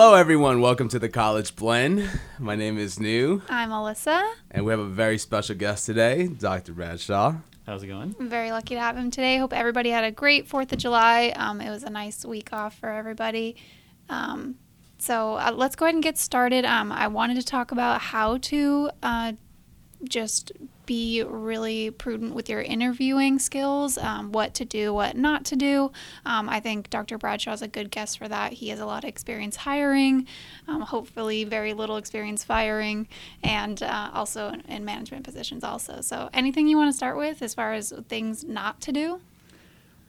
Hello, 0.00 0.14
everyone. 0.14 0.60
Welcome 0.60 0.86
to 0.90 1.00
the 1.00 1.08
College 1.08 1.56
Blend. 1.56 2.08
My 2.38 2.54
name 2.54 2.78
is 2.78 3.00
New, 3.00 3.42
I'm 3.48 3.70
Alyssa. 3.70 4.32
and 4.48 4.64
we 4.64 4.70
have 4.70 4.78
a 4.78 4.86
very 4.86 5.18
special 5.18 5.56
guest 5.56 5.86
today, 5.86 6.28
Dr. 6.28 6.72
Bradshaw. 6.72 7.34
How's 7.66 7.82
it 7.82 7.88
going? 7.88 8.14
I'm 8.20 8.28
very 8.28 8.52
lucky 8.52 8.76
to 8.76 8.80
have 8.80 8.96
him 8.96 9.10
today. 9.10 9.38
Hope 9.38 9.52
everybody 9.52 9.90
had 9.90 10.04
a 10.04 10.12
great 10.12 10.48
4th 10.48 10.70
of 10.70 10.78
July. 10.78 11.32
Um, 11.34 11.60
it 11.60 11.68
was 11.68 11.82
a 11.82 11.90
nice 11.90 12.24
week 12.24 12.52
off 12.52 12.78
for 12.78 12.88
everybody. 12.88 13.56
Um, 14.08 14.54
so 14.98 15.32
uh, 15.34 15.50
let's 15.52 15.74
go 15.74 15.86
ahead 15.86 15.96
and 15.96 16.02
get 16.04 16.16
started. 16.16 16.64
Um, 16.64 16.92
I 16.92 17.08
wanted 17.08 17.34
to 17.34 17.42
talk 17.44 17.72
about 17.72 18.00
how 18.00 18.36
to 18.38 18.90
uh, 19.02 19.32
just 20.04 20.52
be 20.86 21.22
really 21.22 21.90
prudent 21.90 22.34
with 22.34 22.48
your 22.48 22.62
interviewing 22.62 23.38
skills, 23.38 23.98
um, 23.98 24.32
what 24.32 24.54
to 24.54 24.64
do, 24.64 24.94
what 24.94 25.16
not 25.16 25.44
to 25.44 25.56
do. 25.56 25.92
Um, 26.24 26.48
I 26.48 26.60
think 26.60 26.88
Dr. 26.88 27.18
Bradshaw 27.18 27.52
is 27.52 27.62
a 27.62 27.68
good 27.68 27.90
guest 27.90 28.18
for 28.18 28.26
that. 28.28 28.54
He 28.54 28.68
has 28.70 28.80
a 28.80 28.86
lot 28.86 29.04
of 29.04 29.08
experience 29.08 29.56
hiring, 29.56 30.26
um, 30.66 30.80
hopefully, 30.80 31.44
very 31.44 31.74
little 31.74 31.96
experience 31.96 32.42
firing, 32.44 33.06
and 33.42 33.82
uh, 33.82 34.10
also 34.14 34.54
in, 34.66 34.84
management 34.84 35.24
positions, 35.24 35.64
also. 35.64 36.00
So, 36.00 36.30
anything 36.32 36.68
you 36.68 36.78
want 36.78 36.90
to 36.90 36.96
start 36.96 37.18
with 37.18 37.42
as 37.42 37.52
far 37.52 37.74
as 37.74 37.92
things 38.08 38.44
not 38.44 38.80
to 38.82 38.92
do? 38.92 39.20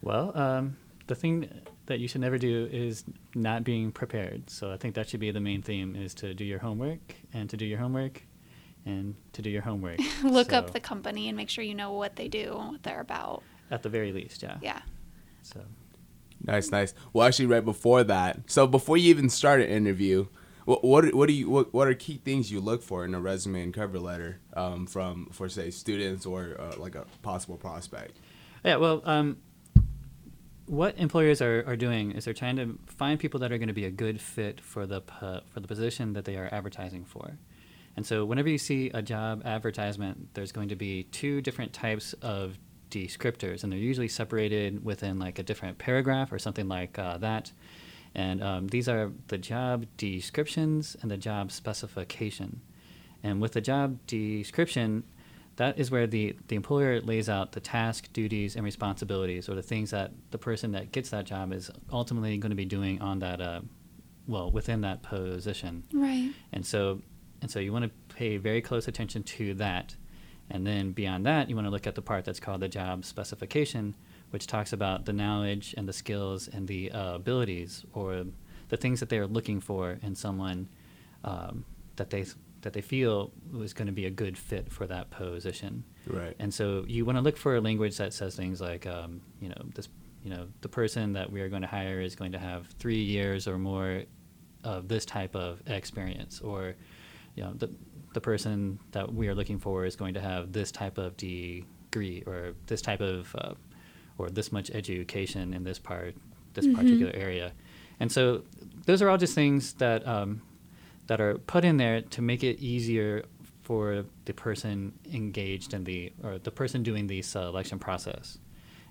Well, 0.02 0.32
um, 0.38 0.78
the 1.08 1.16
thing 1.16 1.50
that 1.88 2.00
you 2.00 2.08
should 2.08 2.22
never 2.22 2.38
do 2.38 2.70
is 2.72 3.04
not 3.36 3.64
being 3.64 3.92
prepared. 3.92 4.50
So 4.50 4.72
I 4.72 4.78
think 4.78 4.96
that 4.96 5.10
should 5.10 5.20
be 5.20 5.32
the 5.32 5.42
main 5.42 5.62
theme: 5.62 5.96
is 5.96 6.14
to 6.16 6.34
do 6.34 6.46
your 6.46 6.60
homework 6.60 7.16
and 7.34 7.50
to 7.50 7.58
do 7.58 7.66
your 7.66 7.80
homework 7.80 8.22
and 8.90 9.16
to 9.34 9.42
do 9.42 9.50
your 9.50 9.62
homework. 9.62 10.00
Look 10.24 10.50
So, 10.52 10.58
up 10.58 10.72
the 10.72 10.80
company 10.80 11.28
and 11.28 11.38
make 11.38 11.50
sure 11.50 11.64
you 11.64 11.76
know 11.76 11.92
what 11.94 12.16
they 12.16 12.28
do 12.28 12.58
and 12.60 12.70
what 12.74 12.84
they're 12.84 13.02
about. 13.02 13.44
at 13.72 13.84
the 13.84 13.90
very 13.90 14.12
least, 14.12 14.42
yeah. 14.44 14.58
Yeah. 14.62 14.82
So 15.44 15.62
Nice, 16.42 16.72
nice. 16.72 16.94
Well, 17.12 17.28
actually, 17.28 17.48
right 17.48 17.66
before 17.66 18.04
that, 18.06 18.40
so 18.48 18.66
before 18.66 18.96
you 18.96 19.10
even 19.10 19.30
start 19.30 19.60
an 19.60 19.68
interview, 19.70 20.28
what 20.66 20.84
what, 20.86 21.14
what 21.14 21.28
do 21.28 21.34
you 21.34 21.50
what, 21.50 21.74
what 21.74 21.88
are 21.90 21.94
key 21.94 22.18
things 22.24 22.50
you 22.50 22.62
look 22.62 22.82
for 22.82 23.04
in 23.04 23.14
a 23.14 23.20
resume 23.20 23.62
and 23.62 23.74
cover 23.74 24.00
letter 24.00 24.40
um, 24.54 24.88
from 24.88 25.28
for 25.34 25.50
say 25.50 25.70
students 25.70 26.26
or 26.26 26.56
uh, 26.58 26.76
like 26.78 26.96
a 26.96 27.06
possible 27.24 27.58
prospect? 27.58 28.18
yeah, 28.64 28.78
well, 28.78 29.02
um, 29.04 29.38
what 30.66 30.98
employers 30.98 31.42
are, 31.42 31.64
are 31.68 31.76
doing 31.76 32.12
is 32.12 32.24
they're 32.26 32.34
trying 32.34 32.56
to 32.56 32.78
find 32.86 33.20
people 33.20 33.40
that 33.42 33.52
are 33.52 33.58
going 33.58 33.68
to 33.68 33.74
be 33.74 33.86
a 33.86 33.92
good 33.92 34.22
fit 34.22 34.62
for 34.62 34.86
the 34.86 35.02
po- 35.02 35.42
for 35.52 35.60
the 35.60 35.68
position 35.68 36.14
that 36.14 36.24
they 36.24 36.38
are 36.38 36.48
advertising 36.54 37.04
for. 37.04 37.38
And 37.96 38.06
so 38.06 38.26
whenever 38.26 38.50
you 38.50 38.58
see 38.58 38.90
a 38.94 39.02
job 39.02 39.42
advertisement, 39.46 40.34
there's 40.34 40.52
going 40.52 40.70
to 40.70 40.76
be 40.76 41.04
two 41.04 41.42
different 41.42 41.74
types 41.74 42.14
of 42.22 42.58
descriptors, 42.90 43.64
and 43.64 43.72
they're 43.72 43.80
usually 43.80 44.08
separated 44.08 44.84
within 44.84 45.20
like 45.20 45.40
a 45.40 45.44
different 45.44 45.78
paragraph 45.78 46.32
or 46.32 46.40
something 46.40 46.68
like 46.68 46.98
uh, 46.98 47.18
that. 47.18 47.52
And 48.16 48.44
um, 48.44 48.68
these 48.68 48.90
are 48.90 49.12
the 49.28 49.38
job 49.38 49.86
descriptions 49.98 50.98
and 51.02 51.12
the 51.12 51.18
job 51.18 51.52
specification. 51.52 52.62
And 53.22 53.42
with 53.42 53.52
the 53.52 53.62
job 53.62 54.00
description, 54.08 55.04
that 55.58 55.78
is 55.78 55.92
where 55.92 56.08
the, 56.08 56.36
the 56.48 56.56
employer 56.56 57.02
lays 57.02 57.28
out 57.28 57.52
the 57.52 57.60
task, 57.60 58.12
duties, 58.14 58.56
and 58.56 58.64
responsibilities, 58.64 59.50
or 59.50 59.56
the 59.56 59.62
things 59.62 59.92
that 59.92 60.12
the 60.32 60.38
person 60.38 60.72
that 60.72 60.92
gets 60.92 61.10
that 61.10 61.26
job 61.26 61.52
is 61.52 61.70
ultimately 61.92 62.38
going 62.38 62.52
to 62.52 62.56
be 62.56 62.66
doing 62.66 63.02
on 63.02 63.20
that, 63.20 63.42
uh, 63.42 63.60
well, 64.26 64.50
within 64.50 64.82
that 64.82 65.04
position. 65.04 65.84
Right. 65.94 66.32
And 66.54 66.66
so, 66.66 67.02
and 67.42 67.50
so 67.50 67.60
you 67.60 67.72
want 67.72 67.86
to 67.86 68.16
pay 68.16 68.38
very 68.38 68.62
close 68.62 68.88
attention 68.88 69.24
to 69.24 69.54
that. 69.56 69.96
And 70.50 70.66
then 70.66 70.92
beyond 70.94 71.26
that, 71.26 71.50
you 71.50 71.56
want 71.56 71.68
to 71.68 71.72
look 71.72 71.86
at 71.86 71.96
the 71.96 72.02
part 72.02 72.26
that's 72.26 72.40
called 72.40 72.62
the 72.62 72.68
job 72.68 73.06
specification, 73.06 73.96
which 74.32 74.48
talks 74.48 74.74
about 74.74 75.06
the 75.06 75.14
knowledge 75.14 75.76
and 75.78 75.88
the 75.88 75.94
skills 75.94 76.48
and 76.48 76.68
the 76.68 76.92
uh, 76.92 77.16
abilities 77.16 77.86
or 77.94 78.26
the 78.70 78.78
things 78.78 79.00
that 79.00 79.10
they 79.10 79.20
are 79.20 79.28
looking 79.28 79.62
for 79.62 80.00
in 80.02 80.16
someone 80.16 80.68
um, 81.24 81.66
that 81.98 82.10
they 82.10 82.26
that 82.62 82.74
they 82.74 82.82
feel 82.82 83.32
is 83.62 83.74
going 83.74 83.86
to 83.86 83.94
be 83.94 84.06
a 84.06 84.10
good 84.10 84.38
fit 84.38 84.70
for 84.72 84.86
that 84.86 85.10
position. 85.12 85.84
Right. 86.06 86.36
And 86.40 86.54
so 86.54 86.84
you 86.88 87.06
want 87.06 87.18
to 87.18 87.22
look 87.22 87.38
for 87.38 87.56
a 87.56 87.62
language 87.62 87.98
that 87.98 88.14
says 88.14 88.36
things 88.36 88.60
like, 88.60 88.86
um, 88.86 89.22
you 89.40 89.48
know, 89.48 89.62
this, 89.76 89.88
you 90.24 90.30
know, 90.30 90.48
the 90.60 90.68
person 90.68 91.14
that 91.14 91.32
we 91.32 91.40
are 91.40 91.48
going 91.48 91.62
to 91.62 91.70
hire 91.70 92.02
is 92.02 92.16
going 92.16 92.34
to 92.34 92.40
have 92.40 92.68
three 92.78 93.02
years 93.02 93.48
or 93.48 93.58
more 93.58 94.04
of 94.66 94.90
this 94.90 95.06
type 95.06 95.36
of 95.38 95.62
experience, 95.68 96.42
or, 96.42 96.76
you 97.36 97.44
know, 97.44 97.54
the 97.54 97.70
the 98.14 98.22
person 98.22 98.80
that 98.92 99.14
we 99.14 99.28
are 99.28 99.36
looking 99.36 99.60
for 99.60 99.86
is 99.86 99.96
going 99.96 100.16
to 100.16 100.22
have 100.22 100.52
this 100.52 100.72
type 100.72 100.98
of 100.98 101.16
degree 101.16 102.24
or 102.26 102.54
this 102.66 102.82
type 102.82 103.02
of, 103.02 103.36
uh, 103.38 103.54
or 104.18 104.32
this 104.32 104.52
much 104.52 104.72
education 104.72 105.54
in 105.54 105.64
this 105.64 105.78
part, 105.78 106.16
this 106.56 106.66
particular 106.66 107.12
area, 107.14 107.54
and 108.00 108.12
so 108.12 108.44
those 108.86 109.02
are 109.02 109.10
all 109.10 109.18
just 109.18 109.36
things 109.36 109.74
that 109.74 110.08
um, 110.08 110.42
that 111.08 111.20
are 111.20 111.38
put 111.38 111.66
in 111.66 111.78
there 111.78 112.02
to 112.02 112.22
make 112.22 112.44
it 112.44 112.60
easier 112.60 113.26
for 113.64 114.06
the 114.26 114.34
person 114.34 114.94
engaged 115.14 115.74
in 115.74 115.84
the 115.84 116.12
or 116.24 116.40
the 116.40 116.52
person 116.52 116.82
doing 116.82 117.08
the 117.08 117.22
selection 117.22 117.78
process. 117.78 118.40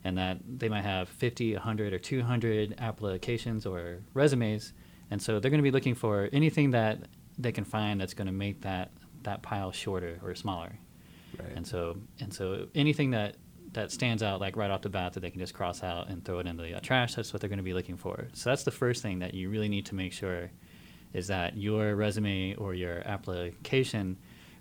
And 0.04 0.16
that 0.16 0.38
they 0.46 0.68
might 0.68 0.84
have 0.84 1.08
50 1.08 1.54
100 1.54 1.92
or 1.92 1.98
200 1.98 2.76
applications 2.78 3.66
or 3.66 3.98
resumes. 4.14 4.72
And 5.10 5.20
so 5.20 5.40
they're 5.40 5.50
going 5.50 5.58
to 5.58 5.70
be 5.70 5.72
looking 5.72 5.96
for 5.96 6.28
anything 6.32 6.70
that 6.70 7.00
they 7.38 7.52
can 7.52 7.64
find 7.64 8.00
that's 8.00 8.14
going 8.14 8.26
to 8.26 8.32
make 8.32 8.60
that 8.62 8.90
that 9.22 9.42
pile 9.42 9.72
shorter 9.72 10.18
or 10.24 10.34
smaller 10.34 10.78
Right. 11.38 11.52
and 11.56 11.66
so 11.66 11.96
and 12.20 12.32
so 12.32 12.66
anything 12.74 13.10
that 13.10 13.36
that 13.74 13.92
stands 13.92 14.22
out 14.22 14.40
like 14.40 14.56
right 14.56 14.70
off 14.70 14.80
the 14.82 14.88
bat 14.88 15.12
that 15.12 15.20
they 15.20 15.30
can 15.30 15.40
just 15.40 15.52
cross 15.54 15.82
out 15.82 16.08
and 16.08 16.24
throw 16.24 16.38
it 16.38 16.46
into 16.46 16.62
the 16.62 16.80
trash 16.80 17.14
that's 17.14 17.32
what 17.32 17.40
they're 17.40 17.50
going 17.50 17.58
to 17.58 17.62
be 17.62 17.74
looking 17.74 17.96
for 17.98 18.26
so 18.32 18.48
that's 18.50 18.62
the 18.64 18.70
first 18.70 19.02
thing 19.02 19.18
that 19.18 19.34
you 19.34 19.50
really 19.50 19.68
need 19.68 19.84
to 19.86 19.94
make 19.94 20.12
sure 20.12 20.50
is 21.12 21.26
that 21.26 21.56
your 21.56 21.94
resume 21.94 22.54
or 22.54 22.74
your 22.74 23.02
application 23.06 24.16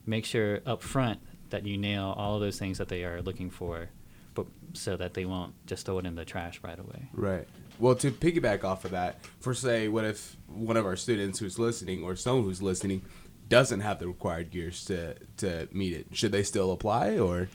make 0.06 0.26
sure 0.26 0.60
up 0.66 0.82
front 0.84 1.20
that 1.50 1.66
you 1.66 1.78
nail 1.78 2.14
all 2.18 2.36
of 2.36 2.42
those 2.42 2.60
things 2.60 2.78
that 2.78 2.90
they 2.90 3.04
are 3.06 3.22
looking 3.22 3.50
for 3.50 3.90
but 4.34 4.46
so 4.74 4.98
that 4.98 5.14
they 5.14 5.26
won't 5.26 5.54
just 5.66 5.86
throw 5.86 5.98
it 6.00 6.06
in 6.06 6.16
the 6.16 6.26
trash 6.26 6.60
right 6.64 6.78
away 6.80 7.08
Right. 7.14 7.48
Well, 7.80 7.96
to 7.96 8.12
piggyback 8.12 8.64
off 8.64 8.86
of 8.86 8.92
that, 8.92 9.20
for 9.40 9.54
say, 9.54 9.88
what 9.88 10.06
if 10.06 10.36
one 10.48 10.78
of 10.78 10.86
our 10.86 10.96
students 10.96 11.40
who's 11.40 11.60
listening 11.60 12.04
or 12.04 12.16
someone 12.16 12.44
who's 12.46 12.62
listening 12.62 13.04
doesn't 13.50 13.80
have 13.82 14.00
the 14.00 14.08
required 14.08 14.52
gears 14.52 14.84
to 14.86 15.16
to 15.38 15.68
meet 15.72 15.94
it? 15.94 16.08
Should 16.12 16.32
they 16.32 16.44
still 16.44 16.72
apply 16.72 17.18
or? 17.20 17.50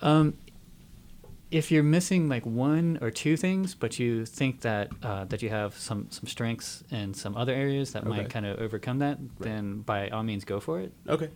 Um, 0.00 0.34
if 1.50 1.70
you're 1.70 1.82
missing 1.82 2.28
like 2.28 2.44
one 2.44 2.98
or 3.00 3.10
two 3.10 3.36
things, 3.36 3.74
but 3.74 3.98
you 3.98 4.26
think 4.26 4.60
that 4.62 4.90
uh, 5.02 5.24
that 5.24 5.42
you 5.42 5.48
have 5.50 5.74
some 5.78 6.06
some 6.10 6.26
strengths 6.26 6.84
in 6.90 7.14
some 7.14 7.36
other 7.36 7.52
areas 7.54 7.92
that 7.92 8.02
Okay. 8.02 8.10
might 8.10 8.30
kind 8.30 8.46
of 8.46 8.58
overcome 8.58 8.98
that, 8.98 9.18
then 9.40 9.80
by 9.80 10.08
all 10.10 10.22
means 10.22 10.44
go 10.44 10.60
for 10.60 10.80
it. 10.80 10.92
Okay. 11.08 11.30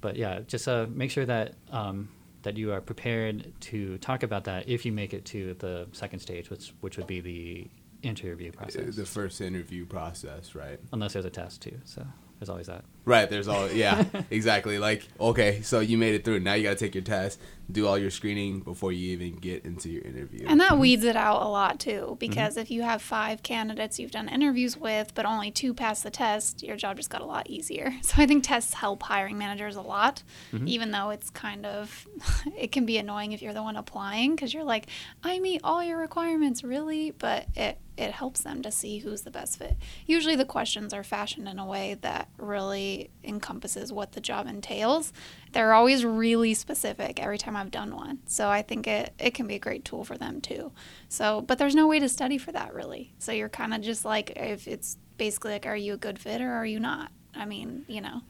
But 0.00 0.16
yeah, 0.16 0.40
just 0.46 0.68
uh, 0.68 0.86
make 0.90 1.10
sure 1.10 1.24
that 1.24 1.54
um, 1.70 2.08
that 2.44 2.56
you 2.56 2.72
are 2.72 2.80
prepared 2.80 3.52
to 3.60 3.98
talk 3.98 4.22
about 4.22 4.44
that 4.44 4.68
if 4.68 4.86
you 4.86 4.92
make 4.92 5.12
it 5.12 5.24
to 5.26 5.54
the 5.54 5.88
second 5.92 6.20
stage, 6.20 6.48
which 6.50 6.72
which 6.80 6.96
would 6.96 7.06
be 7.06 7.20
the 7.20 7.68
interview 8.02 8.52
process. 8.52 8.94
The 8.96 9.04
first 9.04 9.40
interview 9.40 9.86
process, 9.86 10.54
right? 10.54 10.78
Unless 10.92 11.14
there's 11.14 11.24
a 11.24 11.30
test 11.30 11.62
too, 11.62 11.80
so 11.84 12.06
there's 12.38 12.48
always 12.48 12.66
that. 12.68 12.84
Right. 13.04 13.28
There's 13.28 13.48
all. 13.48 13.68
Yeah. 13.74 14.04
exactly. 14.30 14.78
Like, 14.78 15.08
okay, 15.18 15.60
so 15.62 15.80
you 15.80 15.98
made 15.98 16.14
it 16.14 16.24
through. 16.24 16.40
Now 16.40 16.54
you 16.54 16.62
got 16.62 16.70
to 16.70 16.76
take 16.76 16.94
your 16.94 17.02
test, 17.02 17.40
do 17.70 17.86
all 17.86 17.98
your 17.98 18.10
screening 18.10 18.60
before 18.60 18.92
you 18.92 19.12
even 19.12 19.36
get 19.36 19.64
into 19.64 19.88
your 19.88 20.02
interview. 20.02 20.46
And 20.46 20.60
that 20.60 20.78
weeds 20.78 21.04
it 21.04 21.16
out 21.16 21.42
a 21.42 21.48
lot 21.48 21.80
too, 21.80 21.90
mm-hmm. 21.90 22.14
because 22.14 22.56
if 22.56 22.70
you 22.70 22.82
have 22.82 23.00
five 23.02 23.42
candidates 23.42 23.98
you've 23.98 24.10
done 24.10 24.28
interviews 24.28 24.76
with, 24.76 25.14
but 25.14 25.26
only 25.26 25.50
two 25.50 25.74
pass 25.74 26.02
the 26.02 26.10
test, 26.10 26.62
your 26.62 26.76
job 26.76 26.96
just 26.96 27.10
got 27.10 27.20
a 27.20 27.26
lot 27.26 27.48
easier. 27.48 27.92
So 28.04 28.22
I 28.22 28.26
think 28.26 28.44
tests 28.44 28.74
help 28.74 29.02
hiring 29.02 29.38
managers 29.38 29.76
a 29.76 29.80
lot, 29.80 30.22
mm-hmm. 30.52 30.68
even 30.68 30.90
though 30.90 31.08
it's 31.08 31.30
kind 31.30 31.64
of, 31.64 32.06
it 32.56 32.70
can 32.70 32.84
be 32.84 32.98
annoying 32.98 33.32
if 33.32 33.40
you're 33.40 33.54
the 33.54 33.62
one 33.62 33.76
applying 33.76 34.36
because 34.36 34.52
you're 34.52 34.62
like, 34.62 34.88
I 35.22 35.38
meet 35.38 35.62
all 35.64 35.82
your 35.82 35.98
requirements, 35.98 36.62
really? 36.62 37.12
But 37.12 37.46
it, 37.56 37.78
it 37.96 38.12
helps 38.12 38.42
them 38.42 38.62
to 38.62 38.70
see 38.70 38.98
who's 38.98 39.22
the 39.22 39.30
best 39.30 39.58
fit. 39.58 39.76
Usually 40.06 40.36
the 40.36 40.44
questions 40.44 40.92
are 40.92 41.02
fashioned 41.02 41.48
in 41.48 41.58
a 41.58 41.66
way 41.66 41.96
that 42.02 42.28
really 42.36 42.93
encompasses 43.22 43.92
what 43.92 44.12
the 44.12 44.20
job 44.20 44.46
entails. 44.46 45.12
They're 45.52 45.74
always 45.74 46.04
really 46.04 46.54
specific 46.54 47.20
every 47.22 47.38
time 47.38 47.56
I've 47.56 47.70
done 47.70 47.94
one. 47.94 48.18
So 48.26 48.48
I 48.48 48.62
think 48.62 48.86
it, 48.86 49.12
it 49.18 49.34
can 49.34 49.46
be 49.46 49.54
a 49.54 49.58
great 49.58 49.84
tool 49.84 50.04
for 50.04 50.16
them 50.18 50.40
too. 50.40 50.72
So, 51.08 51.40
but 51.42 51.58
there's 51.58 51.74
no 51.74 51.86
way 51.86 51.98
to 52.00 52.08
study 52.08 52.38
for 52.38 52.52
that 52.52 52.74
really. 52.74 53.12
So 53.18 53.32
you're 53.32 53.48
kind 53.48 53.74
of 53.74 53.80
just 53.80 54.04
like, 54.04 54.32
if 54.36 54.66
it's 54.66 54.98
basically 55.16 55.52
like, 55.52 55.66
are 55.66 55.76
you 55.76 55.94
a 55.94 55.96
good 55.98 56.18
fit 56.18 56.40
or 56.40 56.50
are 56.50 56.66
you 56.66 56.80
not? 56.80 57.10
I 57.34 57.44
mean, 57.46 57.84
you 57.88 58.00
know. 58.00 58.22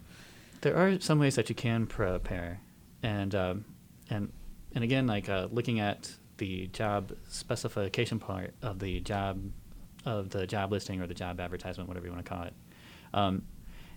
There 0.61 0.76
are 0.76 0.99
some 1.00 1.19
ways 1.19 1.34
that 1.37 1.49
you 1.49 1.55
can 1.55 1.87
prepare, 1.87 2.60
and 3.02 3.34
um, 3.34 3.64
and 4.08 4.32
and 4.75 4.82
again, 4.82 5.06
like 5.06 5.28
uh, 5.28 5.49
looking 5.50 5.78
at 5.78 6.10
the 6.38 6.69
job 6.69 7.12
specification 7.28 8.19
part 8.19 8.55
of 8.62 8.78
the 8.78 9.00
job 9.00 9.43
of 10.06 10.31
the 10.31 10.46
job 10.46 10.72
listing 10.72 11.02
or 11.02 11.06
the 11.06 11.14
job 11.14 11.38
advertisement, 11.38 11.88
whatever 11.88 12.06
you 12.06 12.12
want 12.12 12.25
to 12.25 12.28
call 12.28 12.44
it, 12.44 12.55
um, 13.12 13.43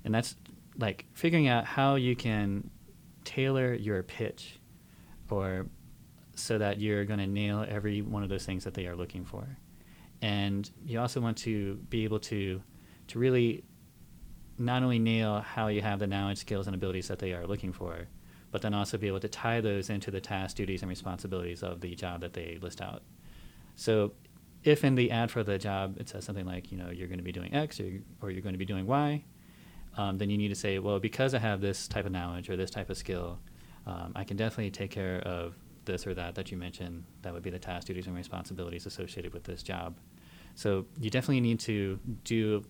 and 0.03 0.13
that's 0.13 0.35
like 0.77 1.05
figuring 1.13 1.47
out 1.47 1.65
how 1.65 1.95
you 1.95 2.15
can 2.15 2.69
tailor 3.23 3.73
your 3.73 4.03
pitch, 4.03 4.59
or 5.29 5.67
so 6.35 6.57
that 6.57 6.79
you're 6.79 7.03
going 7.05 7.19
to 7.19 7.27
nail 7.27 7.65
every 7.67 8.01
one 8.01 8.23
of 8.23 8.29
those 8.29 8.45
things 8.45 8.63
that 8.63 8.73
they 8.73 8.87
are 8.87 8.95
looking 8.95 9.25
for, 9.25 9.57
and 10.21 10.69
you 10.85 10.99
also 10.99 11.19
want 11.19 11.37
to 11.37 11.75
be 11.89 12.03
able 12.03 12.19
to 12.19 12.61
to 13.07 13.19
really 13.19 13.63
not 14.57 14.83
only 14.83 14.99
nail 14.99 15.41
how 15.41 15.67
you 15.67 15.81
have 15.81 15.99
the 15.99 16.07
knowledge, 16.07 16.39
skills, 16.39 16.67
and 16.67 16.75
abilities 16.75 17.07
that 17.07 17.19
they 17.19 17.33
are 17.33 17.45
looking 17.45 17.71
for, 17.71 18.07
but 18.51 18.61
then 18.61 18.73
also 18.73 18.97
be 18.97 19.07
able 19.07 19.19
to 19.19 19.27
tie 19.27 19.61
those 19.61 19.89
into 19.89 20.09
the 20.09 20.19
tasks, 20.19 20.53
duties, 20.55 20.81
and 20.81 20.89
responsibilities 20.89 21.61
of 21.61 21.79
the 21.81 21.93
job 21.95 22.21
that 22.21 22.33
they 22.33 22.57
list 22.61 22.81
out. 22.81 23.03
So 23.75 24.13
if 24.63 24.83
in 24.83 24.95
the 24.95 25.11
ad 25.11 25.29
for 25.29 25.43
the 25.43 25.57
job 25.57 25.97
it 25.99 26.09
says 26.09 26.25
something 26.25 26.45
like, 26.45 26.71
you 26.71 26.77
know, 26.77 26.89
you're 26.89 27.07
going 27.07 27.19
to 27.19 27.23
be 27.23 27.31
doing 27.31 27.53
X 27.53 27.79
or, 27.79 27.99
or 28.21 28.31
you're 28.31 28.41
going 28.41 28.55
to 28.55 28.59
be 28.59 28.65
doing 28.65 28.87
Y, 28.87 29.23
um, 29.97 30.17
then 30.17 30.29
you 30.29 30.37
need 30.37 30.49
to 30.49 30.55
say, 30.55 30.79
well, 30.79 30.99
because 30.99 31.33
I 31.33 31.39
have 31.39 31.59
this 31.59 31.87
type 31.87 32.05
of 32.05 32.11
knowledge 32.11 32.49
or 32.49 32.55
this 32.55 32.69
type 32.69 32.89
of 32.89 32.97
skill, 32.97 33.39
um, 33.85 34.13
I 34.15 34.23
can 34.23 34.37
definitely 34.37 34.71
take 34.71 34.91
care 34.91 35.19
of 35.21 35.55
this 35.85 36.05
or 36.05 36.13
that 36.13 36.35
that 36.35 36.51
you 36.51 36.57
mentioned. 36.57 37.03
That 37.23 37.33
would 37.33 37.43
be 37.43 37.49
the 37.49 37.59
tasks, 37.59 37.85
duties, 37.85 38.05
and 38.07 38.15
responsibilities 38.15 38.85
associated 38.85 39.33
with 39.33 39.43
this 39.43 39.63
job. 39.63 39.97
So 40.55 40.85
you 40.99 41.09
definitely 41.09 41.41
need 41.41 41.59
to 41.61 41.99
do 42.23 42.63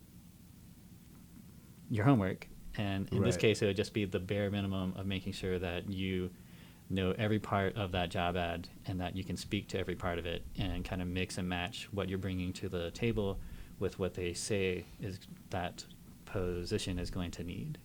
your 1.90 2.06
homework. 2.06 2.48
And 2.78 3.10
in 3.12 3.24
this 3.24 3.38
case, 3.38 3.62
it 3.62 3.66
would 3.66 3.76
just 3.76 3.94
be 3.94 4.06
the 4.06 4.20
bare 4.20 4.52
minimum 4.52 4.94
of 4.98 5.06
making 5.06 5.34
sure 5.34 5.58
that 5.58 5.90
you 5.90 6.30
know 6.90 7.14
every 7.18 7.40
part 7.40 7.76
of 7.76 7.92
that 7.92 8.10
job 8.10 8.38
ad 8.38 8.70
and 8.86 9.02
that 9.02 9.16
you 9.16 9.24
can 9.24 9.36
speak 9.36 9.68
to 9.70 9.80
every 9.80 9.96
part 9.96 10.20
of 10.20 10.26
it 10.26 10.46
and 10.58 10.86
kind 10.86 11.02
of 11.02 11.08
mix 11.08 11.38
and 11.38 11.50
match 11.50 11.90
what 11.92 12.08
you're 12.08 12.18
bringing 12.18 12.54
to 12.54 12.70
the 12.70 12.92
table 12.92 13.40
with 13.80 14.00
what 14.00 14.14
they 14.14 14.34
say 14.34 14.86
is 15.02 15.20
that 15.50 15.84
position 16.32 17.00
is 17.00 17.10
going 17.10 17.32
to 17.32 17.44
need. 17.44 17.78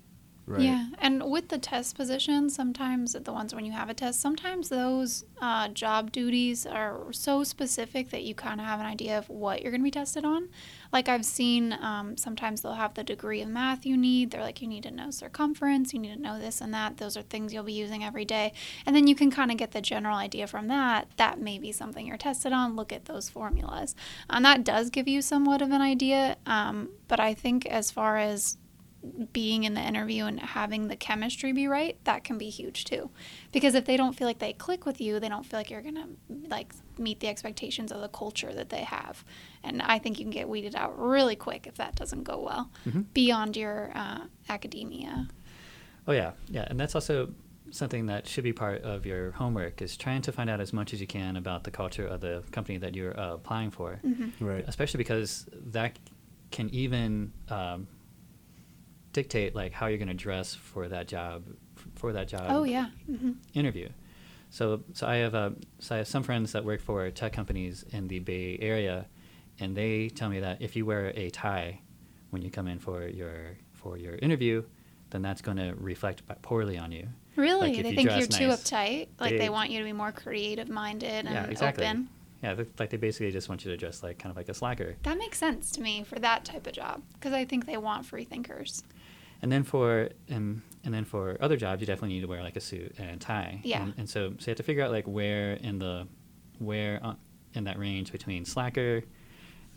Right. 0.44 0.62
Yeah, 0.62 0.86
and 0.98 1.30
with 1.30 1.50
the 1.50 1.58
test 1.58 1.96
positions, 1.96 2.54
sometimes 2.54 3.12
the 3.12 3.32
ones 3.32 3.54
when 3.54 3.64
you 3.64 3.70
have 3.70 3.88
a 3.88 3.94
test, 3.94 4.20
sometimes 4.20 4.68
those 4.68 5.24
uh, 5.40 5.68
job 5.68 6.10
duties 6.10 6.66
are 6.66 7.12
so 7.12 7.44
specific 7.44 8.10
that 8.10 8.24
you 8.24 8.34
kind 8.34 8.60
of 8.60 8.66
have 8.66 8.80
an 8.80 8.86
idea 8.86 9.16
of 9.18 9.28
what 9.28 9.62
you're 9.62 9.70
going 9.70 9.80
to 9.80 9.84
be 9.84 9.90
tested 9.92 10.24
on. 10.24 10.48
Like 10.92 11.08
I've 11.08 11.24
seen, 11.24 11.72
um, 11.74 12.16
sometimes 12.16 12.60
they'll 12.60 12.72
have 12.72 12.94
the 12.94 13.04
degree 13.04 13.40
of 13.40 13.48
math 13.48 13.86
you 13.86 13.96
need. 13.96 14.32
They're 14.32 14.42
like, 14.42 14.60
you 14.60 14.66
need 14.66 14.82
to 14.82 14.90
know 14.90 15.12
circumference, 15.12 15.94
you 15.94 16.00
need 16.00 16.14
to 16.14 16.20
know 16.20 16.40
this 16.40 16.60
and 16.60 16.74
that. 16.74 16.96
Those 16.96 17.16
are 17.16 17.22
things 17.22 17.54
you'll 17.54 17.62
be 17.62 17.72
using 17.72 18.02
every 18.02 18.24
day, 18.24 18.52
and 18.84 18.96
then 18.96 19.06
you 19.06 19.14
can 19.14 19.30
kind 19.30 19.52
of 19.52 19.56
get 19.58 19.70
the 19.70 19.80
general 19.80 20.16
idea 20.16 20.48
from 20.48 20.66
that. 20.66 21.06
That 21.18 21.40
may 21.40 21.58
be 21.58 21.70
something 21.70 22.04
you're 22.04 22.16
tested 22.16 22.52
on. 22.52 22.74
Look 22.74 22.92
at 22.92 23.04
those 23.04 23.28
formulas, 23.28 23.94
and 24.28 24.44
that 24.44 24.64
does 24.64 24.90
give 24.90 25.06
you 25.06 25.22
somewhat 25.22 25.62
of 25.62 25.70
an 25.70 25.80
idea. 25.80 26.36
Um, 26.46 26.88
but 27.06 27.20
I 27.20 27.32
think 27.32 27.64
as 27.66 27.92
far 27.92 28.16
as 28.16 28.56
being 29.32 29.64
in 29.64 29.74
the 29.74 29.80
interview 29.80 30.24
and 30.26 30.38
having 30.38 30.88
the 30.88 30.96
chemistry 30.96 31.52
be 31.52 31.66
right, 31.66 31.96
that 32.04 32.22
can 32.24 32.38
be 32.38 32.50
huge 32.50 32.84
too. 32.84 33.10
Because 33.52 33.74
if 33.74 33.84
they 33.84 33.96
don't 33.96 34.14
feel 34.16 34.26
like 34.28 34.38
they 34.38 34.52
click 34.52 34.86
with 34.86 35.00
you, 35.00 35.18
they 35.18 35.28
don't 35.28 35.44
feel 35.44 35.58
like 35.58 35.70
you're 35.70 35.82
gonna 35.82 36.06
like 36.48 36.72
meet 36.98 37.20
the 37.20 37.28
expectations 37.28 37.90
of 37.90 38.00
the 38.00 38.08
culture 38.08 38.52
that 38.52 38.68
they 38.70 38.84
have. 38.84 39.24
And 39.64 39.82
I 39.82 39.98
think 39.98 40.18
you 40.18 40.24
can 40.24 40.30
get 40.30 40.48
weeded 40.48 40.76
out 40.76 40.98
really 40.98 41.36
quick 41.36 41.66
if 41.66 41.74
that 41.76 41.96
doesn't 41.96 42.22
go 42.24 42.40
well 42.40 42.70
beyond 43.12 43.56
your 43.56 43.90
uh, 43.94 44.20
academia. 44.48 45.28
Oh 46.06 46.12
yeah, 46.12 46.32
yeah, 46.48 46.66
and 46.68 46.78
that's 46.78 46.94
also 46.94 47.32
something 47.70 48.06
that 48.06 48.26
should 48.28 48.44
be 48.44 48.52
part 48.52 48.82
of 48.82 49.06
your 49.06 49.30
homework 49.32 49.80
is 49.80 49.96
trying 49.96 50.20
to 50.22 50.30
find 50.32 50.50
out 50.50 50.60
as 50.60 50.72
much 50.72 50.92
as 50.92 51.00
you 51.00 51.06
can 51.06 51.36
about 51.36 51.64
the 51.64 51.70
culture 51.70 52.06
of 52.06 52.20
the 52.20 52.42
company 52.52 52.76
that 52.78 52.94
you're 52.94 53.18
uh, 53.18 53.34
applying 53.34 53.70
for, 53.70 54.00
Right. 54.40 54.64
especially 54.68 54.98
because 54.98 55.46
that 55.52 55.98
can 56.50 56.68
even 56.70 57.32
um, 57.48 57.86
dictate 59.12 59.54
like 59.54 59.72
how 59.72 59.86
you're 59.86 59.98
going 59.98 60.08
to 60.08 60.14
dress 60.14 60.54
for 60.54 60.88
that 60.88 61.06
job 61.08 61.44
for 61.96 62.12
that 62.12 62.28
job 62.28 62.46
Oh 62.48 62.64
yeah. 62.64 62.88
hmm 63.06 63.32
interview. 63.54 63.88
So, 64.50 64.82
so 64.92 65.06
I 65.06 65.16
have 65.16 65.34
uh, 65.34 65.50
so 65.78 65.94
I 65.94 65.98
have 65.98 66.08
some 66.08 66.22
friends 66.22 66.52
that 66.52 66.64
work 66.64 66.80
for 66.80 67.10
tech 67.10 67.32
companies 67.32 67.84
in 67.90 68.08
the 68.08 68.18
Bay 68.18 68.58
Area, 68.60 69.06
and 69.58 69.74
they 69.74 70.10
tell 70.10 70.28
me 70.28 70.40
that 70.40 70.60
if 70.60 70.76
you 70.76 70.84
wear 70.84 71.10
a 71.16 71.30
tie 71.30 71.80
when 72.30 72.42
you 72.42 72.50
come 72.50 72.68
in 72.68 72.78
for 72.78 73.06
your 73.06 73.56
for 73.72 73.96
your 73.96 74.16
interview, 74.16 74.62
then 75.10 75.22
that's 75.22 75.40
going 75.40 75.56
to 75.56 75.74
reflect 75.78 76.22
poorly 76.42 76.76
on 76.76 76.92
you. 76.92 77.08
Really, 77.36 77.68
Like, 77.72 77.82
they 77.82 77.88
you 77.90 77.96
think 77.96 78.10
you're 78.10 78.26
too 78.26 78.46
nice, 78.48 78.62
uptight. 78.62 79.08
Like 79.18 79.30
they, 79.32 79.38
they- 79.38 79.48
want 79.48 79.70
you 79.70 79.78
to 79.78 79.84
be 79.84 79.92
more 79.94 80.12
creative 80.12 80.68
minded 80.68 81.24
and 81.26 81.30
yeah, 81.32 81.46
exactly. 81.46 81.86
open. 81.86 82.08
Yeah, 82.42 82.56
like 82.78 82.90
they 82.90 82.96
basically 82.96 83.30
just 83.30 83.48
want 83.48 83.64
you 83.64 83.70
to 83.70 83.76
dress 83.76 84.02
like 84.02 84.18
kind 84.18 84.30
of 84.30 84.36
like 84.36 84.48
a 84.50 84.54
slacker. 84.54 84.96
That 85.04 85.16
makes 85.16 85.38
sense 85.38 85.70
to 85.72 85.80
me 85.80 86.02
for 86.02 86.18
that 86.18 86.44
type 86.44 86.66
of 86.66 86.72
job 86.74 87.00
because 87.14 87.32
I 87.32 87.44
think 87.44 87.64
they 87.66 87.76
want 87.78 88.04
free 88.04 88.24
thinkers. 88.24 88.82
And 89.42 89.50
then 89.50 89.64
for 89.64 90.08
um, 90.30 90.62
and 90.84 90.94
then 90.94 91.04
for 91.04 91.36
other 91.40 91.56
jobs, 91.56 91.80
you 91.80 91.86
definitely 91.86 92.14
need 92.14 92.22
to 92.22 92.28
wear 92.28 92.42
like 92.42 92.56
a 92.56 92.60
suit 92.60 92.94
and 92.98 93.20
tie. 93.20 93.60
Yeah. 93.64 93.82
And, 93.82 93.94
and 93.98 94.08
so 94.08 94.34
so 94.38 94.46
you 94.46 94.50
have 94.50 94.56
to 94.56 94.62
figure 94.62 94.84
out 94.84 94.92
like 94.92 95.06
where 95.06 95.54
in 95.54 95.78
the 95.78 96.06
where 96.58 97.00
on, 97.02 97.16
in 97.54 97.64
that 97.64 97.78
range 97.78 98.12
between 98.12 98.44
slacker 98.44 99.02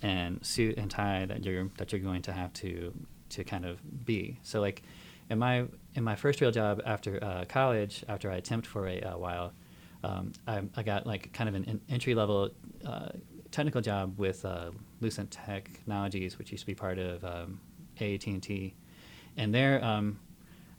and 0.01 0.45
suit 0.45 0.77
and 0.77 0.89
tie 0.89 1.25
that 1.25 1.43
you're 1.43 1.69
that 1.77 1.91
you're 1.91 2.01
going 2.01 2.21
to 2.23 2.31
have 2.31 2.53
to 2.53 2.93
to 3.29 3.43
kind 3.43 3.65
of 3.65 3.79
be. 4.05 4.39
So 4.43 4.61
like 4.61 4.83
in 5.29 5.39
my 5.39 5.65
in 5.95 6.03
my 6.03 6.15
first 6.15 6.41
real 6.41 6.51
job 6.51 6.81
after 6.85 7.23
uh, 7.23 7.45
college, 7.45 8.03
after 8.07 8.31
I 8.31 8.41
temped 8.41 8.65
for 8.65 8.87
a, 8.87 9.01
uh 9.01 9.17
while, 9.17 9.53
um, 10.03 10.33
I, 10.47 10.61
I 10.75 10.83
got 10.83 11.07
like 11.07 11.33
kind 11.33 11.49
of 11.49 11.55
an 11.55 11.81
entry 11.89 12.13
level 12.13 12.51
uh, 12.85 13.09
technical 13.51 13.81
job 13.81 14.19
with 14.19 14.45
uh, 14.45 14.71
Lucent 15.01 15.31
Technologies, 15.31 16.37
which 16.37 16.51
used 16.51 16.63
to 16.63 16.67
be 16.67 16.75
part 16.75 16.99
of 16.99 17.23
um, 17.23 17.59
AT&T, 17.99 18.27
and 18.27 18.45
there 19.37 19.83
um, 19.83 20.19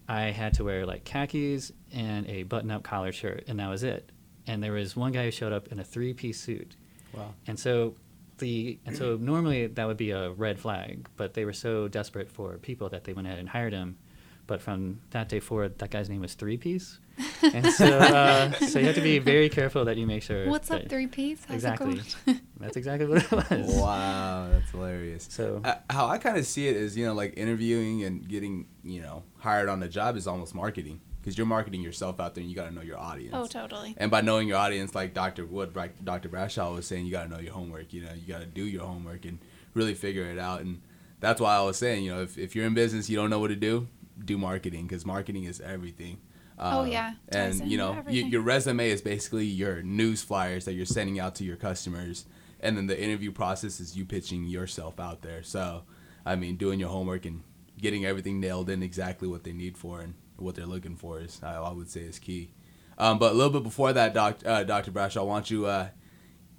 I 0.09 0.23
had 0.31 0.55
to 0.55 0.65
wear 0.65 0.87
like 0.87 1.05
khakis 1.05 1.73
and 1.93 2.27
a 2.29 2.43
button-up 2.45 2.83
collar 2.83 3.13
shirt, 3.13 3.45
and 3.49 3.59
that 3.61 3.69
was 3.69 3.83
it. 3.83 4.11
And 4.47 4.63
there 4.63 4.73
was 4.73 4.95
one 4.97 5.13
guy 5.13 5.25
who 5.25 5.31
showed 5.31 5.53
up 5.53 5.69
in 5.73 5.79
a 5.81 5.85
three-piece 5.85 6.41
suit, 6.41 6.77
Wow. 7.13 7.35
and 7.47 7.59
so 7.59 7.95
the 8.39 8.79
and 8.87 8.97
so 8.97 9.17
normally 9.17 9.67
that 9.67 9.87
would 9.87 9.97
be 9.97 10.11
a 10.11 10.31
red 10.31 10.59
flag, 10.59 11.09
but 11.17 11.35
they 11.35 11.45
were 11.45 11.53
so 11.55 11.89
desperate 11.89 12.29
for 12.31 12.59
people 12.59 12.89
that 12.91 13.05
they 13.05 13.13
went 13.13 13.27
ahead 13.27 13.39
and 13.41 13.49
hired 13.49 13.73
him. 13.73 13.97
But 14.47 14.61
from 14.63 15.01
that 15.11 15.29
day 15.29 15.41
forward, 15.41 15.79
that 15.79 15.91
guy's 15.91 16.09
name 16.09 16.21
was 16.21 16.35
Three 16.35 16.57
Piece, 16.57 16.99
and 17.43 17.67
so 17.73 17.99
uh, 17.99 18.53
so 18.53 18.79
you 18.79 18.87
have 18.87 18.95
to 18.95 19.01
be 19.01 19.19
very 19.19 19.49
careful 19.49 19.85
that 19.87 19.97
you 19.97 20.07
make 20.07 20.23
sure. 20.23 20.49
What's 20.49 20.71
up, 20.71 20.89
three 20.89 21.07
piece? 21.09 21.45
How's 21.47 21.57
Exactly. 21.57 21.99
it 21.99 22.17
going? 22.27 22.41
That's 22.61 22.77
exactly 22.77 23.07
what 23.09 23.23
it 23.25 23.33
was. 23.33 23.75
Wow, 23.75 24.49
that's 24.53 24.71
hilarious. 24.71 25.27
So 25.31 25.61
Uh, 25.65 25.75
how 25.91 26.07
I 26.07 26.19
kind 26.19 26.37
of 26.39 26.47
see 26.47 26.69
it 26.69 26.77
is, 26.77 26.97
you 26.97 27.05
know, 27.07 27.13
like 27.15 27.35
interviewing 27.37 28.05
and 28.05 28.27
getting, 28.29 28.67
you 28.85 29.03
know, 29.03 29.25
hired 29.39 29.69
on 29.69 29.83
a 29.83 29.89
job 29.89 30.17
is 30.17 30.27
almost 30.27 30.55
marketing 30.55 31.01
because 31.21 31.37
you're 31.37 31.47
marketing 31.47 31.83
yourself 31.83 32.19
out 32.21 32.35
there 32.35 32.41
and 32.43 32.49
you 32.51 32.57
got 32.57 32.69
to 32.69 32.75
know 32.75 32.81
your 32.83 32.99
audience. 32.99 33.35
oh, 33.35 33.47
totally. 33.47 33.95
And 33.99 34.11
by 34.11 34.21
knowing 34.23 34.47
your 34.49 34.57
audience, 34.59 34.95
like 34.95 35.13
Dr. 35.13 35.45
Wood, 35.45 35.75
like 35.77 36.03
Dr. 36.05 36.29
Bradshaw 36.31 36.73
was 36.73 36.87
saying, 36.87 37.05
you 37.05 37.13
got 37.13 37.25
to 37.25 37.29
know 37.31 37.41
your 37.41 37.53
homework. 37.53 37.93
You 37.93 38.03
know, 38.05 38.13
you 38.15 38.27
got 38.33 38.41
to 38.41 38.47
do 38.47 38.65
your 38.65 38.85
homework 38.87 39.25
and 39.27 39.39
really 39.75 39.95
figure 39.95 40.25
it 40.25 40.39
out. 40.39 40.61
And 40.63 40.81
that's 41.21 41.41
why 41.41 41.57
I 41.57 41.63
was 41.63 41.77
saying, 41.77 42.05
you 42.05 42.15
know, 42.15 42.23
if, 42.23 42.39
if 42.39 42.55
you're 42.57 42.65
in 42.67 42.75
business, 42.75 43.11
you 43.11 43.17
don't 43.17 43.29
know 43.31 43.39
what 43.41 43.49
to 43.49 43.57
do, 43.57 43.87
do 44.25 44.39
marketing 44.39 44.87
because 44.87 45.05
marketing 45.07 45.45
is 45.45 45.61
everything. 45.61 46.19
Oh, 46.59 46.81
Um, 46.83 46.89
yeah. 46.89 47.15
And 47.29 47.71
you 47.71 47.77
know, 47.77 48.03
y- 48.07 48.13
your 48.13 48.41
resume 48.41 48.89
is 48.89 49.03
basically 49.03 49.45
your 49.45 49.83
news 49.83 50.23
flyers 50.23 50.65
that 50.65 50.73
you're 50.73 50.87
sending 50.87 51.21
out 51.21 51.35
to 51.37 51.45
your 51.45 51.57
customers, 51.57 52.25
and 52.61 52.77
then 52.77 52.87
the 52.87 52.99
interview 53.01 53.31
process 53.33 53.79
is 53.81 53.97
you 53.97 54.05
pitching 54.07 54.45
yourself 54.45 54.99
out 54.99 55.21
there. 55.23 55.43
So, 55.43 55.83
I 56.25 56.35
mean, 56.37 56.57
doing 56.57 56.81
your 56.81 56.89
homework 56.89 57.27
and 57.27 57.43
getting 57.81 58.07
everything 58.07 58.41
nailed 58.41 58.71
in 58.71 58.83
exactly 58.83 59.29
what 59.29 59.45
they 59.45 59.53
need 59.53 59.77
for 59.77 60.01
and 60.01 60.15
what 60.37 60.55
they're 60.55 60.65
looking 60.67 60.97
for 60.97 61.21
is, 61.21 61.41
I, 61.43 61.57
I 61.57 61.73
would 61.73 61.91
say, 61.91 62.01
is 62.01 62.19
key. 62.19 62.51
Um, 62.97 63.19
but 63.19 63.33
a 63.33 63.35
little 63.35 63.53
bit 63.53 63.63
before 63.63 63.93
that, 63.93 64.15
doc, 64.15 64.39
uh, 64.47 64.65
Dr. 64.65 64.91
Bradshaw, 64.91 65.25
why 65.25 65.35
don't 65.37 65.51
you 65.51 65.67
uh, 65.67 65.89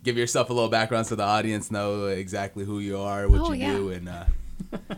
give 0.03 0.15
yourself 0.15 0.51
a 0.51 0.53
little 0.53 0.69
background 0.69 1.07
so 1.07 1.15
the 1.15 1.23
audience 1.23 1.71
know 1.71 2.05
exactly 2.05 2.63
who 2.65 2.77
you 2.77 2.99
are, 2.99 3.27
what 3.27 3.41
Oh, 3.41 3.51
you 3.53 3.61
yeah. 3.61 3.73
do, 3.73 3.89
and 3.89 4.07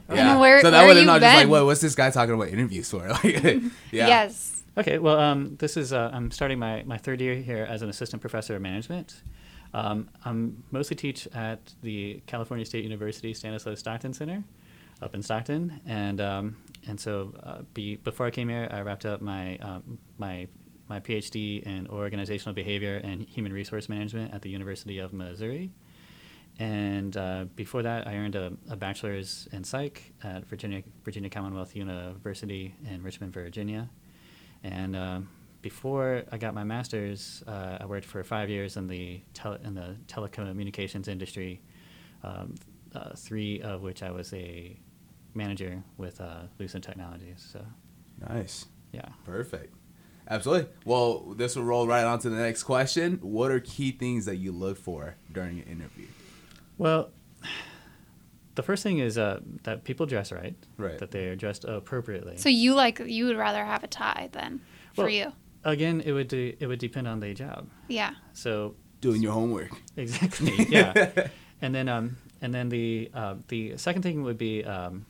And 0.07 0.39
where- 0.39 0.61
so 0.61 0.71
that 0.71 0.79
where 0.85 0.89
way 0.93 0.99
you've 0.99 1.05
not 1.07 1.21
just 1.21 1.35
like, 1.35 1.43
been. 1.43 1.49
what, 1.49 1.65
what's 1.65 1.81
this 1.81 1.95
guy 1.95 2.09
talking 2.09 2.35
about 2.35 2.47
interviews 2.49 2.89
for? 2.89 3.07
Like, 3.23 3.43
yeah. 3.43 3.61
Yes. 4.07 4.63
Okay, 4.77 4.97
well, 4.97 5.19
um, 5.19 5.55
this 5.59 5.75
is 5.77 5.91
uh, 5.93 6.09
I'm 6.13 6.31
starting 6.31 6.57
my, 6.59 6.83
my 6.83 6.97
third 6.97 7.19
year 7.21 7.35
here 7.35 7.65
as 7.69 7.81
an 7.81 7.89
assistant 7.89 8.21
professor 8.21 8.55
of 8.55 8.61
management. 8.61 9.21
Um, 9.73 10.09
I'm 10.25 10.63
mostly 10.71 10.95
teach 10.95 11.27
at 11.33 11.59
the 11.83 12.21
California 12.27 12.65
State 12.65 12.83
University 12.83 13.33
Stanislaus 13.33 13.79
Stockton 13.79 14.13
Center, 14.13 14.43
up 15.01 15.13
in 15.15 15.21
Stockton, 15.21 15.79
and 15.85 16.19
um, 16.21 16.57
and 16.87 16.99
so 16.99 17.33
uh, 17.43 17.59
be, 17.73 17.97
before 17.97 18.25
I 18.25 18.31
came 18.31 18.49
here, 18.49 18.67
I 18.71 18.81
wrapped 18.81 19.05
up 19.05 19.21
my 19.21 19.57
um, 19.57 19.99
my 20.17 20.47
my 20.87 20.99
PhD 20.99 21.61
in 21.63 21.87
organizational 21.87 22.53
behavior 22.55 22.99
and 23.03 23.21
human 23.27 23.53
resource 23.53 23.89
management 23.89 24.33
at 24.33 24.41
the 24.41 24.49
University 24.49 24.97
of 24.97 25.13
Missouri. 25.13 25.71
And 26.59 27.15
uh, 27.15 27.45
before 27.55 27.83
that, 27.83 28.05
I 28.07 28.15
earned 28.15 28.35
a, 28.35 28.51
a 28.69 28.75
bachelor's 28.75 29.47
in 29.53 29.63
psych 29.63 30.11
at 30.23 30.45
Virginia 30.45 30.83
Virginia 31.05 31.29
Commonwealth 31.29 31.75
University 31.75 32.75
in 32.89 33.01
Richmond, 33.01 33.33
Virginia. 33.33 33.89
And 34.63 34.95
um, 34.95 35.29
before 35.61 36.23
I 36.31 36.37
got 36.37 36.53
my 36.53 36.65
master's, 36.65 37.43
uh, 37.47 37.77
I 37.79 37.85
worked 37.85 38.05
for 38.05 38.21
five 38.25 38.49
years 38.49 38.75
in 38.75 38.87
the 38.87 39.21
tele- 39.33 39.59
in 39.63 39.73
the 39.73 39.95
telecommunications 40.07 41.07
industry. 41.07 41.61
Um, 42.23 42.55
uh, 42.93 43.13
three 43.15 43.61
of 43.61 43.81
which 43.81 44.03
I 44.03 44.11
was 44.11 44.33
a 44.33 44.77
manager 45.33 45.81
with 45.97 46.19
uh, 46.19 46.41
Lucent 46.57 46.83
Technologies. 46.83 47.47
So 47.53 47.63
Nice. 48.27 48.65
yeah. 48.91 49.07
Perfect. 49.25 49.73
Absolutely. 50.29 50.69
Well, 50.85 51.19
this 51.37 51.55
will 51.55 51.63
roll 51.63 51.87
right 51.87 52.03
on 52.03 52.19
to 52.19 52.29
the 52.29 52.35
next 52.35 52.63
question. 52.63 53.19
What 53.21 53.51
are 53.51 53.59
key 53.59 53.91
things 53.91 54.25
that 54.25 54.35
you 54.37 54.51
look 54.51 54.77
for 54.77 55.15
during 55.31 55.59
an 55.59 55.65
interview? 55.65 56.07
Well, 56.79 57.11
the 58.55 58.63
first 58.63 58.81
thing 58.83 58.97
is 58.97 59.17
uh, 59.17 59.41
that 59.63 59.83
people 59.83 60.05
dress 60.07 60.31
right, 60.31 60.55
Right. 60.77 60.97
that 60.97 61.11
they 61.11 61.27
are 61.27 61.35
dressed 61.35 61.63
appropriately. 61.65 62.37
So 62.37 62.49
you 62.49 62.73
like 62.73 62.99
you 63.05 63.25
would 63.27 63.37
rather 63.37 63.63
have 63.63 63.83
a 63.83 63.87
tie 63.87 64.29
then 64.31 64.61
for 64.95 65.03
Well- 65.03 65.11
you? 65.13 65.31
Again, 65.65 65.99
it 66.01 66.13
would 66.13 66.29
de- 66.29 66.55
it 66.59 66.67
would 66.67 66.79
depend 66.79 67.05
on 67.05 67.19
the 67.19 67.33
job. 67.33 67.67
Yeah. 67.89 68.13
So 68.33 68.75
Doing 69.01 69.21
your 69.21 69.33
homework. 69.33 69.71
exactly, 69.97 70.53
yeah. 70.69 71.27
and 71.61 71.75
then 71.75 71.89
um 71.89 72.15
and 72.41 72.53
then 72.53 72.69
the 72.69 73.11
uh, 73.13 73.35
the 73.49 73.75
second 73.77 74.01
thing 74.03 74.23
would 74.23 74.37
be 74.37 74.63
um, 74.63 75.05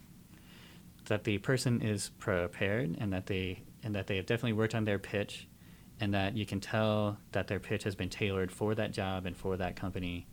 that 1.06 1.24
the 1.24 1.38
person 1.38 1.82
is 1.84 2.10
prepared 2.18 2.98
and 3.00 3.14
that 3.14 3.28
they 3.28 3.62
and 3.84 3.94
that 3.94 4.08
they 4.08 4.16
have 4.18 4.26
definitely 4.26 4.54
worked 4.54 4.74
on 4.74 4.86
their 4.86 4.98
pitch, 4.98 5.48
and 6.02 6.16
that 6.16 6.36
you 6.36 6.48
can 6.48 6.60
tell 6.60 7.20
that 7.32 7.48
their 7.48 7.60
pitch 7.60 7.84
has 7.84 7.94
been 7.96 8.10
tailored 8.10 8.52
for 8.52 8.74
that 8.74 8.92
job 8.92 9.28
and 9.28 9.38
for 9.38 9.56
that 9.58 9.76
company, 9.76 10.26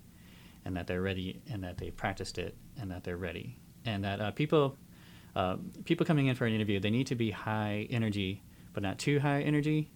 and 0.67 0.77
that 0.77 0.87
they're 0.89 1.03
ready 1.11 1.41
and 1.53 1.63
that 1.65 1.79
they 1.79 1.91
practiced 1.91 2.37
it 2.39 2.55
and 2.81 2.91
that 2.91 3.05
they're 3.05 3.17
ready 3.17 3.57
and 3.85 4.03
that 4.05 4.21
uh, 4.21 4.31
people 4.33 4.77
uh, 5.37 5.57
people 5.85 6.05
coming 6.05 6.27
in 6.27 6.35
for 6.35 6.45
an 6.47 6.53
interview 6.55 6.81
they 6.81 6.91
need 6.91 7.07
to 7.07 7.15
be 7.15 7.31
high 7.31 7.87
energy 7.91 8.43
but 8.75 8.83
not 8.83 8.99
too 8.99 9.19
high 9.21 9.41
energy 9.43 9.91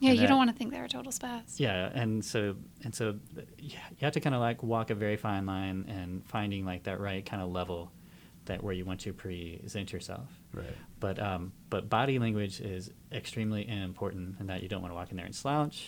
Yeah, 0.00 0.10
And 0.12 0.20
you 0.20 0.26
don't 0.26 0.38
want 0.42 0.50
to 0.50 0.56
think 0.56 0.72
they're 0.72 0.84
a 0.84 0.88
total 0.88 1.12
spaz. 1.12 1.58
yeah, 1.58 1.90
and 2.02 2.24
so 2.24 2.56
and 2.84 2.92
so, 2.94 3.04
you 3.58 3.76
have 4.00 4.12
to 4.14 4.20
kind 4.20 4.34
of 4.34 4.40
like 4.48 4.62
walk 4.62 4.90
a 4.90 4.94
very 4.94 5.16
fine 5.16 5.44
line 5.46 5.78
and 5.88 6.24
finding 6.34 6.64
like 6.64 6.82
that 6.88 6.98
right 7.00 7.24
kind 7.30 7.42
of 7.42 7.48
level, 7.60 7.80
that 8.46 8.58
where 8.64 8.74
you 8.78 8.84
want 8.84 9.00
to 9.06 9.12
present 9.12 9.92
yourself. 9.92 10.28
Right. 10.52 10.76
But 10.98 11.16
um, 11.18 11.52
but 11.70 11.88
body 11.88 12.18
language 12.18 12.60
is 12.60 12.90
extremely 13.12 13.62
important, 13.68 14.36
and 14.40 14.48
that 14.50 14.62
you 14.62 14.68
don't 14.68 14.82
want 14.82 14.92
to 14.92 14.96
walk 15.00 15.10
in 15.12 15.16
there 15.18 15.26
and 15.26 15.34
slouch. 15.44 15.78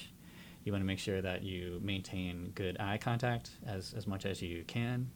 You 0.65 0.73
want 0.73 0.83
to 0.83 0.87
make 0.87 0.99
sure 0.99 1.21
that 1.21 1.43
you 1.43 1.79
maintain 1.83 2.53
good 2.55 2.79
eye 2.81 2.99
contact 2.99 3.51
as 3.67 3.95
as 3.97 4.07
much 4.07 4.27
as 4.27 4.43
you 4.43 4.65
can, 4.67 5.11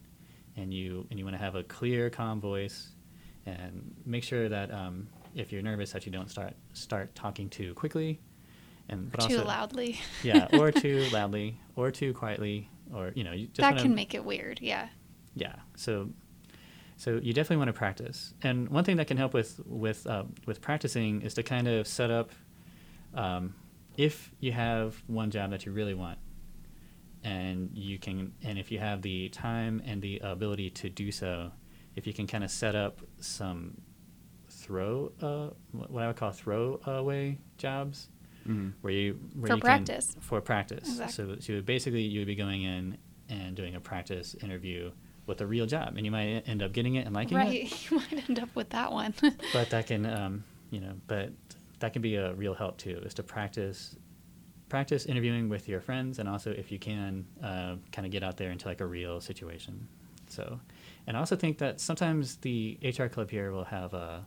and 0.56 0.72
you 0.72 1.06
and 1.10 1.18
you 1.18 1.24
want 1.24 1.36
to 1.36 1.42
have 1.42 1.54
a 1.54 1.64
clear, 1.64 2.10
calm 2.10 2.40
voice, 2.40 2.88
and 3.46 3.94
make 4.04 4.22
sure 4.24 4.48
that 4.48 4.72
um, 4.72 5.08
if 5.34 5.52
you're 5.52 5.62
nervous, 5.62 5.92
that 5.92 6.06
you 6.06 6.12
don't 6.12 6.30
start 6.30 6.54
start 6.74 7.14
talking 7.14 7.48
too 7.48 7.74
quickly, 7.74 8.20
and 8.88 9.10
but 9.10 9.20
Too 9.20 9.36
also 9.36 9.46
loudly. 9.46 10.00
yeah, 10.22 10.48
or 10.52 10.70
too 10.84 11.06
loudly, 11.12 11.58
or 11.76 11.90
too 11.90 12.12
quietly, 12.14 12.68
or 12.94 13.12
you 13.14 13.24
know, 13.24 13.32
you 13.32 13.46
just 13.46 13.58
that 13.58 13.70
wanna, 13.70 13.82
can 13.82 13.94
make 13.94 14.14
it 14.14 14.24
weird. 14.24 14.60
Yeah. 14.60 14.88
yeah. 15.34 15.56
So, 15.76 16.10
so 16.96 17.20
you 17.22 17.32
definitely 17.32 17.58
want 17.58 17.68
to 17.68 17.74
practice. 17.74 18.34
And 18.42 18.68
one 18.68 18.84
thing 18.84 18.96
that 18.96 19.06
can 19.06 19.16
help 19.16 19.34
with 19.34 19.60
with 19.66 20.06
uh, 20.06 20.24
with 20.46 20.60
practicing 20.60 21.22
is 21.22 21.34
to 21.34 21.42
kind 21.42 21.68
of 21.68 21.86
set 21.86 22.10
up, 22.10 22.30
um, 23.14 23.54
if 23.98 24.30
you 24.40 24.52
have 24.52 25.02
one 25.08 25.30
job 25.30 25.50
that 25.50 25.66
you 25.66 25.72
really 25.72 25.92
want, 25.94 26.18
and 27.24 27.70
you 27.74 27.98
can, 27.98 28.32
and 28.42 28.58
if 28.58 28.70
you 28.70 28.78
have 28.78 29.02
the 29.02 29.28
time 29.28 29.82
and 29.84 30.00
the 30.00 30.18
ability 30.20 30.70
to 30.70 30.88
do 30.88 31.10
so, 31.12 31.50
if 31.96 32.06
you 32.06 32.12
can 32.14 32.26
kind 32.26 32.44
of 32.44 32.50
set 32.50 32.74
up 32.74 33.00
some 33.20 33.76
throw, 34.48 35.12
uh, 35.20 35.48
what 35.72 36.02
I 36.02 36.06
would 36.06 36.16
call 36.16 36.30
throw 36.30 36.80
away 36.86 37.38
jobs 37.58 38.08
Mhm. 38.46 38.72
where 38.80 38.92
you 38.92 39.14
where 39.34 39.48
For 39.50 39.56
you 39.56 39.60
practice. 39.60 40.12
can, 40.12 40.22
for 40.22 40.40
practice. 40.40 40.88
Exactly. 40.88 41.34
So, 41.34 41.40
so 41.40 41.52
you 41.54 41.62
basically 41.62 42.02
you 42.02 42.20
would 42.20 42.26
be 42.28 42.36
going 42.36 42.62
in 42.62 42.96
and 43.28 43.54
doing 43.56 43.74
a 43.74 43.80
practice 43.80 44.34
interview 44.42 44.90
with 45.26 45.40
a 45.42 45.46
real 45.46 45.66
job, 45.66 45.94
and 45.96 46.06
you 46.06 46.10
might 46.12 46.48
end 46.48 46.62
up 46.62 46.72
getting 46.72 46.94
it 46.94 47.04
and 47.04 47.14
liking 47.14 47.36
it. 47.36 47.40
right. 47.44 47.72
You 47.90 47.96
might 47.98 48.28
end 48.30 48.38
up 48.38 48.54
with 48.54 48.70
that 48.70 48.90
one. 48.92 49.12
But 49.52 49.70
that 49.70 49.86
can 49.88 50.06
um, 50.06 50.44
you 50.70 50.80
know, 50.80 50.94
but 51.08 51.32
that 51.80 51.92
can 51.92 52.02
be 52.02 52.16
a 52.16 52.34
real 52.34 52.54
help 52.54 52.78
too, 52.78 53.00
is 53.04 53.14
to 53.14 53.22
practice 53.22 53.96
practice 54.68 55.06
interviewing 55.06 55.48
with 55.48 55.68
your 55.68 55.80
friends, 55.80 56.18
and 56.18 56.28
also 56.28 56.50
if 56.50 56.70
you 56.70 56.78
can 56.78 57.26
uh, 57.42 57.76
kind 57.92 58.04
of 58.04 58.12
get 58.12 58.22
out 58.22 58.36
there 58.36 58.50
into 58.50 58.68
like 58.68 58.80
a 58.80 58.86
real 58.86 59.20
situation. 59.20 59.88
So, 60.26 60.60
and 61.06 61.16
I 61.16 61.20
also 61.20 61.36
think 61.36 61.58
that 61.58 61.80
sometimes 61.80 62.36
the 62.36 62.78
HR 62.82 63.06
club 63.06 63.30
here 63.30 63.50
will 63.50 63.64
have 63.64 63.94
a 63.94 64.26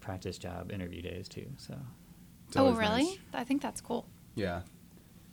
practice 0.00 0.36
job 0.38 0.70
interview 0.70 1.02
days 1.02 1.28
too. 1.28 1.46
So. 1.56 1.74
Oh, 2.56 2.72
really? 2.72 3.04
nice. 3.04 3.18
I 3.34 3.44
think 3.44 3.60
that's 3.60 3.80
cool. 3.80 4.06
Yeah. 4.34 4.62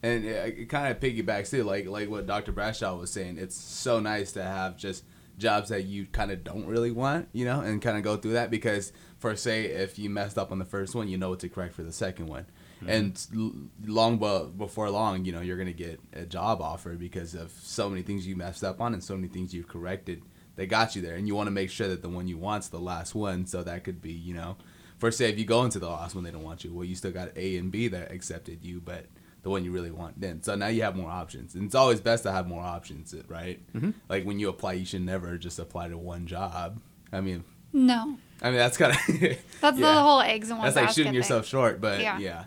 And 0.03 0.25
it, 0.25 0.59
it 0.59 0.69
kind 0.69 0.91
of 0.91 0.99
piggybacks 0.99 1.49
too, 1.49 1.63
like 1.63 1.87
like 1.87 2.09
what 2.09 2.27
Dr. 2.27 2.51
Bradshaw 2.51 2.95
was 2.95 3.11
saying. 3.11 3.37
It's 3.37 3.55
so 3.55 3.99
nice 3.99 4.33
to 4.33 4.43
have 4.43 4.77
just 4.77 5.03
jobs 5.37 5.69
that 5.69 5.85
you 5.85 6.05
kind 6.05 6.31
of 6.31 6.43
don't 6.43 6.65
really 6.65 6.91
want, 6.91 7.27
you 7.33 7.45
know, 7.45 7.61
and 7.61 7.81
kind 7.81 7.97
of 7.97 8.03
go 8.03 8.17
through 8.17 8.33
that 8.33 8.49
because, 8.49 8.93
for 9.17 9.35
say, 9.35 9.65
if 9.65 9.99
you 9.99 10.09
messed 10.09 10.37
up 10.37 10.51
on 10.51 10.59
the 10.59 10.65
first 10.65 10.95
one, 10.95 11.07
you 11.07 11.17
know 11.17 11.29
what 11.29 11.39
to 11.39 11.49
correct 11.49 11.73
for 11.73 11.83
the 11.83 11.91
second 11.91 12.27
one, 12.27 12.45
mm-hmm. 12.81 12.89
and 12.89 13.67
long 13.85 14.17
before 14.57 14.89
long, 14.89 15.25
you 15.25 15.31
know, 15.31 15.41
you're 15.41 15.57
gonna 15.57 15.73
get 15.73 15.99
a 16.13 16.25
job 16.25 16.61
offer 16.61 16.95
because 16.95 17.35
of 17.35 17.51
so 17.51 17.89
many 17.89 18.01
things 18.01 18.27
you 18.27 18.35
messed 18.35 18.63
up 18.63 18.79
on 18.79 18.93
and 18.93 19.03
so 19.03 19.15
many 19.15 19.27
things 19.27 19.53
you've 19.53 19.67
corrected 19.67 20.21
that 20.55 20.67
got 20.67 20.95
you 20.95 21.01
there, 21.01 21.15
and 21.15 21.27
you 21.27 21.35
want 21.35 21.47
to 21.47 21.51
make 21.51 21.69
sure 21.69 21.87
that 21.87 22.01
the 22.01 22.09
one 22.09 22.27
you 22.27 22.37
want's 22.37 22.69
the 22.69 22.79
last 22.79 23.13
one, 23.13 23.45
so 23.45 23.61
that 23.63 23.83
could 23.83 24.01
be, 24.01 24.13
you 24.13 24.33
know, 24.33 24.55
for 24.97 25.11
say 25.11 25.29
if 25.29 25.37
you 25.37 25.45
go 25.45 25.63
into 25.63 25.79
the 25.79 25.89
last 25.89 26.15
one 26.15 26.23
they 26.23 26.31
don't 26.31 26.43
want 26.43 26.63
you, 26.63 26.73
well, 26.73 26.85
you 26.85 26.95
still 26.95 27.11
got 27.11 27.35
A 27.35 27.57
and 27.57 27.71
B 27.71 27.87
that 27.89 28.11
accepted 28.11 28.63
you, 28.63 28.79
but 28.79 29.07
the 29.45 29.51
one 29.51 29.63
you 29.63 29.71
really 29.71 29.91
want 29.91 30.19
then. 30.19 30.41
So 30.41 30.55
now 30.55 30.67
you 30.67 30.81
have 30.81 30.95
more 30.95 31.11
options, 31.11 31.53
and 31.53 31.65
it's 31.65 31.75
always 31.75 32.01
best 32.01 32.23
to 32.23 32.31
have 32.31 32.47
more 32.47 32.63
options, 32.63 33.13
right? 33.27 33.61
Mhm. 33.75 33.93
Like 34.09 34.23
when 34.25 34.39
you 34.39 34.49
apply, 34.49 34.73
you 34.73 34.85
should 34.85 35.03
never 35.03 35.37
just 35.37 35.59
apply 35.59 35.87
to 35.89 35.97
one 35.99 36.25
job. 36.25 36.79
I 37.13 37.21
mean, 37.21 37.43
No. 37.71 38.17
I 38.41 38.49
mean 38.49 38.57
that's 38.57 38.75
kind 38.75 38.91
of 38.93 38.97
That's 39.61 39.77
the 39.79 39.93
whole 39.93 40.21
eggs 40.21 40.49
in 40.49 40.57
one 40.57 40.65
that's 40.65 40.75
like 40.75 40.85
basket 40.87 40.95
shooting 40.95 41.11
thing. 41.11 41.15
yourself 41.17 41.45
short, 41.45 41.79
but 41.79 41.99
Yeah. 42.01 42.17
yeah, 42.17 42.45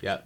yeah, 0.00 0.20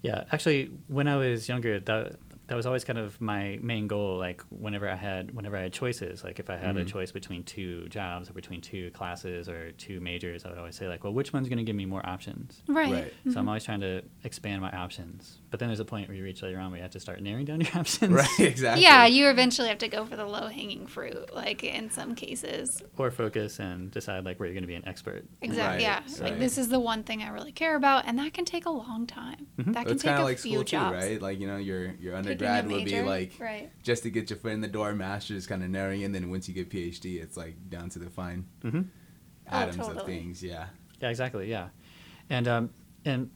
Yeah, 0.00 0.24
actually, 0.32 0.70
when 0.88 1.06
I 1.06 1.16
was 1.16 1.48
younger, 1.50 1.80
that 1.80 2.16
that 2.48 2.54
was 2.54 2.64
always 2.66 2.84
kind 2.84 2.98
of 2.98 3.20
my 3.20 3.58
main 3.62 3.86
goal. 3.88 4.18
Like 4.18 4.42
whenever 4.50 4.88
I 4.88 4.94
had 4.94 5.34
whenever 5.34 5.56
I 5.56 5.62
had 5.62 5.72
choices, 5.72 6.22
like 6.22 6.38
if 6.38 6.48
I 6.48 6.56
had 6.56 6.76
a 6.76 6.84
Mhm. 6.84 6.88
choice 6.88 7.10
between 7.12 7.42
two 7.42 7.88
jobs 7.88 8.30
or 8.30 8.34
between 8.34 8.60
two 8.60 8.90
classes 8.92 9.48
or 9.48 9.72
two 9.72 10.00
majors, 10.00 10.44
I 10.44 10.50
would 10.50 10.58
always 10.58 10.76
say 10.76 10.86
like, 10.88 11.02
well, 11.04 11.12
which 11.12 11.32
one's 11.32 11.48
going 11.48 11.58
to 11.58 11.64
give 11.64 11.76
me 11.76 11.86
more 11.86 12.06
options? 12.06 12.62
Right. 12.68 12.92
Right. 12.92 13.12
So 13.32 13.40
I'm 13.40 13.48
always 13.48 13.64
trying 13.64 13.80
to 13.80 14.02
expand 14.24 14.62
my 14.62 14.70
options. 14.70 15.38
But 15.50 15.60
then 15.60 15.68
there's 15.68 15.80
a 15.80 15.84
point 15.84 16.08
where 16.08 16.16
you 16.16 16.22
reach 16.24 16.42
later 16.42 16.58
on 16.58 16.70
where 16.70 16.78
you 16.78 16.82
have 16.82 16.90
to 16.92 17.00
start 17.00 17.20
narrowing 17.22 17.46
down 17.46 17.60
your 17.62 17.76
options, 17.76 18.12
right, 18.12 18.40
exactly. 18.40 18.82
Yeah, 18.82 19.06
you 19.06 19.28
eventually 19.28 19.68
have 19.68 19.78
to 19.78 19.88
go 19.88 20.04
for 20.04 20.16
the 20.16 20.26
low 20.26 20.48
hanging 20.48 20.86
fruit, 20.86 21.34
like 21.34 21.64
in 21.64 21.90
some 21.90 22.14
cases. 22.14 22.82
or 22.98 23.10
focus 23.10 23.58
and 23.58 23.90
decide 23.90 24.24
like 24.24 24.38
where 24.38 24.46
you're 24.48 24.54
going 24.54 24.62
to 24.64 24.68
be 24.68 24.74
an 24.74 24.86
expert. 24.86 25.24
Exactly. 25.42 25.74
Right, 25.74 25.80
yeah. 25.80 26.00
Like 26.22 26.38
this 26.38 26.58
is 26.58 26.68
the 26.68 26.80
one 26.80 27.02
thing 27.04 27.22
I 27.22 27.28
really 27.28 27.52
care 27.52 27.76
about, 27.76 28.04
and 28.06 28.18
that 28.18 28.34
can 28.34 28.44
take 28.44 28.66
a 28.66 28.70
long 28.70 29.06
time. 29.06 29.46
Mhm. 29.58 29.72
That 29.74 29.84
can 29.86 29.92
it's 29.94 30.02
take 30.02 30.12
a 30.12 30.16
of 30.18 30.24
like 30.24 30.38
few 30.38 30.52
school 30.52 30.64
jobs. 30.64 31.04
too, 31.04 31.10
right? 31.10 31.22
Like 31.22 31.40
you 31.40 31.46
know, 31.46 31.56
your 31.56 31.92
your 32.00 32.14
Picking 32.16 32.32
a 32.32 32.35
undergrad 32.44 32.68
would 32.70 32.84
be 32.84 33.02
like 33.02 33.32
right. 33.38 33.70
just 33.82 34.02
to 34.04 34.10
get 34.10 34.30
your 34.30 34.38
foot 34.38 34.52
in 34.52 34.60
the 34.60 34.68
door, 34.68 34.94
master's 34.94 35.46
kind 35.46 35.62
of 35.62 35.70
narrowing, 35.70 36.04
and 36.04 36.14
then 36.14 36.30
once 36.30 36.48
you 36.48 36.54
get 36.54 36.70
PhD, 36.70 37.22
it's 37.22 37.36
like 37.36 37.56
down 37.68 37.88
to 37.90 37.98
the 37.98 38.10
fine 38.10 38.46
Mm-hmm. 38.62 38.82
Oh, 39.50 39.56
atoms 39.56 39.88
of 39.88 40.04
things. 40.06 40.42
Yeah. 40.42 40.66
Yeah, 41.00 41.10
exactly. 41.10 41.48
Yeah, 41.50 41.68
and 42.30 42.48
um, 42.48 42.70
and 43.04 43.30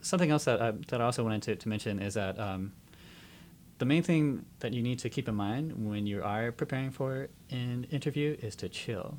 something 0.00 0.30
else 0.30 0.44
that 0.44 0.60
I, 0.62 0.70
that 0.88 1.00
I 1.00 1.04
also 1.04 1.24
wanted 1.24 1.42
to, 1.42 1.56
to 1.56 1.68
mention 1.68 1.98
is 2.00 2.14
that 2.14 2.38
um, 2.38 2.72
the 3.78 3.84
main 3.84 4.02
thing 4.02 4.44
that 4.60 4.72
you 4.72 4.82
need 4.82 4.98
to 5.00 5.08
keep 5.10 5.28
in 5.28 5.34
mind 5.34 5.72
when 5.88 6.06
you 6.06 6.22
are 6.22 6.52
preparing 6.52 6.90
for 6.90 7.28
an 7.50 7.86
interview 7.90 8.36
is 8.40 8.54
to 8.56 8.68
chill, 8.68 9.18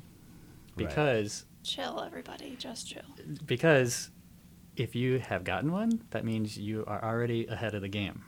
Right. 0.76 0.88
because 0.88 1.44
Chill, 1.64 2.00
everybody. 2.00 2.56
Just 2.58 2.88
chill. 2.88 3.02
because 3.44 4.10
if 4.76 4.94
you 4.96 5.18
have 5.18 5.44
gotten 5.44 5.70
one, 5.70 6.02
that 6.10 6.24
means 6.24 6.56
you 6.56 6.84
are 6.86 7.04
already 7.04 7.46
ahead 7.46 7.74
of 7.74 7.82
the 7.82 7.88
game, 7.88 8.24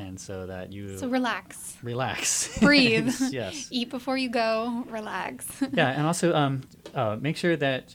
and 0.00 0.18
so 0.18 0.46
that 0.46 0.72
you 0.72 0.96
So 0.98 1.08
relax. 1.08 1.76
relax, 1.82 2.58
Breathe. 2.66 3.12
yes, 3.30 3.68
Eat 3.70 3.90
before 3.90 4.16
you 4.16 4.30
go. 4.30 4.84
Relax. 4.88 5.46
yeah, 5.72 5.90
and 5.90 6.06
also 6.06 6.34
um, 6.34 6.62
uh, 6.94 7.16
make 7.20 7.36
sure 7.36 7.56
that 7.56 7.94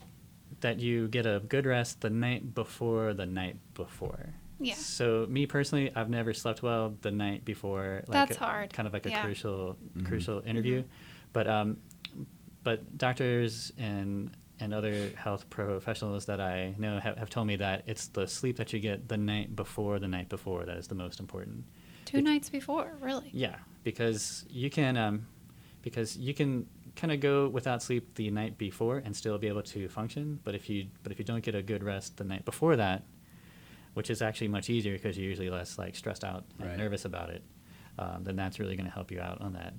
that 0.61 0.79
you 0.79 1.07
get 1.09 1.25
a 1.25 1.41
good 1.47 1.65
rest 1.65 2.01
the 2.01 2.09
night 2.09 2.53
before 2.55 3.13
the 3.13 3.25
night 3.25 3.57
before. 3.73 4.33
Yeah. 4.59 4.75
So 4.75 5.25
me 5.29 5.45
personally, 5.45 5.91
I've 5.95 6.09
never 6.09 6.33
slept 6.33 6.63
well 6.63 6.95
the 7.01 7.11
night 7.11 7.43
before. 7.43 8.03
Like 8.07 8.29
That's 8.29 8.37
a- 8.37 8.45
hard. 8.45 8.73
Kind 8.73 8.87
of 8.87 8.93
like 8.93 9.05
a 9.05 9.09
Yeah. 9.09 9.21
crucial 9.23 9.75
Mhm. 9.97 10.05
crucial 10.07 10.41
interview, 10.45 10.83
but 11.33 11.47
um, 11.47 11.77
but 12.63 12.97
doctors 12.97 13.71
and 13.77 14.31
and 14.61 14.73
other 14.73 15.09
health 15.17 15.49
professionals 15.49 16.25
that 16.27 16.39
I 16.39 16.73
know 16.77 16.97
have, 16.99 17.17
have 17.17 17.29
told 17.29 17.45
me 17.47 17.57
that 17.57 17.83
it's 17.87 18.07
the 18.07 18.25
sleep 18.25 18.55
that 18.55 18.71
you 18.71 18.79
get 18.79 19.09
the 19.09 19.17
night 19.17 19.53
before 19.53 19.99
the 19.99 20.07
night 20.07 20.29
before 20.29 20.63
that 20.63 20.77
is 20.77 20.87
the 20.87 20.95
most 20.95 21.19
important. 21.19 21.65
Two 22.05 22.21
nights 22.21 22.49
before, 22.49 22.91
really. 23.01 23.29
Yeah, 23.33 23.55
because 23.83 24.45
you 24.49 24.69
can, 24.69 24.95
um, 24.97 25.27
because 25.81 26.15
you 26.17 26.33
can 26.33 26.67
kind 26.95 27.11
of 27.11 27.19
go 27.19 27.49
without 27.49 27.83
sleep 27.83 28.15
the 28.15 28.29
night 28.31 28.57
before 28.57 28.99
and 29.03 29.15
still 29.15 29.37
be 29.37 29.47
able 29.47 29.63
to 29.63 29.89
function. 29.89 30.39
But 30.43 30.55
if 30.55 30.69
you, 30.69 30.87
but 31.03 31.11
if 31.11 31.19
you 31.19 31.25
don't 31.25 31.43
get 31.43 31.55
a 31.55 31.61
good 31.61 31.83
rest 31.83 32.17
the 32.17 32.23
night 32.23 32.45
before 32.45 32.75
that, 32.77 33.03
which 33.95 34.09
is 34.09 34.21
actually 34.21 34.47
much 34.49 34.69
easier 34.69 34.93
because 34.93 35.17
you're 35.17 35.27
usually 35.27 35.49
less 35.49 35.77
like 35.77 35.95
stressed 35.95 36.23
out 36.23 36.43
and 36.59 36.69
Right. 36.69 36.77
nervous 36.77 37.05
about 37.05 37.29
it, 37.29 37.43
um, 37.99 38.23
then 38.23 38.35
that's 38.35 38.59
really 38.59 38.75
going 38.75 38.87
to 38.87 38.93
help 38.93 39.11
you 39.11 39.19
out 39.21 39.41
on 39.41 39.53
that 39.53 39.73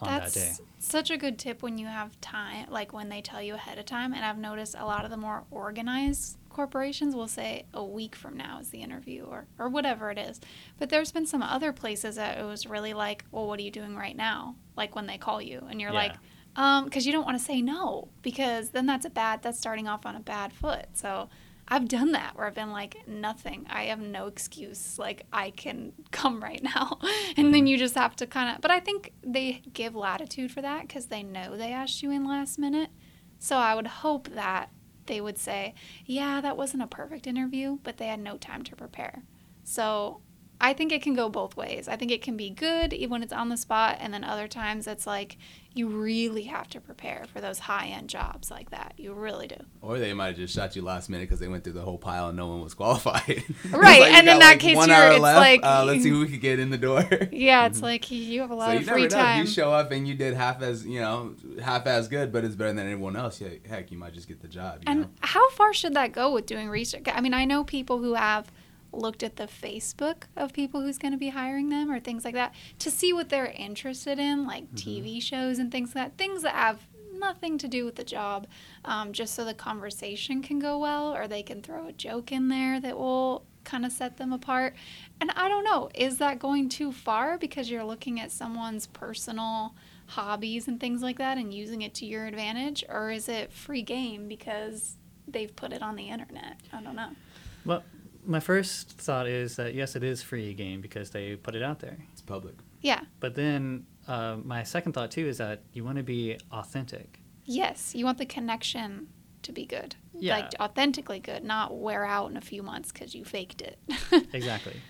on 0.00 0.08
That's 0.08 0.34
that 0.34 0.40
day. 0.58 0.64
such 0.78 1.10
a 1.10 1.16
good 1.16 1.38
tip 1.38 1.62
when 1.62 1.78
you 1.78 1.86
have 1.86 2.20
time, 2.20 2.66
like 2.70 2.92
when 2.92 3.08
they 3.08 3.20
tell 3.22 3.42
you 3.42 3.54
ahead 3.54 3.78
of 3.78 3.86
time. 3.86 4.12
And 4.12 4.24
I've 4.24 4.38
noticed 4.38 4.74
a 4.78 4.84
lot 4.84 5.04
of 5.04 5.10
the 5.10 5.16
more 5.16 5.44
organized 5.50 6.36
corporations 6.50 7.14
will 7.16 7.26
say 7.28 7.66
a 7.74 7.84
week 7.84 8.14
from 8.14 8.36
now 8.36 8.60
is 8.60 8.70
the 8.70 8.80
interview 8.82 9.24
or, 9.24 9.46
or 9.58 9.68
whatever 9.68 10.10
it 10.10 10.18
is. 10.18 10.40
But 10.78 10.88
there's 10.88 11.10
been 11.10 11.26
some 11.26 11.42
other 11.42 11.72
places 11.72 12.14
that 12.16 12.38
it 12.38 12.44
was 12.44 12.66
really 12.66 12.94
like, 12.94 13.24
well, 13.32 13.46
what 13.48 13.58
are 13.58 13.62
you 13.62 13.70
doing 13.72 13.96
right 13.96 14.16
now? 14.16 14.54
Like 14.76 14.94
when 14.94 15.06
they 15.06 15.18
call 15.18 15.42
you 15.42 15.66
and 15.68 15.80
you're 15.80 15.90
Yeah. 15.92 15.98
like, 15.98 16.14
Um, 16.56 16.84
because 16.84 17.04
you 17.06 17.12
don't 17.12 17.24
want 17.24 17.36
to 17.36 17.44
say 17.44 17.60
no 17.60 18.08
because 18.22 18.70
then 18.70 18.86
that's 18.86 19.04
a 19.04 19.10
bad 19.10 19.42
that's 19.42 19.58
starting 19.58 19.88
off 19.88 20.06
on 20.06 20.14
a 20.14 20.20
bad 20.20 20.52
foot. 20.52 20.86
So 20.92 21.28
I've 21.66 21.88
done 21.88 22.12
that 22.12 22.36
where 22.36 22.46
I've 22.46 22.54
been 22.54 22.72
like, 22.72 23.08
nothing. 23.08 23.66
I 23.70 23.84
have 23.84 24.00
no 24.00 24.26
excuse. 24.26 24.98
Like 24.98 25.26
I 25.32 25.50
can 25.50 25.92
come 26.10 26.40
right 26.40 26.62
now, 26.62 26.98
and 27.36 27.52
then 27.52 27.60
mm-hmm. 27.62 27.66
you 27.66 27.78
just 27.78 27.94
have 27.94 28.16
to 28.16 28.26
kind 28.26 28.54
of. 28.54 28.60
But 28.60 28.70
I 28.70 28.80
think 28.80 29.12
they 29.22 29.62
give 29.72 29.94
latitude 29.94 30.52
for 30.52 30.62
that 30.62 30.82
because 30.82 31.06
they 31.06 31.22
know 31.22 31.56
they 31.56 31.72
asked 31.72 32.02
you 32.02 32.10
in 32.10 32.24
last 32.26 32.58
minute. 32.58 32.90
So 33.38 33.56
I 33.56 33.74
would 33.74 33.86
hope 33.86 34.28
that 34.30 34.70
they 35.06 35.20
would 35.20 35.38
say, 35.38 35.74
yeah, 36.06 36.40
that 36.40 36.56
wasn't 36.56 36.82
a 36.82 36.86
perfect 36.86 37.26
interview, 37.26 37.78
but 37.82 37.98
they 37.98 38.06
had 38.06 38.20
no 38.20 38.38
time 38.38 38.62
to 38.64 38.76
prepare. 38.76 39.22
So 39.64 40.20
I 40.60 40.72
think 40.72 40.92
it 40.92 41.02
can 41.02 41.14
go 41.14 41.28
both 41.28 41.56
ways. 41.56 41.88
I 41.88 41.96
think 41.96 42.10
it 42.10 42.22
can 42.22 42.36
be 42.36 42.48
good 42.50 42.92
even 42.92 43.10
when 43.10 43.22
it's 43.22 43.32
on 43.32 43.48
the 43.48 43.56
spot, 43.56 43.96
and 44.00 44.14
then 44.14 44.24
other 44.24 44.48
times 44.48 44.86
it's 44.86 45.06
like 45.06 45.36
you 45.74 45.88
really 45.88 46.44
have 46.44 46.68
to 46.68 46.80
prepare 46.80 47.24
for 47.32 47.40
those 47.40 47.58
high 47.58 47.86
end 47.88 48.08
jobs 48.08 48.48
like 48.50 48.70
that. 48.70 48.94
You 48.96 49.12
really 49.12 49.48
do. 49.48 49.56
Or 49.82 49.98
they 49.98 50.14
might 50.14 50.28
have 50.28 50.36
just 50.36 50.54
shot 50.54 50.76
you 50.76 50.82
last 50.82 51.10
minute 51.10 51.24
because 51.28 51.40
they 51.40 51.48
went 51.48 51.64
through 51.64 51.72
the 51.72 51.82
whole 51.82 51.98
pile 51.98 52.28
and 52.28 52.36
no 52.36 52.46
one 52.46 52.62
was 52.62 52.74
qualified. 52.80 53.42
Right, 53.72 54.00
like 54.00 54.12
and 54.12 54.28
in 54.28 54.38
that 54.38 54.50
like, 54.52 54.60
case, 54.60 54.76
one 54.76 54.88
you're- 54.88 55.00
hour 55.00 55.10
it's 55.12 55.20
left. 55.20 55.38
like- 55.38 55.60
uh, 55.64 55.84
let's 55.84 56.02
see 56.04 56.10
who 56.10 56.20
we 56.20 56.28
could 56.28 56.40
get 56.40 56.58
in 56.60 56.70
the 56.70 56.78
door. 56.78 57.04
Yeah, 57.32 57.66
it's 57.66 57.82
like 57.82 58.10
you 58.10 58.40
have 58.42 58.50
a 58.50 58.54
lot 58.54 58.70
so 58.70 58.76
of 58.76 58.80
you 58.82 58.86
free 58.86 59.02
never 59.02 59.16
know. 59.16 59.22
time. 59.22 59.40
You 59.40 59.46
show 59.50 59.72
up 59.72 59.90
and 59.90 60.06
you 60.06 60.14
did 60.14 60.34
half 60.34 60.62
as 60.62 60.86
you 60.86 61.00
know, 61.00 61.34
half 61.60 61.86
as 61.86 62.06
good, 62.08 62.32
but 62.32 62.44
it's 62.44 62.54
better 62.54 62.72
than 62.72 62.86
anyone 62.86 63.16
else. 63.16 63.40
Yeah, 63.40 63.48
heck, 63.68 63.90
you 63.90 63.98
might 63.98 64.14
just 64.14 64.28
get 64.28 64.40
the 64.40 64.48
job. 64.48 64.76
You 64.82 64.84
And 64.86 65.00
know? 65.02 65.08
how 65.20 65.50
far 65.50 65.74
should 65.74 65.94
that 65.94 66.12
go 66.12 66.32
with 66.32 66.46
doing 66.46 66.68
research? 66.68 67.02
I 67.12 67.20
mean, 67.20 67.34
I 67.34 67.44
know 67.44 67.64
people 67.64 67.98
who 67.98 68.14
have 68.14 68.50
looked 68.98 69.22
at 69.22 69.36
the 69.36 69.46
Facebook 69.46 70.24
of 70.36 70.52
people 70.52 70.80
who's 70.80 70.98
going 70.98 71.12
to 71.12 71.18
be 71.18 71.30
hiring 71.30 71.68
them 71.68 71.90
or 71.90 72.00
things 72.00 72.24
like 72.24 72.34
that 72.34 72.54
to 72.78 72.90
see 72.90 73.12
what 73.12 73.28
they're 73.28 73.46
interested 73.46 74.18
in, 74.18 74.46
like 74.46 74.64
Mm-hmm. 74.74 74.76
TV 75.08 75.22
shows 75.22 75.58
and 75.58 75.70
things 75.70 75.94
like 75.94 76.10
that, 76.10 76.18
things 76.18 76.42
that 76.42 76.54
have 76.54 76.80
nothing 77.18 77.58
to 77.58 77.68
do 77.68 77.84
with 77.84 77.96
the 77.96 78.04
job, 78.04 78.46
um, 78.84 79.12
just 79.12 79.34
so 79.34 79.44
the 79.44 79.54
conversation 79.54 80.42
can 80.42 80.58
go 80.58 80.78
well 80.78 81.14
or 81.14 81.26
they 81.26 81.42
can 81.42 81.62
throw 81.62 81.86
a 81.86 81.92
joke 81.92 82.32
in 82.32 82.48
there 82.48 82.80
that 82.80 82.96
will 82.98 83.44
kind 83.64 83.86
of 83.86 83.92
set 83.92 84.16
them 84.16 84.32
apart. 84.32 84.74
And 85.20 85.30
I 85.32 85.48
don't 85.48 85.64
know, 85.64 85.90
is 85.94 86.18
that 86.18 86.38
going 86.38 86.68
too 86.68 86.92
far 86.92 87.38
because 87.38 87.70
you're 87.70 87.84
looking 87.84 88.20
at 88.20 88.30
someone's 88.30 88.86
personal 88.88 89.74
hobbies 90.06 90.68
and 90.68 90.78
things 90.78 91.02
like 91.02 91.18
that 91.18 91.38
and 91.38 91.52
using 91.52 91.82
it 91.82 91.94
to 91.94 92.06
your 92.06 92.26
advantage? 92.26 92.84
Or 92.88 93.10
is 93.10 93.28
it 93.28 93.52
free 93.52 93.82
game 93.82 94.28
because 94.28 94.96
they've 95.26 95.54
put 95.54 95.72
it 95.72 95.82
on 95.82 95.96
the 95.96 96.08
internet? 96.10 96.56
I 96.72 96.82
don't 96.82 96.96
know. 96.96 97.10
Well, 97.64 97.82
my 98.26 98.40
first 98.40 98.92
thought 98.92 99.26
is 99.26 99.56
that 99.56 99.74
yes, 99.74 99.96
it 99.96 100.02
is 100.02 100.22
free 100.22 100.54
game 100.54 100.80
because 100.80 101.10
they 101.10 101.36
put 101.36 101.54
it 101.54 101.62
out 101.62 101.80
there. 101.80 101.96
It's 102.12 102.22
public. 102.22 102.54
Yeah. 102.80 103.00
But 103.20 103.34
then 103.34 103.86
uh, 104.06 104.36
my 104.42 104.62
second 104.62 104.92
thought 104.92 105.10
too 105.10 105.26
is 105.26 105.38
that 105.38 105.62
you 105.72 105.84
want 105.84 105.96
to 105.98 106.02
be 106.02 106.38
authentic. 106.52 107.20
Yes. 107.44 107.94
You 107.94 108.04
want 108.04 108.18
the 108.18 108.26
connection 108.26 109.08
to 109.42 109.52
be 109.52 109.66
good. 109.66 109.96
Yeah. 110.12 110.36
Like 110.36 110.52
authentically 110.60 111.20
good, 111.20 111.44
not 111.44 111.76
wear 111.76 112.04
out 112.04 112.30
in 112.30 112.36
a 112.36 112.40
few 112.40 112.62
months 112.62 112.92
because 112.92 113.14
you 113.14 113.24
faked 113.24 113.62
it. 113.62 113.78
exactly. 114.32 114.80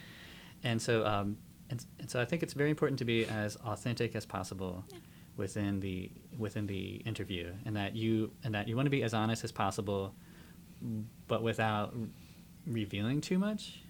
And 0.62 0.80
so, 0.80 1.04
um, 1.04 1.36
and, 1.70 1.84
and 1.98 2.10
so 2.10 2.20
I 2.20 2.24
think 2.24 2.42
it's 2.42 2.54
very 2.54 2.70
important 2.70 2.98
to 3.00 3.04
be 3.04 3.26
as 3.26 3.56
authentic 3.56 4.14
as 4.14 4.24
possible 4.24 4.84
within 5.36 5.80
the 5.80 6.10
within 6.38 6.66
the 6.66 6.96
interview, 7.06 7.52
and 7.64 7.76
that 7.76 7.96
you 7.96 8.30
and 8.44 8.54
that 8.54 8.68
you 8.68 8.76
want 8.76 8.86
to 8.86 8.90
be 8.90 9.02
as 9.02 9.14
honest 9.14 9.44
as 9.44 9.50
possible, 9.52 10.14
but 11.26 11.42
without 11.42 11.94
revealing 12.66 13.20
too 13.20 13.38
much. 13.38 13.80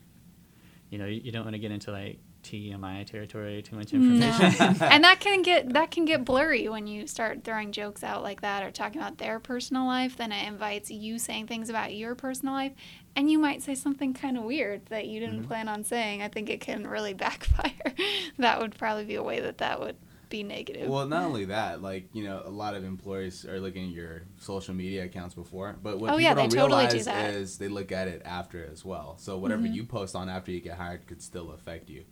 You 0.90 0.98
know, 0.98 1.06
you, 1.06 1.20
you 1.24 1.32
don't 1.32 1.44
want 1.44 1.54
to 1.54 1.58
get 1.58 1.70
into 1.70 1.90
like 1.90 2.18
TMI 2.44 3.06
territory, 3.06 3.62
too 3.62 3.74
much 3.74 3.92
information. 3.92 4.76
No. 4.78 4.86
and 4.86 5.02
that 5.02 5.18
can 5.18 5.42
get 5.42 5.72
that 5.72 5.90
can 5.90 6.04
get 6.04 6.24
blurry 6.24 6.68
when 6.68 6.86
you 6.86 7.06
start 7.06 7.42
throwing 7.42 7.72
jokes 7.72 8.04
out 8.04 8.22
like 8.22 8.42
that 8.42 8.62
or 8.62 8.70
talking 8.70 9.00
about 9.00 9.18
their 9.18 9.40
personal 9.40 9.86
life. 9.86 10.16
Then 10.16 10.30
it 10.30 10.46
invites 10.46 10.90
you 10.90 11.18
saying 11.18 11.46
things 11.46 11.70
about 11.70 11.94
your 11.94 12.14
personal 12.14 12.54
life, 12.54 12.72
and 13.16 13.30
you 13.30 13.38
might 13.38 13.62
say 13.62 13.74
something 13.74 14.14
kind 14.14 14.36
of 14.36 14.44
weird 14.44 14.86
that 14.86 15.06
you 15.06 15.18
didn't 15.18 15.40
mm-hmm. 15.40 15.48
plan 15.48 15.68
on 15.68 15.82
saying. 15.82 16.22
I 16.22 16.28
think 16.28 16.50
it 16.50 16.60
can 16.60 16.86
really 16.86 17.14
backfire. 17.14 17.94
that 18.38 18.60
would 18.60 18.76
probably 18.76 19.04
be 19.04 19.14
a 19.14 19.22
way 19.22 19.40
that 19.40 19.58
that 19.58 19.80
would 19.80 19.96
be 20.38 20.42
negative. 20.42 20.88
Well, 20.88 21.06
not 21.06 21.24
only 21.24 21.44
that, 21.58 21.82
like 21.82 22.04
you 22.12 22.24
know, 22.24 22.42
a 22.44 22.50
lot 22.50 22.74
of 22.74 22.84
employers 22.84 23.44
are 23.44 23.60
looking 23.60 23.84
at 23.88 23.94
your 23.94 24.22
social 24.38 24.74
media 24.74 25.04
accounts 25.04 25.34
before, 25.34 25.76
but 25.82 25.98
what 26.00 26.10
Oh, 26.10 26.16
people 26.18 26.20
yeah, 26.22 26.34
don't 26.34 26.50
totally 26.50 26.86
realize 26.86 27.04
that. 27.06 27.30
Mm-hmm. 27.30 27.36
is 27.42 27.58
they 27.58 27.68
look 27.68 27.90
at 27.92 28.08
it 28.08 28.22
after 28.24 28.64
as 28.72 28.84
well. 28.84 29.16
So 29.18 29.38
whatever 29.38 29.66
you 29.66 29.84
post 29.84 30.14
on 30.16 30.28
after 30.28 30.50
you 30.50 30.60
get 30.60 30.76
hired 30.76 31.06
could 31.06 31.22
still 31.22 31.52
affect 31.52 31.88
you. 31.88 32.04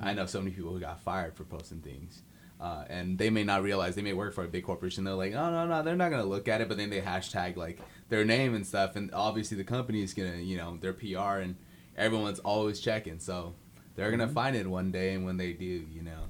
I 0.00 0.12
know 0.12 0.26
so 0.26 0.40
many 0.40 0.50
people 0.54 0.72
who 0.72 0.80
got 0.80 1.00
fired 1.00 1.34
for 1.34 1.44
posting 1.44 1.80
things. 1.80 2.22
Uh, 2.60 2.84
and 2.90 3.16
they 3.16 3.30
may 3.30 3.44
not 3.44 3.62
realize 3.62 3.94
they 3.94 4.02
may 4.02 4.12
work 4.12 4.34
for 4.34 4.42
a 4.44 4.48
big 4.48 4.64
corporation. 4.64 5.04
They're 5.04 5.14
like, 5.14 5.32
oh 5.32 5.50
no, 5.50 5.66
no, 5.66 5.82
they're 5.84 5.94
not 5.96 6.10
gonna 6.10 6.24
look 6.34 6.48
at 6.48 6.60
it. 6.60 6.68
But 6.68 6.76
then 6.76 6.90
they 6.90 7.00
hashtag 7.00 7.56
like 7.56 7.78
their 8.08 8.24
name 8.24 8.54
and 8.56 8.66
stuff, 8.66 8.96
and 8.96 9.10
obviously 9.14 9.56
the 9.56 9.64
company 9.64 10.02
is 10.02 10.12
gonna, 10.12 10.38
you 10.50 10.56
know, 10.56 10.76
their 10.80 10.92
PR 10.92 11.38
and 11.44 11.54
everyone's 11.96 12.40
always 12.40 12.80
checking. 12.80 13.18
So 13.20 13.54
they're 13.94 14.10
Mm-hmm. 14.10 14.18
gonna 14.18 14.32
find 14.32 14.56
it 14.56 14.66
one 14.66 14.90
day, 14.90 15.14
and 15.14 15.24
when 15.24 15.36
they 15.36 15.52
do, 15.52 15.64
you 15.92 16.02
know, 16.02 16.24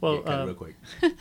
well, 0.00 0.16
get 0.16 0.26
cut 0.26 0.40
uh, 0.40 0.46
real 0.46 0.54
quick. 0.54 0.76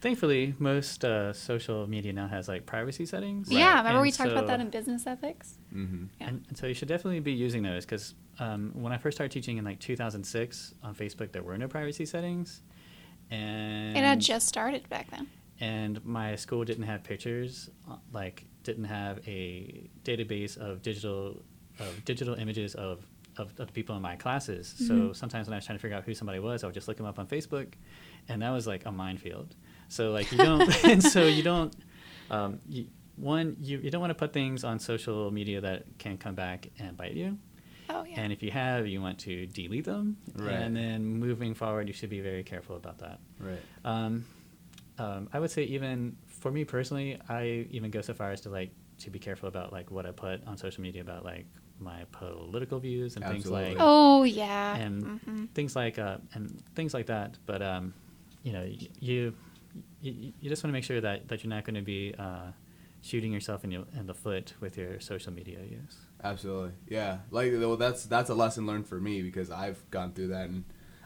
thankfully, 0.00 0.54
most 0.58 1.04
uh, 1.04 1.32
social 1.32 1.86
media 1.86 2.12
now 2.12 2.26
has 2.26 2.48
like 2.48 2.66
privacy 2.66 3.06
settings. 3.06 3.50
yeah, 3.50 3.78
remember 3.78 3.90
And 3.90 4.02
we 4.02 4.10
talked 4.10 4.32
about 4.32 4.46
that 4.48 4.60
in 4.60 4.70
business 4.70 5.06
ethics? 5.06 5.58
hmm 5.70 6.04
Yeah. 6.20 6.28
And, 6.28 6.44
and 6.48 6.56
so 6.58 6.66
you 6.66 6.74
should 6.74 6.88
definitely 6.88 7.20
be 7.20 7.32
using 7.32 7.62
those 7.62 7.84
because 7.84 8.14
um, 8.38 8.70
when 8.74 8.92
I 8.92 8.98
first 8.98 9.16
started 9.16 9.32
teaching 9.32 9.58
in 9.58 9.64
like 9.64 9.78
2006 9.78 10.74
on 10.82 10.94
Facebook, 10.94 11.32
there 11.32 11.42
were 11.42 11.56
no 11.58 11.68
privacy 11.68 12.06
settings, 12.06 12.62
and 13.30 13.96
It 13.96 14.02
had 14.04 14.20
just 14.20 14.48
started 14.48 14.88
back 14.88 15.10
then. 15.10 15.28
and 15.60 16.04
my 16.04 16.34
school 16.36 16.64
didn't 16.64 16.84
have 16.84 17.04
pictures, 17.04 17.70
uh, 17.90 17.96
like 18.12 18.46
didn't 18.64 18.84
have 18.84 19.20
a 19.28 19.88
database 20.04 20.56
of 20.56 20.82
digital 20.82 21.42
of 21.78 22.04
digital 22.04 22.34
images 22.34 22.74
of 22.74 23.04
of, 23.38 23.52
of 23.58 23.66
the 23.68 23.72
people 23.72 23.96
in 23.96 24.02
my 24.02 24.16
classes. 24.16 24.74
Mm-hmm. 24.74 25.08
So 25.08 25.12
sometimes 25.12 25.46
when 25.46 25.54
I 25.54 25.58
was 25.58 25.66
trying 25.66 25.78
to 25.78 25.82
figure 25.82 25.96
out 25.96 26.04
who 26.04 26.14
somebody 26.14 26.38
was, 26.38 26.64
I 26.64 26.66
would 26.66 26.74
just 26.74 26.88
look 26.88 26.96
them 26.96 27.06
up 27.06 27.18
on 27.18 27.26
Facebook, 27.26 27.74
and 28.28 28.42
that 28.42 28.50
was 28.50 28.66
like 28.66 28.86
a 28.86 28.92
minefield. 28.92 29.54
So 29.88 30.10
like 30.10 30.30
you 30.32 30.38
don't, 30.38 30.84
and 30.84 31.02
so 31.14 31.26
you 31.26 31.42
don't. 31.42 31.74
Um, 32.30 32.60
you, 32.68 32.86
one, 33.16 33.56
you, 33.60 33.78
you 33.78 33.90
don't 33.90 34.00
want 34.00 34.10
to 34.10 34.14
put 34.14 34.32
things 34.32 34.64
on 34.64 34.78
social 34.78 35.30
media 35.30 35.60
that 35.60 35.84
can 35.98 36.16
come 36.16 36.34
back 36.34 36.68
and 36.78 36.96
bite 36.96 37.12
you. 37.12 37.38
Oh 37.90 38.04
yeah. 38.04 38.20
And 38.20 38.32
if 38.32 38.42
you 38.42 38.50
have, 38.50 38.86
you 38.86 39.02
want 39.02 39.18
to 39.20 39.46
delete 39.46 39.84
them. 39.84 40.16
Right. 40.34 40.54
And 40.54 40.74
then 40.74 41.04
moving 41.04 41.54
forward, 41.54 41.88
you 41.88 41.94
should 41.94 42.08
be 42.10 42.20
very 42.20 42.42
careful 42.42 42.76
about 42.76 42.98
that. 42.98 43.20
Right. 43.38 43.60
Um, 43.84 44.24
um, 44.98 45.28
I 45.32 45.40
would 45.40 45.50
say 45.50 45.64
even 45.64 46.16
for 46.26 46.50
me 46.50 46.64
personally, 46.64 47.18
I 47.28 47.66
even 47.70 47.90
go 47.90 48.00
so 48.00 48.14
far 48.14 48.30
as 48.30 48.40
to 48.42 48.50
like 48.50 48.70
to 49.00 49.10
be 49.10 49.18
careful 49.18 49.48
about 49.48 49.72
like 49.72 49.90
what 49.90 50.06
I 50.06 50.12
put 50.12 50.46
on 50.46 50.56
social 50.56 50.82
media 50.82 51.02
about 51.02 51.24
like 51.24 51.46
my 51.82 52.04
political 52.12 52.78
views 52.78 53.16
and 53.16 53.24
Absolutely. 53.24 53.64
things 53.64 53.76
like 53.76 53.76
oh 53.80 54.22
yeah. 54.22 54.76
and 54.76 55.20
hmm 55.24 55.44
things 55.54 55.74
like 55.76 55.98
uh, 55.98 56.18
and 56.34 56.62
things 56.74 56.94
like 56.94 57.06
that. 57.06 57.36
But 57.46 57.62
um, 57.62 57.94
you 58.42 58.52
know, 58.52 58.62
y- 58.62 58.88
you 59.00 59.34
you, 60.00 60.32
you 60.40 60.48
just 60.50 60.62
want 60.62 60.70
to 60.70 60.76
make 60.76 60.84
sure 60.84 61.00
that, 61.00 61.28
that 61.28 61.42
you're 61.42 61.48
not 61.50 61.64
going 61.64 61.76
to 61.76 61.82
be 61.82 62.14
uh, 62.18 62.52
shooting 63.00 63.32
yourself 63.32 63.64
in, 63.64 63.70
your, 63.70 63.84
in 63.98 64.06
the 64.06 64.14
foot 64.14 64.52
with 64.60 64.76
your 64.76 65.00
social 65.00 65.32
media 65.32 65.58
use. 65.60 65.96
Absolutely. 66.22 66.72
Yeah. 66.88 67.18
Like 67.30 67.52
well 67.52 67.76
that's 67.76 68.04
that's 68.04 68.30
a 68.30 68.34
lesson 68.34 68.66
learned 68.66 68.86
for 68.86 69.00
me 69.00 69.22
because 69.22 69.50
I've 69.50 69.82
gone 69.90 70.12
through 70.12 70.28
that 70.28 70.48
and 70.50 70.64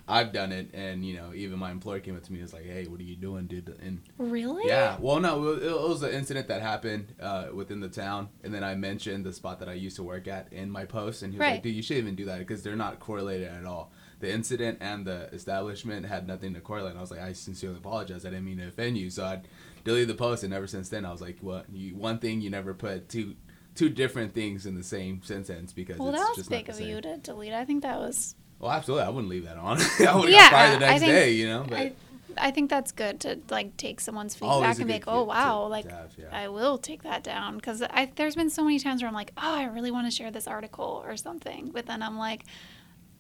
I've 0.09 0.33
done 0.33 0.53
it 0.53 0.71
and 0.73 1.05
you 1.05 1.17
know 1.17 1.33
even 1.35 1.59
my 1.59 1.71
employer 1.73 1.99
came 1.99 2.17
up 2.17 2.23
to 2.23 2.33
me 2.33 2.39
and 2.39 2.45
was 2.45 2.53
like, 2.53 2.65
"Hey, 2.65 2.87
what 2.87 3.01
are 3.01 3.05
you 3.05 3.17
doing, 3.17 3.47
dude?" 3.47 3.75
And 3.83 4.03
Really? 4.19 4.69
yeah, 4.69 4.97
well 5.01 5.19
no, 5.21 5.53
it, 5.55 5.63
was 5.89 6.03
an 6.03 6.13
incident 6.13 6.47
that 6.49 6.63
happened 6.63 7.15
uh, 7.21 7.47
within 7.53 7.81
the 7.81 7.89
town 7.89 8.29
and 8.45 8.55
then 8.55 8.63
I 8.63 8.75
mentioned 8.77 9.25
the 9.27 9.33
spot 9.33 9.59
that 9.61 9.69
I 9.69 9.75
used 9.75 9.97
to 9.97 10.03
work 10.05 10.29
at 10.29 10.53
in 10.53 10.71
my 10.71 10.85
post 10.85 11.23
and 11.23 11.33
he 11.33 11.39
was 11.39 11.43
Right. 11.47 11.53
like, 11.55 11.63
"Dude, 11.63 11.75
you 11.75 11.83
shouldn't 11.83 12.05
even 12.05 12.15
do 12.15 12.25
that 12.27 12.39
because 12.39 12.63
they're 12.63 12.77
not 12.77 13.01
correlated 13.01 13.49
at 13.49 13.65
all." 13.65 13.91
The 14.21 14.33
incident 14.33 14.79
and 14.81 15.05
the 15.07 15.29
establishment 15.35 16.07
had 16.07 16.27
nothing 16.27 16.55
to 16.55 16.61
correlate. 16.61 16.91
And 16.93 16.99
I 16.99 17.03
was 17.03 17.11
like, 17.11 17.21
"I 17.21 17.33
sincerely 17.33 17.77
apologize. 17.77 18.25
I 18.25 18.31
didn't 18.31 18.45
mean 18.47 18.59
to 18.59 18.69
offend 18.69 18.97
you." 18.97 19.11
So 19.11 19.25
I 19.25 19.43
deleted 19.85 20.09
the 20.09 20.15
post 20.15 20.45
and 20.45 20.55
ever 20.55 20.67
since 20.67 20.89
then 20.89 21.05
I 21.05 21.11
was 21.11 21.21
like, 21.21 21.39
"What? 21.41 21.67
You 21.71 21.97
one 21.97 22.19
thing 22.19 22.41
you 22.41 22.49
never 22.49 22.75
put 22.75 23.09
two 23.09 23.35
two 23.75 23.89
different 23.91 24.35
things 24.35 24.67
in 24.67 24.75
the 24.75 24.83
same 24.83 25.21
sentence 25.23 25.73
because 25.73 25.99
Well, 25.99 26.09
it's 26.11 26.19
that 26.19 26.35
was 26.37 26.49
big 26.49 26.69
of 26.69 26.81
you 26.81 27.01
to 27.03 27.19
delete. 27.19 27.53
I 27.53 27.65
think 27.65 27.83
that 27.83 27.99
was. 27.99 28.35
Well, 28.59 28.71
absolutely, 28.71 29.05
I 29.07 29.09
wouldn't 29.11 29.29
leave 29.29 29.45
that 29.45 29.57
on. 29.59 29.79
I 30.07 30.17
would 30.17 30.31
Yeah, 30.31 30.41
have 30.49 30.73
the 30.81 30.87
next 30.87 31.01
think- 31.01 31.13
day, 31.13 31.33
you 31.33 31.47
know. 31.47 31.65
But 31.69 31.79
I, 31.79 31.93
I 32.39 32.51
think 32.51 32.69
that's 32.71 32.93
good 32.93 33.21
to 33.21 33.39
like 33.51 33.77
take 33.77 34.01
someone's 34.01 34.35
feedback 34.35 34.77
and 34.79 34.87
be 34.87 34.95
like, 34.95 35.05
oh 35.07 35.25
wow, 35.25 35.63
to- 35.63 35.67
like 35.69 35.91
have, 35.91 36.11
yeah. 36.19 36.27
I 36.33 36.49
will 36.49 36.77
take 36.79 37.03
that 37.03 37.23
down 37.23 37.57
because 37.57 37.83
I 37.83 38.11
there's 38.17 38.35
been 38.35 38.51
so 38.51 38.63
many 38.65 38.79
times 38.79 39.03
where 39.03 39.09
I'm 39.09 39.15
like, 39.15 39.33
oh, 39.37 39.55
I 39.55 39.65
really 39.65 39.91
want 39.91 40.07
to 40.07 40.11
share 40.11 40.31
this 40.31 40.47
article 40.47 41.03
or 41.07 41.17
something, 41.17 41.71
but 41.73 41.87
then 41.87 42.03
I'm 42.03 42.19
like, 42.19 42.45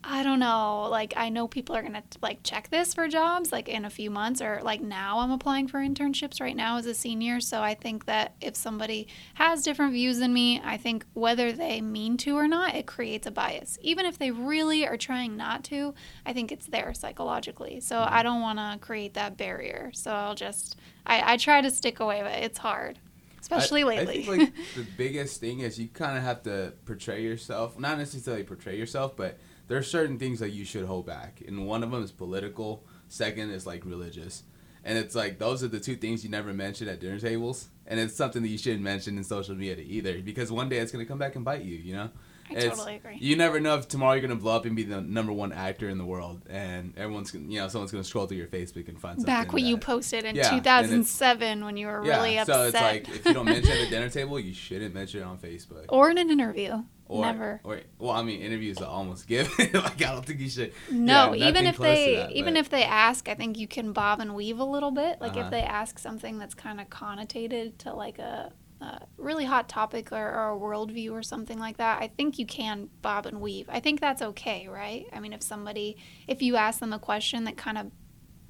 I 0.08 0.22
don't 0.22 0.38
know. 0.38 0.86
Like 0.88 1.14
I 1.16 1.30
know 1.30 1.48
people 1.48 1.74
are 1.74 1.82
gonna 1.82 2.04
like 2.22 2.44
check 2.44 2.70
this 2.70 2.94
for 2.94 3.08
jobs 3.08 3.50
like 3.50 3.68
in 3.68 3.84
a 3.84 3.90
few 3.90 4.08
months 4.08 4.40
or 4.40 4.60
like 4.62 4.80
now 4.80 5.18
I'm 5.18 5.32
applying 5.32 5.66
for 5.66 5.78
internships 5.80 6.40
right 6.40 6.54
now 6.54 6.76
as 6.76 6.86
a 6.86 6.94
senior. 6.94 7.40
So 7.40 7.60
I 7.60 7.74
think 7.74 8.04
that 8.04 8.36
if 8.40 8.54
somebody 8.54 9.08
has 9.34 9.64
different 9.64 9.92
views 9.92 10.20
than 10.20 10.32
me, 10.32 10.62
I 10.64 10.76
think 10.76 11.04
whether 11.14 11.50
they 11.50 11.80
mean 11.80 12.16
to 12.18 12.36
or 12.36 12.46
not, 12.46 12.76
it 12.76 12.86
creates 12.86 13.26
a 13.26 13.32
bias. 13.32 13.78
Even 13.82 14.06
if 14.06 14.16
they 14.16 14.30
really 14.30 14.86
are 14.86 14.96
trying 14.96 15.36
not 15.36 15.64
to, 15.64 15.92
I 16.24 16.32
think 16.32 16.52
it's 16.52 16.66
there 16.66 16.94
psychologically. 16.94 17.80
So 17.80 17.96
mm-hmm. 17.96 18.14
I 18.14 18.22
don't 18.22 18.40
want 18.40 18.60
to 18.60 18.78
create 18.80 19.14
that 19.14 19.36
barrier. 19.36 19.90
So 19.92 20.12
I'll 20.12 20.36
just 20.36 20.76
I, 21.04 21.34
I 21.34 21.36
try 21.36 21.60
to 21.60 21.70
stick 21.70 21.98
away, 21.98 22.22
but 22.22 22.44
it's 22.44 22.58
hard 22.58 23.00
especially 23.40 23.82
I, 23.82 23.86
lately. 23.86 24.20
I 24.20 24.24
think 24.24 24.28
like 24.28 24.54
the 24.74 24.86
biggest 24.96 25.40
thing 25.40 25.60
is 25.60 25.78
you 25.78 25.88
kind 25.88 26.16
of 26.16 26.24
have 26.24 26.42
to 26.44 26.72
portray 26.84 27.22
yourself, 27.22 27.78
not 27.78 27.96
necessarily 27.98 28.42
portray 28.42 28.76
yourself, 28.76 29.16
but 29.16 29.38
there 29.68 29.78
are 29.78 29.82
certain 29.82 30.18
things 30.18 30.38
that 30.40 30.50
you 30.50 30.64
should 30.64 30.84
hold 30.84 31.06
back, 31.06 31.42
and 31.46 31.66
one 31.66 31.82
of 31.82 31.90
them 31.90 32.02
is 32.02 32.12
political. 32.12 32.84
Second 33.08 33.50
is 33.50 33.66
like 33.66 33.84
religious, 33.84 34.42
and 34.84 34.98
it's 34.98 35.14
like 35.14 35.38
those 35.38 35.62
are 35.62 35.68
the 35.68 35.80
two 35.80 35.96
things 35.96 36.24
you 36.24 36.30
never 36.30 36.52
mention 36.52 36.88
at 36.88 37.00
dinner 37.00 37.18
tables, 37.20 37.68
and 37.86 37.98
it's 38.00 38.14
something 38.16 38.42
that 38.42 38.48
you 38.48 38.58
shouldn't 38.58 38.82
mention 38.82 39.16
in 39.16 39.24
social 39.24 39.54
media 39.54 39.84
either, 39.86 40.20
because 40.20 40.50
one 40.52 40.68
day 40.68 40.78
it's 40.78 40.90
gonna 40.92 41.04
come 41.06 41.18
back 41.18 41.36
and 41.36 41.44
bite 41.44 41.62
you. 41.62 41.76
You 41.76 41.94
know. 41.94 42.10
I 42.48 42.52
It's- 42.58 42.76
totally 42.76 42.94
agree. 42.94 43.18
You 43.20 43.34
never 43.34 43.58
know 43.58 43.74
if 43.76 43.88
tomorrow 43.88 44.12
you're 44.12 44.22
gonna 44.22 44.36
blow 44.36 44.54
up 44.54 44.66
and 44.66 44.76
be 44.76 44.84
the 44.84 45.00
number 45.00 45.32
one 45.32 45.50
actor 45.50 45.88
in 45.88 45.98
the 45.98 46.04
world, 46.04 46.42
and 46.48 46.92
everyone's 46.96 47.32
gonna, 47.32 47.46
you 47.48 47.58
know, 47.58 47.66
someone's 47.66 47.90
gonna 47.90 48.04
scroll 48.04 48.26
through 48.28 48.36
your 48.36 48.46
Facebook 48.46 48.86
and 48.88 49.00
find 49.00 49.16
something. 49.18 49.24
Back 49.26 49.52
when 49.52 49.66
you 49.66 49.76
posted 49.78 50.24
in 50.24 50.36
Yeah, 50.36 50.50
2007 50.50 51.64
when 51.64 51.76
you 51.76 51.88
were 51.88 52.00
really 52.02 52.38
upset. 52.38 52.54
so 52.54 52.62
it's 52.66 52.74
like 52.74 53.08
if 53.08 53.26
you 53.26 53.34
don't 53.34 53.46
mention 53.46 53.72
it 53.72 53.78
at 53.78 53.84
the 53.86 53.90
dinner 53.96 54.08
table, 54.08 54.38
you 54.38 54.54
shouldn't 54.54 54.94
mention 54.94 55.20
it 55.22 55.24
on 55.24 55.38
Facebook. 55.38 55.86
or 55.88 56.08
in 56.08 56.18
an 56.18 56.30
interview. 56.30 56.84
Or, 57.08 57.24
Never. 57.24 57.60
Or 57.62 57.80
well, 57.98 58.10
I 58.10 58.22
mean, 58.22 58.40
interviews 58.40 58.78
are 58.78 58.86
almost 58.88 59.26
given. 59.28 59.52
like 59.74 60.02
I 60.02 60.12
don't 60.12 60.26
think 60.26 60.40
you 60.40 60.48
should. 60.50 60.72
No, 60.90 61.32
yeah, 61.34 61.48
even 61.48 61.66
if 61.66 61.78
they 61.78 62.16
that, 62.16 62.32
even 62.32 62.54
but- 62.54 62.60
if 62.60 62.68
they 62.70 62.82
ask, 62.82 63.28
I 63.28 63.34
think 63.34 63.58
you 63.58 63.68
can 63.68 63.92
bob 63.92 64.18
and 64.20 64.34
weave 64.34 64.58
a 64.58 64.64
little 64.64 64.90
bit. 64.90 65.20
Like 65.20 65.32
Uh-huh. 65.32 65.42
if 65.42 65.50
they 65.50 65.62
ask 65.62 65.98
something 66.00 66.38
that's 66.38 66.54
kind 66.54 66.80
of 66.80 66.88
connotated 66.90 67.78
to 67.78 67.92
like 67.94 68.18
a, 68.18 68.52
a 68.80 69.00
really 69.18 69.44
hot 69.44 69.68
topic 69.68 70.10
or, 70.10 70.16
or 70.16 70.52
a 70.52 70.58
worldview 70.58 71.12
or 71.12 71.22
something 71.22 71.58
like 71.60 71.76
that, 71.76 72.02
I 72.02 72.08
think 72.08 72.38
you 72.40 72.46
can 72.46 72.88
bob 73.02 73.26
and 73.26 73.40
weave. 73.40 73.66
I 73.70 73.78
think 73.80 74.00
that's 74.00 74.20
okay, 74.22 74.66
right? 74.68 75.06
I 75.12 75.20
mean, 75.20 75.32
if 75.32 75.42
somebody 75.42 75.96
if 76.26 76.42
you 76.42 76.56
ask 76.56 76.80
them 76.80 76.92
a 76.92 76.98
question 76.98 77.44
that 77.44 77.56
kind 77.56 77.78
of 77.78 77.92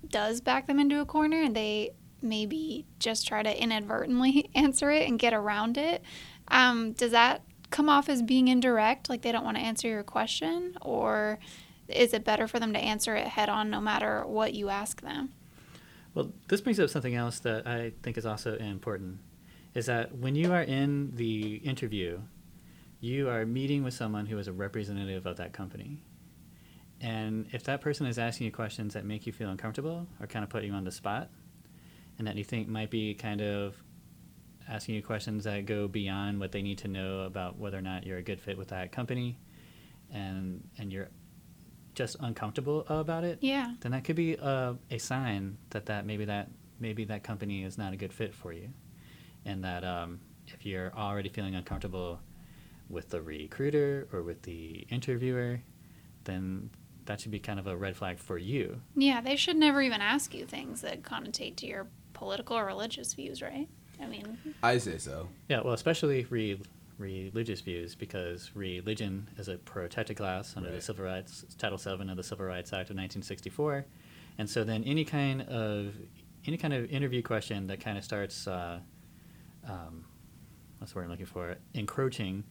does 0.09 0.40
back 0.40 0.66
them 0.66 0.79
into 0.79 1.01
a 1.01 1.05
corner 1.05 1.42
and 1.42 1.55
they 1.55 1.90
maybe 2.23 2.87
just 2.99 3.27
try 3.27 3.42
to 3.42 3.62
inadvertently 3.62 4.49
answer 4.55 4.90
it 4.90 5.07
and 5.07 5.19
get 5.19 5.35
around 5.35 5.77
it, 5.77 6.03
um, 6.49 6.92
does 6.92 7.11
that 7.11 7.42
come 7.77 7.91
off 7.91 8.09
as 8.09 8.23
being 8.23 8.49
indirect, 8.49 9.11
like 9.11 9.21
they 9.21 9.31
don't 9.31 9.45
want 9.45 9.59
to 9.59 9.62
answer 9.62 9.87
your 9.87 10.03
question, 10.03 10.75
or 10.81 11.39
is 11.89 12.15
it 12.15 12.25
better 12.25 12.49
for 12.49 12.59
them 12.59 12.73
to 12.73 12.79
answer 12.79 13.15
it 13.15 13.27
head 13.27 13.51
on 13.51 13.69
no 13.69 13.83
matter 13.83 14.25
what 14.27 14.55
you 14.55 14.71
ask 14.71 15.03
them? 15.03 15.29
Well, 16.15 16.33
this 16.49 16.62
brings 16.62 16.81
up 16.81 16.89
something 16.89 17.15
else 17.15 17.39
that 17.41 17.67
I 17.67 17.93
think 18.03 18.17
is 18.17 18.25
also 18.25 18.57
important 18.57 19.19
is 19.75 19.85
that 19.87 20.17
when 20.17 20.35
you 20.35 20.55
are 20.55 20.62
in 20.62 21.15
the 21.17 21.57
interview, 21.57 22.19
you 23.01 23.29
are 23.29 23.45
meeting 23.45 23.85
with 23.85 23.93
someone 23.93 24.25
who 24.25 24.39
is 24.39 24.49
a 24.49 24.53
representative 24.55 25.27
of 25.27 25.37
that 25.37 25.53
company. 25.53 26.03
And 27.03 27.47
if 27.53 27.65
that 27.65 27.83
person 27.83 28.07
is 28.07 28.19
asking 28.19 28.47
you 28.47 28.53
questions 28.53 28.95
that 28.95 29.05
make 29.05 29.27
you 29.27 29.35
feel 29.35 29.51
uncomfortable 29.51 30.07
or 30.19 30.27
kind 30.27 30.43
of 30.43 30.49
put 30.49 30.65
you 30.65 30.73
on 30.73 30.85
the 30.85 30.91
spot, 30.91 31.29
and 32.19 32.27
that 32.27 32.37
you 32.37 32.45
think 32.45 32.69
might 32.69 32.89
be 32.89 33.12
kind 33.12 33.43
of 33.43 33.77
asking 34.68 34.94
you 34.96 35.02
questions 35.02 35.44
that 35.44 35.66
go 35.66 35.88
beyond 35.88 36.40
what 36.40 36.52
they 36.52 36.62
need 36.62 36.79
to 36.79 36.88
know 36.88 37.20
about 37.20 37.59
whether 37.59 37.79
or 37.79 37.83
not 37.83 38.05
you're 38.07 38.18
a 38.18 38.22
good 38.22 38.40
fit 38.40 38.59
with 38.59 38.68
that 38.68 38.92
company, 38.92 39.38
and 40.12 40.62
and 40.79 40.92
you're 40.92 41.09
just 41.94 42.16
uncomfortable 42.20 42.85
about 42.88 43.24
it, 43.24 43.38
Yeah. 43.40 43.72
then 43.81 43.92
that 43.92 44.05
could 44.05 44.16
be 44.16 44.35
a, 44.35 44.76
a 44.90 44.98
sign 44.98 45.57
that, 45.70 45.87
that 45.87 46.05
maybe 46.05 46.26
that 46.26 46.50
maybe 46.79 47.05
that 47.07 47.22
company 47.24 47.64
is 47.64 47.79
not 47.79 47.94
a 47.94 47.96
good 47.96 48.12
fit 48.12 48.35
for 48.35 48.52
you, 48.52 48.68
and 49.46 49.64
that 49.64 49.83
um, 49.85 50.20
if 50.46 50.66
you're 50.66 50.92
already 50.94 51.29
feeling 51.31 51.55
uncomfortable 51.55 52.20
with 52.90 53.09
the 53.11 53.20
recruiter 53.22 54.07
or 54.12 54.22
with 54.22 54.42
the 54.42 54.87
interviewer, 54.90 55.61
then 56.24 56.68
that 57.07 57.20
should 57.20 57.31
be 57.31 57.38
kind 57.38 57.59
of 57.59 57.66
a 57.66 57.76
red 57.76 57.96
flag 57.96 58.18
for 58.18 58.37
you. 58.37 58.81
Yeah, 58.94 59.20
they 59.22 59.37
should 59.37 59.57
never 59.57 59.81
even 59.81 60.00
ask 60.00 60.35
you 60.35 60.44
things 60.44 60.83
that 60.83 61.02
connotate 61.02 61.57
to 61.57 61.66
your 61.66 61.87
political 62.12 62.57
or 62.59 62.64
religious 62.66 63.14
views, 63.14 63.40
right? 63.40 63.68
I 64.01 64.07
mean, 64.07 64.39
I 64.63 64.79
say 64.79 64.99
so. 64.99 65.29
Yeah, 65.49 65.61
well, 65.63 65.75
especially 65.75 66.27
re- 66.31 66.61
religious 66.99 67.61
views, 67.61 67.95
because 67.95 68.51
religion 68.55 69.29
is 69.39 69.49
a 69.49 69.57
protected 69.59 70.17
class 70.17 70.57
under 70.57 70.71
the 70.71 70.81
Civil 70.81 71.05
Rights 71.05 71.45
Title 71.59 71.79
VII 71.79 72.11
of 72.11 72.17
the 72.17 72.23
Civil 72.23 72.47
Rights 72.47 72.71
Act 72.73 72.91
of 72.91 72.97
1964, 72.97 73.85
and 74.39 74.49
so 74.49 74.65
then 74.65 74.85
any 74.85 75.05
kind 75.05 75.43
of 75.43 75.95
any 76.47 76.57
kind 76.57 76.73
of 76.75 76.91
interview 76.91 77.23
question 77.23 77.67
that 77.67 77.81
kind 77.81 77.99
of 77.99 78.05
starts, 78.05 78.47
uh, 78.47 78.79
um, 79.69 80.05
what's 80.79 80.93
the 80.93 80.99
word 80.99 81.05
I'm 81.05 81.11
looking 81.11 81.27
for, 81.27 81.57
encroaching 81.75 82.45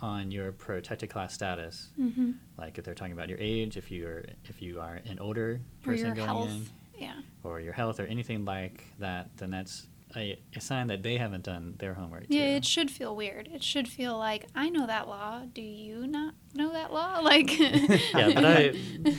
on 0.00 0.30
your 0.30 0.52
protected 0.52 1.10
class 1.10 1.34
status, 1.34 1.88
mm-hmm. 1.98 2.32
like 2.56 2.78
if 2.78 2.84
they're 2.84 2.94
talking 2.94 3.14
about 3.14 3.28
your 3.28 3.38
age, 3.40 3.76
if 3.76 3.90
you're 3.90 4.24
if 4.44 4.62
you 4.62 4.80
are 4.80 5.00
an 5.06 5.18
older 5.18 5.60
person 5.82 6.14
going 6.14 6.28
health. 6.28 6.48
in, 6.50 6.66
Yeah. 6.98 7.14
or 7.42 7.60
your 7.60 7.72
health 7.72 7.98
or 8.00 8.04
anything 8.04 8.44
like 8.44 8.84
that, 8.98 9.36
then 9.38 9.50
that's 9.50 9.86
a, 10.16 10.38
a 10.54 10.60
sign 10.60 10.88
that 10.88 11.02
they 11.02 11.16
haven't 11.16 11.44
done 11.44 11.74
their 11.78 11.94
homework. 11.94 12.24
Yeah, 12.28 12.46
too. 12.46 12.56
it 12.56 12.64
should 12.64 12.90
feel 12.90 13.14
weird. 13.14 13.48
It 13.52 13.62
should 13.62 13.88
feel 13.88 14.16
like 14.16 14.46
I 14.54 14.68
know 14.68 14.86
that 14.86 15.08
law. 15.08 15.42
Do 15.52 15.62
you 15.62 16.06
not 16.06 16.34
know 16.54 16.72
that 16.72 16.92
law? 16.92 17.20
Like, 17.28 17.58
yeah, 17.58 18.32
but 18.34 18.44
I 18.44 18.74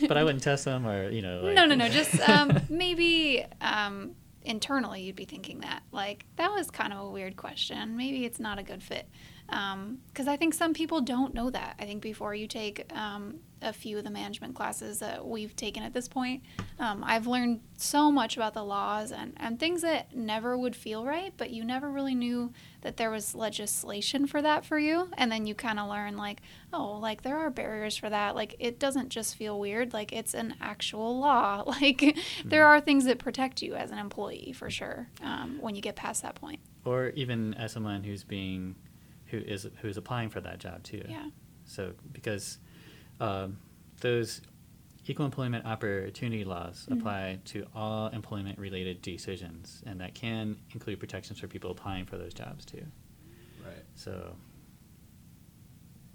but 0.08 0.17
I 0.17 0.23
wouldn't 0.23 0.43
test 0.43 0.65
them 0.65 0.88
or 0.88 1.10
you 1.10 1.21
know. 1.21 1.41
Like, 1.41 1.54
no, 1.54 1.65
no, 1.65 1.75
no. 1.75 1.89
Just 1.89 2.28
um, 2.28 2.60
maybe 2.69 3.45
um, 3.62 4.15
internally 4.41 5.02
you'd 5.02 5.15
be 5.15 5.25
thinking 5.25 5.60
that 5.60 5.84
like 5.91 6.25
that 6.38 6.52
was 6.52 6.71
kind 6.71 6.91
of 6.91 6.99
a 6.99 7.10
weird 7.10 7.38
question. 7.38 7.95
Maybe 7.97 8.25
it's 8.25 8.39
not 8.39 8.58
a 8.58 8.63
good 8.63 8.82
fit. 8.82 9.08
Because 9.47 10.28
I 10.28 10.38
think 10.38 10.54
some 10.54 10.73
people 10.73 11.02
don't 11.02 11.34
know 11.34 11.49
that. 11.52 11.75
I 11.80 11.86
think 11.86 12.02
before 12.02 12.34
you 12.34 12.47
take 12.47 12.91
um, 12.95 13.39
a 13.62 13.74
few 13.74 13.98
of 13.98 14.04
the 14.04 14.10
management 14.10 14.56
classes 14.56 15.00
that 15.00 15.26
we've 15.26 15.56
taken 15.56 15.84
at 15.84 15.93
this 15.93 16.08
point, 16.08 16.43
um, 16.80 17.04
I've 17.06 17.28
learned 17.28 17.62
so 17.78 18.12
much 18.12 18.38
about 18.38 18.54
the 18.54 18.63
laws 18.63 19.12
and, 19.12 19.34
and 19.38 19.60
things 19.60 19.82
that 19.82 20.15
never 20.15 20.58
would 20.58 20.76
feel 20.76 21.06
right, 21.06 21.34
but 21.38 21.50
you 21.50 21.63
never 21.63 21.89
really 21.89 22.15
knew 22.15 22.52
that 22.82 22.98
there 22.98 23.12
was 23.12 23.36
legislation 23.36 24.28
for 24.28 24.41
that 24.41 24.65
for 24.65 24.80
you. 24.80 25.10
And 25.17 25.32
then 25.32 25.45
you 25.45 25.56
kind 25.56 25.80
of 25.80 25.89
learn, 25.89 26.15
like, 26.17 26.41
oh, 26.74 26.98
like 27.00 27.22
there 27.24 27.38
are 27.38 27.50
barriers 27.50 27.98
for 27.98 28.10
that. 28.10 28.36
Like 28.36 28.56
it 28.60 28.80
doesn't 28.80 29.10
just 29.10 29.36
feel 29.36 29.60
weird, 29.60 29.93
like 29.93 30.13
it's 30.13 30.34
an 30.34 30.56
actual 30.62 31.19
law. 31.19 31.63
Like 31.80 32.17
there 32.43 32.65
are 32.65 32.82
things 32.82 33.06
that 33.06 33.19
protect 33.19 33.62
you 33.62 33.74
as 33.76 33.91
an 33.91 34.00
employee 34.00 34.54
for 34.54 34.69
sure 34.69 35.08
um, 35.24 35.60
when 35.62 35.76
you 35.76 35.82
get 35.82 35.95
past 35.95 36.24
that 36.24 36.36
point. 36.36 36.60
Or 36.84 37.10
even 37.10 37.54
as 37.54 37.72
someone 37.72 38.04
who's 38.04 38.24
being, 38.24 38.76
who 39.28 39.38
is 39.38 39.67
who's 39.82 39.98
applying 39.98 40.30
for 40.30 40.41
that 40.41 40.60
job 40.60 40.84
too. 40.84 41.04
Yeah. 41.08 41.28
So 41.63 41.93
because 42.12 42.58
um, 43.19 43.58
those 44.01 44.41
equal 45.08 45.25
employment 45.25 45.65
opportunity 45.65 46.43
laws 46.43 46.88
Mhm. 46.89 46.99
apply 46.99 47.39
to 47.45 47.65
all 47.75 48.08
employment 48.10 48.60
related 48.60 49.01
decisions, 49.01 49.82
and 49.86 49.99
that 50.01 50.13
can 50.13 50.58
include 50.71 50.99
protections 50.99 51.39
for 51.39 51.47
people 51.47 51.71
applying 51.71 52.05
for 52.05 52.17
those 52.17 52.34
jobs 52.34 52.65
too. 52.65 52.86
Right. 53.65 53.84
So 53.95 54.36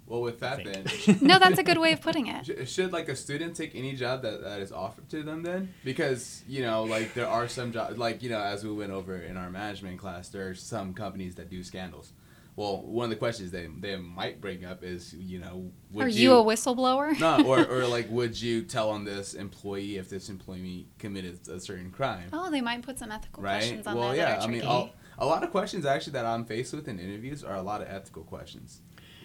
Well, 0.07 0.21
with 0.21 0.39
that 0.41 0.63
then. 0.65 0.85
No, 1.23 1.39
that's 1.39 1.59
a 1.59 1.63
good 1.63 1.79
way 1.79 1.93
of 1.93 2.03
putting 2.03 2.27
it. 2.27 2.69
should 2.69 2.93
like 2.93 3.09
a 3.09 3.17
student 3.17 3.57
take 3.57 3.75
any 3.75 3.97
job 3.97 4.21
that, 4.23 4.43
that 4.43 4.61
is 4.61 4.71
offered 4.71 5.09
to 5.09 5.23
them 5.23 5.43
then? 5.43 5.73
Because 5.83 6.43
you 6.47 6.61
know, 6.63 6.85
like 6.85 7.15
there 7.15 7.27
are 7.27 7.49
some 7.49 7.73
jobs, 7.73 7.97
like 7.97 8.23
you 8.23 8.29
know, 8.29 8.39
as 8.41 8.63
we 8.65 8.71
went 8.71 8.93
over 8.93 9.17
in 9.17 9.37
our 9.39 9.49
management 9.51 9.99
class, 9.99 10.29
there 10.29 10.47
are 10.49 10.55
some 10.55 10.93
companies 10.95 11.35
that 11.37 11.49
do 11.49 11.63
scandals. 11.65 12.13
Well, 12.57 12.83
one 12.83 13.05
of 13.05 13.11
the 13.11 13.17
questions 13.17 13.51
they 13.51 13.67
they 13.81 13.97
might 13.97 14.41
bring 14.41 14.65
up 14.65 14.85
is, 14.85 15.13
you 15.15 15.41
know, 15.41 15.73
would 15.91 16.07
Are 16.07 16.09
you, 16.09 16.35
a 16.37 16.45
whistleblower? 16.45 17.19
no, 17.19 17.45
or, 17.45 17.67
or 17.67 17.87
like, 17.97 18.09
would 18.11 18.41
you 18.41 18.63
tell 18.63 18.91
on 18.91 19.05
this 19.05 19.35
employee 19.35 19.97
if 19.97 20.09
this 20.09 20.29
employee 20.29 20.87
committed 20.99 21.49
a 21.49 21.59
certain 21.59 21.91
crime? 21.91 22.29
Oh, 22.33 22.51
they 22.51 22.61
might 22.61 22.83
put 22.83 22.99
some 22.99 23.11
ethical 23.11 23.43
right? 23.43 23.57
questions 23.59 23.87
on 23.87 23.97
Well, 23.97 24.09
there 24.09 24.17
yeah. 24.19 24.25
that 24.37 24.41
are 24.41 24.49
I 24.49 24.51
mean, 24.51 24.63
all, 24.63 24.91
a 25.19 25.27
lot 25.27 25.43
of 25.43 25.51
questions 25.51 25.85
actually 25.85 26.13
that 26.13 26.27
I'm 26.27 26.45
faced 26.45 26.73
with 26.73 26.87
in 26.87 27.01
interviews 27.01 27.43
are 27.43 27.57
a 27.57 27.63
lot 27.63 27.81
of 27.83 27.89
ethical 27.89 28.23
questions. 28.23 28.83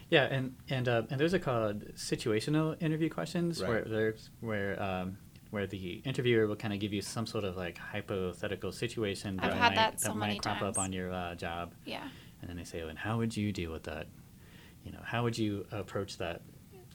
Yeah, 0.10 0.24
and 0.24 0.56
and 0.70 0.88
uh, 0.88 1.04
and 1.12 1.20
those 1.22 1.36
are 1.36 1.40
called 1.40 1.86
situational 1.94 2.82
interview 2.82 3.10
questions, 3.12 3.62
Right. 3.62 3.70
where 3.70 3.84
there's 3.84 4.30
where 4.40 4.82
um, 4.82 5.18
where 5.52 5.68
the 5.68 6.02
interviewer 6.04 6.48
will 6.48 6.56
kind 6.56 6.74
of 6.74 6.80
give 6.80 6.94
you 6.94 7.02
some 7.04 7.28
sort 7.28 7.44
of 7.44 7.56
like 7.58 7.78
hypothetical 7.78 8.72
situation 8.72 9.40
I've 9.40 9.52
that 9.52 9.58
had 9.58 9.70
might 9.70 9.76
that 9.76 10.02
so 10.02 10.08
that 10.10 10.16
many 10.18 10.34
might 10.34 10.42
crop 10.42 10.60
times. 10.60 10.78
up 10.78 10.84
on 10.84 10.94
your 10.94 11.14
uh, 11.14 11.36
job, 11.36 11.74
yeah. 11.86 12.08
And 12.42 12.50
then 12.50 12.58
they 12.58 12.64
say, 12.64 12.82
"Oh, 12.82 12.88
and 12.88 12.98
how 12.98 13.18
would 13.18 13.36
you 13.36 13.52
deal 13.52 13.72
with 13.72 13.84
that? 13.84 14.08
You 14.84 14.92
know, 14.92 15.02
how 15.04 15.24
would 15.24 15.38
you 15.38 15.66
approach 15.72 16.18
that 16.18 16.42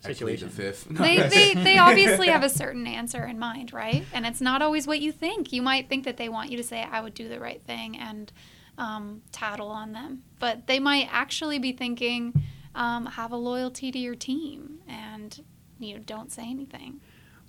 Actually, 0.05 0.37
situation?" 0.37 0.49
the 0.49 0.55
fifth. 0.55 0.87
They, 0.91 1.17
they, 1.29 1.55
they 1.55 1.79
obviously 1.89 2.29
have 2.29 2.43
a 2.43 2.49
certain 2.51 2.87
answer 2.87 3.25
in 3.25 3.39
mind, 3.39 3.73
right? 3.73 4.05
And 4.13 4.27
it's 4.27 4.41
not 4.41 4.63
always 4.63 4.87
what 4.87 5.01
you 5.01 5.13
think. 5.13 5.53
You 5.53 5.63
might 5.63 5.89
think 5.89 6.05
that 6.05 6.17
they 6.17 6.29
want 6.29 6.51
you 6.51 6.57
to 6.57 6.65
say, 6.65 6.83
I 6.83 7.01
would 7.01 7.15
do 7.15 7.29
the 7.29 7.41
right 7.41 7.63
thing 7.65 7.97
and 7.99 8.33
um, 8.79 9.23
tattle 9.33 9.69
on 9.69 9.93
them. 9.93 10.23
But 10.39 10.67
they 10.67 10.81
might 10.81 11.09
actually 11.11 11.59
be 11.59 11.73
thinking, 11.73 12.35
um, 12.75 13.07
have 13.07 13.33
a 13.33 13.37
loyalty 13.37 13.93
to 13.93 13.99
your 13.99 14.15
team 14.17 14.81
and 14.89 15.45
you 15.79 15.95
know, 15.95 16.03
don't 16.07 16.33
say 16.33 16.49
anything. 16.49 17.01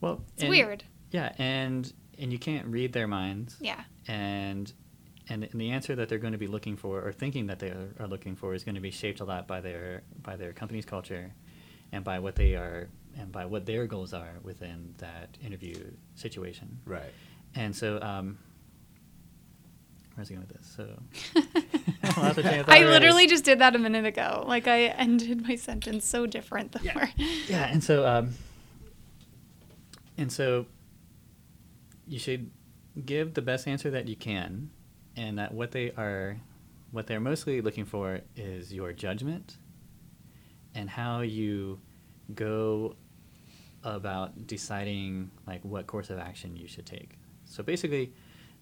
Well, 0.02 0.22
It's 0.34 0.44
and- 0.44 0.50
weird. 0.50 0.84
Yeah, 1.12 1.32
and 1.38 1.92
and 2.18 2.32
you 2.32 2.40
can't 2.40 2.68
read 2.68 2.92
their 2.94 3.08
minds. 3.08 3.56
Yeah. 3.62 3.82
and 4.08 4.72
and 5.30 5.44
and 5.44 5.60
the 5.60 5.72
answer 5.72 5.96
that 5.96 6.10
they're 6.10 6.18
going 6.20 6.34
to 6.34 6.40
be 6.40 6.48
looking 6.48 6.76
for 6.78 7.02
or 7.02 7.12
thinking 7.12 7.48
that 7.48 7.60
they 7.60 7.70
are, 7.70 7.94
are 8.00 8.08
looking 8.08 8.36
for 8.36 8.54
is 8.54 8.64
going 8.64 8.76
to 8.76 8.82
be 8.82 8.92
shaped 8.92 9.20
a 9.20 9.24
lot 9.26 9.48
by 9.48 9.62
their 9.62 10.04
by 10.22 10.36
their 10.36 10.54
company's 10.54 10.86
culture 10.86 11.32
and 11.92 12.04
by 12.04 12.20
what 12.20 12.36
they 12.36 12.56
are 12.56 12.90
and 13.18 13.32
by 13.32 13.46
what 13.46 13.66
their 13.66 13.88
goals 13.88 14.14
are 14.14 14.34
within 14.44 14.94
that 14.98 15.38
interview 15.44 15.76
situation 16.16 16.80
Right. 16.86 17.12
and 17.56 17.76
so 17.76 18.00
um 18.02 18.38
where's 20.16 20.30
he 20.30 20.36
going 20.36 20.48
with 20.48 20.58
this 20.58 20.68
so 20.76 20.88
Lost 22.18 22.36
the 22.36 22.44
train 22.44 22.60
of 22.60 22.66
thought 22.68 22.76
I 22.78 22.84
literally 22.86 23.28
just 23.28 23.44
did 23.44 23.60
that 23.60 23.76
a 23.76 23.80
minute 23.80 24.06
ago. 24.06 24.44
Like 24.48 24.68
I 24.68 24.84
ended 24.86 25.46
my 25.48 25.56
sentence 25.56 26.06
so 26.06 26.26
different 26.26 26.72
than 26.72 26.84
Yeah. 26.86 26.96
where. 26.96 27.12
yeah 27.48 27.66
and 27.66 27.84
so 27.84 28.06
um 28.06 28.34
and 30.18 30.32
so 30.32 30.66
you 32.08 32.20
should 32.20 32.52
give 33.06 33.34
the 33.34 33.42
best 33.42 33.68
answer 33.68 33.90
that 33.92 34.08
you 34.08 34.16
can 34.16 34.70
and 35.18 35.38
that 35.38 35.54
what 35.54 35.72
they 35.72 35.92
are 35.92 36.38
what 36.92 37.08
they're 37.08 37.20
mostly 37.20 37.62
looking 37.62 37.86
for 37.86 38.22
is 38.36 38.74
your 38.74 38.94
judgment 38.94 39.58
and 40.76 40.90
how 40.90 41.22
you 41.22 41.80
go 42.34 42.96
about 43.84 44.48
deciding 44.48 45.30
like 45.46 45.64
what 45.64 45.88
course 45.88 46.10
of 46.10 46.18
action 46.18 46.56
you 46.56 46.68
should 46.68 46.86
take. 46.86 47.18
So 47.46 47.64
basically 47.64 48.14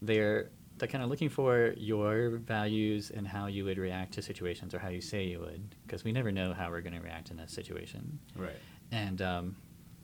they're 0.02 0.50
they're 0.78 0.88
kind 0.88 1.04
of 1.04 1.10
looking 1.10 1.30
for 1.30 1.74
your 1.78 2.38
values 2.38 3.12
and 3.12 3.28
how 3.28 3.46
you 3.46 3.64
would 3.64 3.78
react 3.78 4.14
to 4.14 4.22
situations 4.22 4.74
or 4.74 4.80
how 4.80 4.90
you 4.90 5.02
say 5.02 5.24
you 5.26 5.40
would 5.40 5.76
because 5.86 6.04
we 6.04 6.12
never 6.12 6.32
know 6.32 6.54
how 6.54 6.70
we're 6.72 6.82
going 6.82 6.96
to 6.96 7.00
react 7.00 7.30
in 7.30 7.40
a 7.40 7.48
situation. 7.48 8.20
Right. 8.36 8.58
and 8.92 9.22
um, 9.22 9.56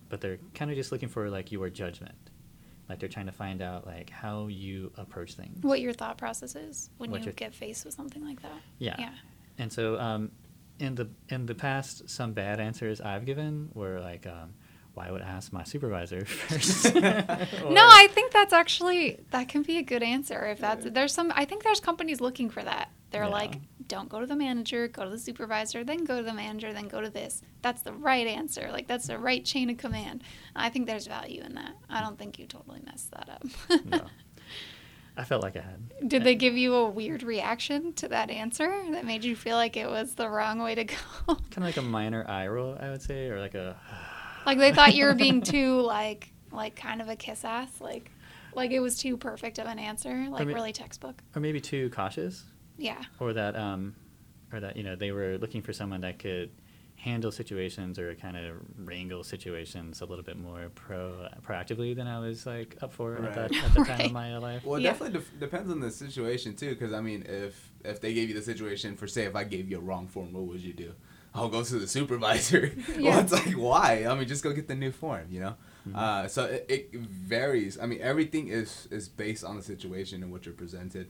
but 0.09 0.21
they're 0.21 0.39
kind 0.53 0.69
of 0.69 0.77
just 0.77 0.91
looking 0.91 1.09
for 1.09 1.29
like 1.29 1.51
your 1.51 1.69
judgment 1.69 2.29
like 2.89 2.99
they're 2.99 3.08
trying 3.10 3.28
to 3.28 3.32
find 3.32 3.62
out 3.62 3.86
like 3.86 4.10
how 4.10 4.47
you 4.47 4.91
approach 4.97 5.36
things 5.36 5.63
What 5.63 5.80
your 5.80 5.93
thought 5.93 6.17
process 6.17 6.56
is 6.56 6.89
when 6.97 7.12
What 7.12 7.25
you 7.25 7.32
get 7.32 7.54
faced 7.54 7.86
with 7.86 7.93
something 7.93 8.25
like 8.25 8.41
that. 8.41 8.60
yeah 8.80 8.95
Yeah. 8.99 9.12
and 9.58 9.71
so 9.71 9.99
um, 9.99 10.32
in 10.80 10.95
the 10.95 11.08
in 11.30 11.45
the 11.45 11.56
past 11.56 12.10
some 12.10 12.34
bad 12.34 12.60
answers 12.60 12.99
i've 13.02 13.25
given 13.25 13.69
were 13.73 13.99
like 13.99 14.25
um, 14.28 14.54
well, 14.95 15.06
I 15.08 15.12
would 15.12 15.21
ask 15.21 15.54
my 15.54 15.63
supervisor 15.63 16.25
first. 16.25 16.95
no, 16.95 17.86
I 18.02 18.08
think 18.12 18.32
that's 18.34 18.52
actually 18.54 19.19
that 19.30 19.47
can 19.47 19.62
be 19.62 19.78
a 19.78 19.84
good 19.84 20.02
answer 20.02 20.45
if 20.47 20.60
that's 20.60 20.84
there's 20.89 21.13
some 21.13 21.32
I 21.36 21.45
think 21.45 21.63
there's 21.63 21.80
companies 21.80 22.19
looking 22.19 22.49
for 22.49 22.63
that. 22.63 22.89
They're 23.12 23.24
Yeah. 23.24 23.30
like, 23.30 23.56
don't 23.88 24.08
go 24.10 24.19
to 24.19 24.26
the 24.28 24.36
manager, 24.36 24.88
go 24.88 25.04
to 25.04 25.10
the 25.10 25.17
supervisor, 25.17 25.84
then 25.84 26.04
go 26.06 26.17
to 26.17 26.24
the 26.24 26.34
manager, 26.34 26.72
then 26.74 26.88
go 26.88 27.02
to 27.02 27.10
this. 27.10 27.41
That's 27.62 27.82
the 27.82 27.93
right 27.93 28.28
answer. 28.28 28.69
Like 28.72 28.88
that's 28.88 29.08
the 29.08 29.17
right 29.17 29.43
chain 29.43 29.69
of 29.69 29.78
command. 29.78 30.24
I 30.56 30.69
think 30.69 30.86
there's 30.88 31.08
value 31.08 31.41
in 31.41 31.56
that. 31.56 31.74
I 31.89 32.02
don't 32.02 32.17
think 32.17 32.38
you 32.38 32.45
totally 32.45 32.82
messed 32.86 33.12
that 33.12 33.30
up. 33.30 33.43
no. 33.86 34.02
I 35.17 35.26
felt 35.26 35.43
like 35.43 35.58
I 35.58 35.62
had. 35.62 36.08
Did 36.08 36.24
they 36.24 36.36
give 36.36 36.56
you 36.56 36.76
a 36.76 36.89
weird 36.89 37.24
reaction 37.24 37.91
to 37.93 38.08
that 38.08 38.30
answer 38.30 38.72
that 38.91 39.04
made 39.06 39.26
you 39.26 39.36
feel 39.36 39.58
like 39.58 39.76
it 39.76 39.89
was 39.89 40.15
the 40.15 40.30
wrong 40.30 40.60
way 40.60 40.76
to 40.76 40.84
go? 40.86 40.95
Kind 41.28 41.58
of 41.58 41.63
like 41.63 41.76
a 41.78 41.82
minor 41.82 42.26
eye 42.30 42.48
roll, 42.48 42.78
I 42.80 42.89
would 42.89 43.02
say, 43.02 43.28
or 43.30 43.39
like 43.39 43.54
a. 43.56 43.76
like 44.45 44.60
they 44.60 44.72
thought 44.72 44.95
you 44.95 45.06
were 45.06 45.13
being 45.15 45.41
too 45.41 45.82
like 45.82 46.32
like 46.52 46.76
kind 46.76 47.02
of 47.02 47.10
a 47.10 47.15
kiss 47.17 47.43
ass, 47.43 47.69
like 47.82 48.12
like 48.56 48.72
it 48.72 48.80
was 48.80 48.98
too 48.98 49.17
perfect 49.17 49.60
of 49.60 49.67
an 49.67 49.78
answer, 49.78 50.28
like 50.30 50.48
mean- 50.48 50.56
really 50.56 50.72
textbook. 50.74 51.22
Or 51.36 51.41
maybe 51.41 51.60
too 51.60 51.89
cautious, 51.89 52.45
Yeah. 52.80 53.02
or 53.20 53.34
that, 53.34 53.56
um, 53.56 53.96
or 54.52 54.60
that 54.60 54.76
you 54.78 54.84
know 54.84 54.96
they 54.96 55.12
were 55.12 55.38
looking 55.38 55.62
for 55.62 55.74
someone 55.74 56.02
that 56.02 56.18
could 56.20 56.50
handle 56.96 57.32
situations 57.32 57.98
or 57.98 58.13
kind 58.15 58.36
of 58.36 58.58
wrangle 58.78 59.24
situations 59.24 60.02
a 60.02 60.06
little 60.06 60.24
bit 60.24 60.38
more 60.38 60.70
pro 60.76 61.28
proactively 61.48 61.96
than 61.96 62.08
I 62.08 62.20
was 62.20 62.46
like 62.46 62.76
up 62.82 62.92
for 62.92 63.13
Right. 63.13 63.24
at 63.30 63.36
that 63.52 63.63
at 63.63 63.74
the 63.74 63.84
time 63.86 64.02
of 64.08 64.12
my 64.12 64.38
life. 64.38 64.65
Well, 64.65 64.76
it 64.76 64.82
Yeah. 64.82 64.89
definitely 64.92 65.20
def- 65.20 65.39
depends 65.39 65.72
on 65.72 65.80
the 65.80 65.92
situation 65.92 66.56
too. 66.56 66.72
Because 66.72 66.92
I 66.92 67.00
mean, 67.00 67.24
if 67.28 67.72
if 67.86 68.02
they 68.02 68.13
gave 68.13 68.28
you 68.30 68.36
the 68.36 68.42
situation 68.42 68.98
for 68.98 69.08
say, 69.08 69.24
if 69.24 69.36
I 69.36 69.46
gave 69.46 69.70
you 69.72 69.78
a 69.78 69.82
wrong 69.82 70.08
form, 70.08 70.34
what 70.34 70.44
would 70.44 70.60
you 70.62 70.74
do? 70.74 70.92
I'll 71.34 71.48
go 71.48 71.63
to 71.63 71.80
the 71.80 71.88
supervisor. 71.88 72.74
Yeah. 72.98 73.12
well, 73.12 73.20
it's 73.20 73.32
like 73.32 73.54
why? 73.54 74.06
I 74.10 74.15
mean, 74.15 74.28
just 74.28 74.44
go 74.44 74.52
get 74.52 74.68
the 74.68 74.76
new 74.76 74.92
form. 74.92 75.28
You 75.30 75.39
know. 75.42 75.56
Mhm. 75.88 75.96
Uh, 75.96 76.28
so 76.28 76.46
it, 76.46 76.65
it 76.68 76.96
varies. 77.00 77.80
I 77.80 77.86
mean, 77.86 78.02
everything 78.02 78.50
is 78.50 78.89
is 78.92 79.08
based 79.08 79.46
on 79.46 79.56
the 79.56 79.63
situation 79.63 80.22
and 80.24 80.34
what 80.34 80.46
you're 80.46 80.56
presented. 80.56 81.08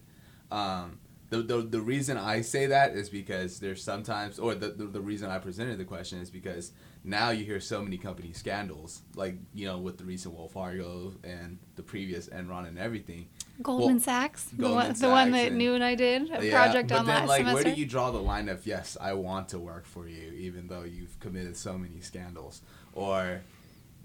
Um, 0.52 1.00
the, 1.30 1.42
the, 1.44 1.62
the 1.62 1.82
reason 1.82 2.18
I 2.18 2.42
say 2.42 2.66
that 2.68 2.94
is 2.94 3.10
because 3.10 3.60
there's 3.60 3.84
sometimes, 3.84 4.40
or 4.40 4.56
the, 4.56 4.70
the, 4.70 4.86
the 4.86 5.02
reason 5.02 5.30
I 5.30 5.38
presented 5.38 5.78
the 5.78 5.86
question 5.86 6.20
is 6.20 6.30
because 6.32 6.72
now 7.04 7.30
you 7.30 7.46
hear 7.46 7.60
so 7.60 7.82
many 7.82 7.98
company 7.98 8.34
scandals, 8.34 9.02
like, 9.16 9.36
you 9.54 9.68
know, 9.68 9.78
with 9.78 9.98
the 10.00 10.06
recent 10.06 10.34
Wells 10.36 10.52
Fargo 10.52 11.14
and 11.24 11.60
the 11.76 11.84
previous 11.84 12.30
Enron 12.30 12.68
and 12.68 12.80
everything. 12.80 13.28
Goldman 13.62 13.96
Well, 13.96 14.00
Sachs, 14.04 14.46
the 14.46 14.64
Goldman 14.64 14.88
one, 14.88 14.94
the 15.00 15.10
one 15.10 15.32
that 15.32 15.48
and- 15.50 15.58
New 15.58 15.76
and 15.76 15.84
I 15.84 15.94
did 15.96 16.32
a 16.32 16.44
Yeah, 16.46 16.64
project 16.66 16.92
on 16.92 17.06
then, 17.06 17.16
last 17.16 17.28
like, 17.28 17.40
semester. 17.42 17.64
where 17.64 17.76
do 17.76 17.80
you 17.80 17.86
draw 17.86 18.10
the 18.12 18.18
line 18.22 18.50
of, 18.50 18.66
yes, 18.66 18.98
I 19.00 19.14
want 19.14 19.50
to 19.50 19.60
work 19.60 19.86
for 19.86 20.08
you, 20.08 20.32
even 20.32 20.68
though 20.68 20.84
you've 20.84 21.20
committed 21.20 21.56
so 21.56 21.78
many 21.78 22.02
scandals? 22.02 22.62
Or, 22.94 23.42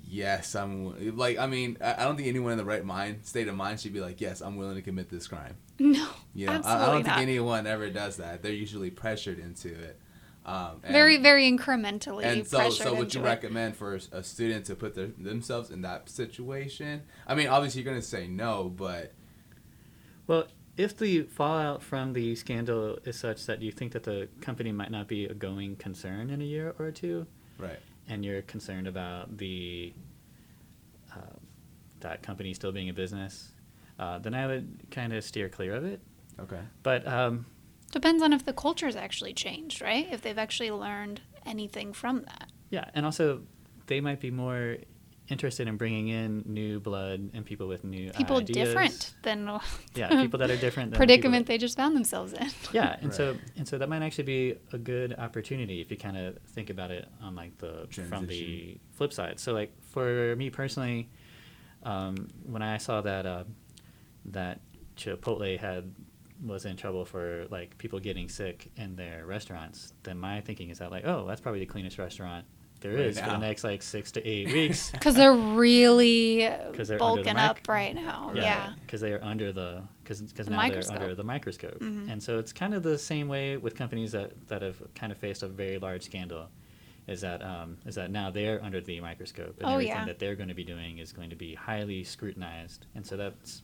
yes, 0.06 0.54
I'm, 0.54 1.16
like, 1.16 1.38
I 1.38 1.46
mean, 1.46 1.78
I 1.80 2.04
don't 2.04 2.16
think 2.16 2.28
anyone 2.28 2.52
in 2.52 2.58
the 2.58 2.64
right 2.64 2.84
mind, 2.84 3.20
state 3.24 3.48
of 3.48 3.54
mind 3.54 3.80
should 3.80 3.92
be 3.92 4.00
like, 4.00 4.20
yes, 4.20 4.40
I'm 4.42 4.56
willing 4.56 4.74
to 4.76 4.82
commit 4.82 5.08
this 5.08 5.26
crime. 5.26 5.56
no, 5.78 6.06
You 6.34 6.46
know, 6.46 6.52
I, 6.52 6.56
absolutely 6.56 6.82
I 6.82 6.86
don't 6.86 7.06
not. 7.06 7.16
think 7.16 7.28
anyone 7.28 7.66
ever 7.66 7.90
does 7.90 8.16
that. 8.16 8.42
They're 8.42 8.52
usually 8.52 8.90
pressured 8.90 9.38
into 9.38 9.68
it. 9.68 9.98
Um, 10.46 10.80
and, 10.82 10.92
very, 10.92 11.16
very 11.16 11.50
incrementally 11.50 12.24
And 12.24 12.46
so, 12.46 12.58
pressured 12.58 12.86
so 12.86 12.94
would 12.94 13.14
you 13.14 13.22
it. 13.22 13.24
recommend 13.24 13.76
for 13.76 13.98
a 14.12 14.22
student 14.22 14.66
to 14.66 14.74
put 14.74 14.94
their, 14.94 15.06
themselves 15.06 15.70
in 15.70 15.80
that 15.82 16.10
situation? 16.10 17.02
I 17.26 17.34
mean, 17.34 17.48
obviously 17.48 17.80
you're 17.82 17.90
gonna 17.90 18.02
say 18.02 18.26
no, 18.26 18.64
but 18.76 19.12
Well, 20.26 20.46
if 20.76 20.96
the 20.98 21.22
fallout 21.22 21.82
from 21.82 22.12
the 22.12 22.34
scandal 22.34 22.98
is 23.04 23.16
such 23.16 23.46
that 23.46 23.62
you 23.62 23.72
think 23.72 23.92
that 23.92 24.02
the 24.02 24.28
company 24.42 24.70
might 24.72 24.90
not 24.90 25.08
be 25.08 25.24
a 25.26 25.32
going 25.34 25.76
concern 25.76 26.28
in 26.30 26.42
a 26.42 26.44
year 26.44 26.74
or 26.78 26.90
two, 26.90 27.26
right, 27.58 27.78
and 28.08 28.22
you're 28.24 28.42
concerned 28.42 28.86
about 28.86 29.38
the 29.38 29.94
uh, 31.14 31.20
that 32.00 32.22
company 32.22 32.52
still 32.52 32.72
being 32.72 32.88
a 32.90 32.92
business, 32.92 33.52
uh, 33.98 34.18
then 34.18 34.34
I 34.34 34.46
would 34.46 34.88
kind 34.90 35.12
of 35.14 35.24
steer 35.24 35.48
clear 35.48 35.74
of 35.74 35.84
it. 35.84 36.00
Okay, 36.40 36.60
But 36.82 37.06
um, 37.06 37.46
Depends 37.92 38.22
on 38.22 38.32
if 38.32 38.44
the 38.44 38.52
culture's 38.52 38.96
actually 38.96 39.34
changed, 39.34 39.80
right? 39.80 40.06
If 40.10 40.22
they've 40.22 40.38
actually 40.38 40.70
learned 40.72 41.20
anything 41.46 41.92
from 41.92 42.22
that. 42.22 42.50
yeah, 42.70 42.90
and 42.94 43.04
also 43.06 43.42
they 43.86 44.00
might 44.00 44.18
be 44.20 44.30
more 44.30 44.78
interested 45.28 45.66
in 45.68 45.76
bringing 45.78 46.08
in 46.08 46.42
new 46.46 46.78
blood 46.80 47.30
and 47.32 47.46
people 47.46 47.66
with 47.66 47.82
new 47.84 48.10
People 48.10 48.38
ideas. 48.38 48.56
different 48.68 49.14
than 49.22 49.46
Yeah, 49.94 50.20
people 50.20 50.38
that 50.40 50.50
are 50.50 50.56
different. 50.56 50.90
Than 50.90 50.98
the 50.98 51.06
predicament 51.06 51.46
that- 51.46 51.52
they 51.52 51.58
just 51.58 51.76
found 51.76 51.94
themselves 51.96 52.32
in. 52.34 52.48
yeah 52.72 52.96
and 53.00 53.04
Right. 53.06 53.14
so 53.14 53.36
and 53.56 53.66
so 53.66 53.78
that 53.78 53.88
might 53.88 54.02
actually 54.02 54.24
be 54.24 54.56
a 54.72 54.78
good 54.78 55.14
opportunity 55.16 55.80
if 55.80 55.90
you 55.90 55.96
kind 55.96 56.16
of 56.18 56.36
think 56.48 56.68
about 56.68 56.90
it 56.90 57.08
on 57.22 57.34
like 57.34 57.56
the 57.58 57.86
from 58.08 58.26
the 58.26 58.76
flip 58.92 59.12
side 59.14 59.38
so 59.40 59.52
like 59.54 59.72
for 59.92 60.34
me 60.36 60.50
personally 60.50 61.08
um, 61.84 62.28
when 62.44 62.60
i 62.62 62.76
saw 62.76 63.00
that 63.00 63.24
uh, 63.24 63.44
that 64.26 64.60
chipotle 64.96 65.58
had 65.58 65.90
was 66.42 66.64
in 66.64 66.76
trouble 66.76 67.04
for 67.04 67.46
like 67.50 67.76
people 67.78 67.98
getting 68.00 68.28
sick 68.28 68.70
in 68.76 68.96
their 68.96 69.24
restaurants 69.26 69.92
then 70.02 70.18
my 70.18 70.40
thinking 70.40 70.70
is 70.70 70.78
that 70.78 70.90
like 70.90 71.04
oh 71.06 71.26
that's 71.26 71.40
probably 71.40 71.60
the 71.60 71.66
cleanest 71.66 71.98
restaurant 71.98 72.44
there 72.80 72.92
Right 72.92 73.00
is 73.06 73.18
for 73.20 73.26
the 73.30 73.38
next 73.38 73.64
like 73.64 73.82
six 73.82 74.12
to 74.12 74.26
eight 74.28 74.52
weeks 74.52 74.90
Because 74.92 75.14
they're 75.14 75.32
really 75.32 76.46
'Cause 76.74 76.88
they're 76.88 77.02
under 77.02 77.22
the 77.22 77.30
bulking 77.32 77.36
up 77.36 77.58
right 77.68 77.94
now. 77.94 78.32
Yeah. 78.34 78.74
because 78.84 79.00
they 79.00 79.12
are 79.12 79.22
under 79.22 79.52
the 79.52 79.82
because 80.02 80.20
because 80.20 80.46
The 80.46 80.50
now 80.50 80.56
microscope. 80.58 80.96
they're 80.96 81.04
under 81.04 81.14
the 81.14 81.24
microscope, 81.24 81.78
Mhm. 81.80 82.10
and 82.12 82.22
so 82.22 82.38
it's 82.38 82.52
kind 82.52 82.74
of 82.74 82.82
the 82.82 82.98
same 82.98 83.26
way 83.28 83.56
with 83.56 83.74
companies 83.74 84.12
that 84.12 84.32
that 84.48 84.60
have 84.60 84.82
kind 84.94 85.12
of 85.12 85.18
faced 85.18 85.42
a 85.42 85.48
very 85.48 85.78
large 85.78 86.02
scandal. 86.02 86.48
Is 87.06 87.22
that 87.22 87.42
um, 87.42 87.78
is 87.86 87.94
that 87.94 88.10
now 88.10 88.30
they're 88.30 88.62
under 88.62 88.80
the 88.82 89.00
microscope 89.00 89.56
and 89.58 89.66
Oh, 89.66 89.72
everything 89.74 89.94
yeah. 89.94 90.04
that 90.06 90.18
they're 90.18 90.34
going 90.34 90.48
to 90.48 90.54
be 90.54 90.64
doing 90.64 90.98
is 90.98 91.12
going 91.12 91.30
to 91.30 91.36
be 91.36 91.54
highly 91.54 92.04
scrutinized, 92.04 92.86
and 92.94 93.06
so 93.06 93.16
that's 93.16 93.62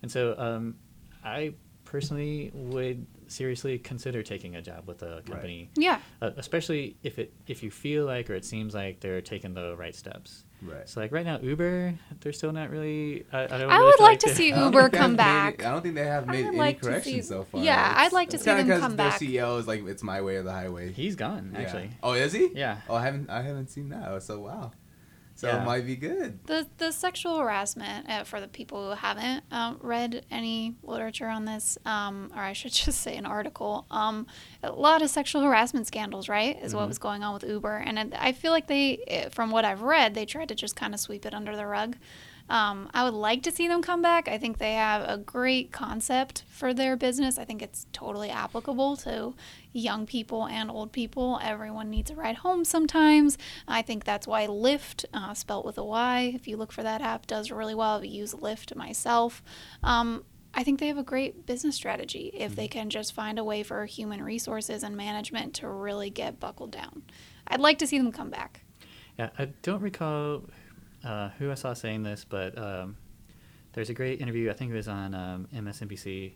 and 0.00 0.10
so 0.10 0.38
um, 0.38 0.76
I 1.22 1.52
personally 1.94 2.50
would 2.54 3.06
seriously 3.28 3.78
consider 3.78 4.20
taking 4.22 4.56
a 4.56 4.60
job 4.62 4.82
with 4.88 5.00
a 5.02 5.22
company, 5.30 5.70
Yeah. 5.76 6.00
uh, 6.20 6.30
especially 6.36 6.96
if 7.04 7.20
it 7.20 7.32
if 7.46 7.62
you 7.62 7.70
feel 7.70 8.04
like 8.04 8.28
or 8.30 8.34
it 8.34 8.44
seems 8.44 8.74
like 8.74 8.98
they're 8.98 9.20
taking 9.20 9.54
the 9.54 9.76
right 9.76 9.94
steps. 9.94 10.44
right. 10.60 10.88
So 10.88 11.00
like 11.00 11.12
right 11.12 11.24
now, 11.24 11.38
Uber, 11.40 11.94
they're 12.20 12.32
still 12.32 12.52
not 12.52 12.68
really. 12.70 13.24
I, 13.32 13.44
I, 13.44 13.46
don't 13.46 13.70
I 13.70 13.76
really 13.76 13.84
would 13.84 13.94
feel 13.94 14.06
like 14.06 14.18
to 14.20 14.34
see 14.34 14.48
Uber 14.64 14.88
come 14.88 15.14
back. 15.14 15.58
Made, 15.58 15.66
I 15.66 15.70
don't 15.70 15.82
think 15.82 15.94
they 15.94 16.04
have 16.16 16.26
made 16.26 16.46
any 16.46 16.58
like 16.58 16.80
corrections 16.82 17.14
see- 17.14 17.22
so 17.22 17.44
far. 17.44 17.62
yeah, 17.62 17.90
It's- 17.92 18.06
I'd 18.06 18.12
like 18.12 18.30
to 18.30 18.38
see 18.38 18.44
kinda 18.46 18.64
them 18.64 18.72
'cause 18.72 18.80
come 18.80 18.96
their. 18.96 19.10
CEO 19.12 19.58
is 19.60 19.68
like, 19.68 19.86
it's 19.86 20.02
my 20.02 20.20
way 20.20 20.34
or 20.36 20.42
the 20.42 20.52
highway. 20.52 20.92
He's 20.92 21.14
gone 21.14 21.50
Yeah. 21.52 21.60
actually. 21.60 21.90
Oh, 22.02 22.14
is 22.14 22.32
he? 22.32 22.50
Yeah. 22.54 22.78
Oh, 22.88 22.96
I 22.96 23.02
haven't 23.04 23.30
I 23.30 23.42
haven't 23.42 23.70
seen 23.70 23.90
that. 23.90 24.20
So 24.24 24.40
wow. 24.40 24.72
So 25.44 25.50
Yeah. 25.50 25.62
it 25.62 25.66
might 25.66 25.86
be 25.86 25.96
good. 25.96 26.38
The 26.46 26.66
the 26.78 26.90
sexual 26.92 27.38
harassment 27.38 28.08
uh, 28.08 28.24
for 28.24 28.40
the 28.40 28.48
people 28.48 28.88
who 28.90 28.94
haven't 28.96 29.44
um, 29.50 29.78
read 29.82 30.24
any 30.30 30.74
literature 30.82 31.28
on 31.28 31.44
this, 31.44 31.78
um, 31.84 32.30
or 32.34 32.42
I 32.42 32.52
should 32.52 32.72
just 32.84 33.00
say 33.00 33.16
an 33.16 33.26
article. 33.26 33.86
Um, 33.90 34.26
a 34.62 34.72
lot 34.72 35.02
of 35.02 35.10
sexual 35.10 35.42
harassment 35.42 35.86
scandals, 35.86 36.28
right, 36.28 36.56
is 36.62 36.74
what 36.74 36.88
was 36.88 36.98
going 36.98 37.22
on 37.22 37.34
with 37.34 37.44
Uber, 37.44 37.76
and 37.76 37.98
it, 37.98 38.12
I 38.18 38.32
feel 38.32 38.52
like 38.52 38.66
they, 38.66 38.98
eh, 39.06 39.28
from 39.30 39.50
what 39.50 39.64
I've 39.64 39.82
read, 39.82 40.14
they 40.14 40.26
tried 40.26 40.48
to 40.48 40.54
just 40.54 40.76
kind 40.76 40.94
of 40.94 41.00
sweep 41.00 41.26
it 41.26 41.34
under 41.34 41.54
the 41.56 41.66
rug. 41.66 41.96
Um, 42.48 42.90
I 42.92 43.04
would 43.04 43.14
like 43.14 43.42
to 43.44 43.50
see 43.52 43.68
them 43.68 43.80
come 43.80 44.02
back. 44.02 44.28
I 44.28 44.36
think 44.36 44.58
they 44.58 44.74
have 44.74 45.08
a 45.08 45.16
great 45.16 45.72
concept 45.72 46.44
for 46.48 46.74
their 46.74 46.96
business. 46.96 47.38
I 47.38 47.44
think 47.44 47.62
it's 47.62 47.86
totally 47.92 48.30
applicable 48.30 48.96
to 48.98 49.34
young 49.72 50.06
people 50.06 50.46
and 50.46 50.70
old 50.70 50.92
people. 50.92 51.40
Everyone 51.42 51.90
needs 51.90 52.10
a 52.10 52.14
ride 52.14 52.36
home 52.36 52.64
sometimes. 52.64 53.38
I 53.66 53.82
think 53.82 54.04
that's 54.04 54.26
why 54.26 54.46
Lyft, 54.46 55.06
uh, 55.14 55.32
spelt 55.34 55.64
with 55.64 55.78
a 55.78 55.84
Y, 55.84 56.32
if 56.34 56.46
you 56.46 56.56
look 56.56 56.72
for 56.72 56.82
that 56.82 57.00
app, 57.00 57.26
does 57.26 57.50
really 57.50 57.74
well. 57.74 58.00
I 58.00 58.04
use 58.04 58.34
Lyft 58.34 58.76
myself. 58.76 59.42
Um, 59.82 60.24
I 60.56 60.62
think 60.62 60.78
they 60.78 60.86
have 60.88 60.98
a 60.98 61.02
great 61.02 61.46
business 61.46 61.74
strategy 61.74 62.30
if 62.34 62.54
they 62.54 62.68
can 62.68 62.88
just 62.88 63.12
find 63.12 63.38
a 63.38 63.44
way 63.44 63.62
for 63.64 63.86
human 63.86 64.22
resources 64.22 64.84
and 64.84 64.96
management 64.96 65.54
to 65.54 65.68
really 65.68 66.10
get 66.10 66.38
buckled 66.38 66.70
down. 66.70 67.02
I'd 67.48 67.60
like 67.60 67.78
to 67.78 67.86
see 67.86 67.98
them 67.98 68.12
come 68.12 68.30
back. 68.30 68.60
Yeah, 69.18 69.30
I 69.38 69.46
don't 69.62 69.80
recall 69.80 70.44
uh, 71.04 71.28
who 71.38 71.50
I 71.50 71.54
saw 71.54 71.74
saying 71.74 72.02
this, 72.02 72.24
but 72.24 72.56
um, 72.58 72.96
there's 73.72 73.90
a 73.90 73.94
great 73.94 74.20
interview. 74.20 74.50
I 74.50 74.54
think 74.54 74.72
it 74.72 74.74
was 74.74 74.88
on 74.88 75.14
um, 75.14 75.48
MSNBC, 75.54 76.32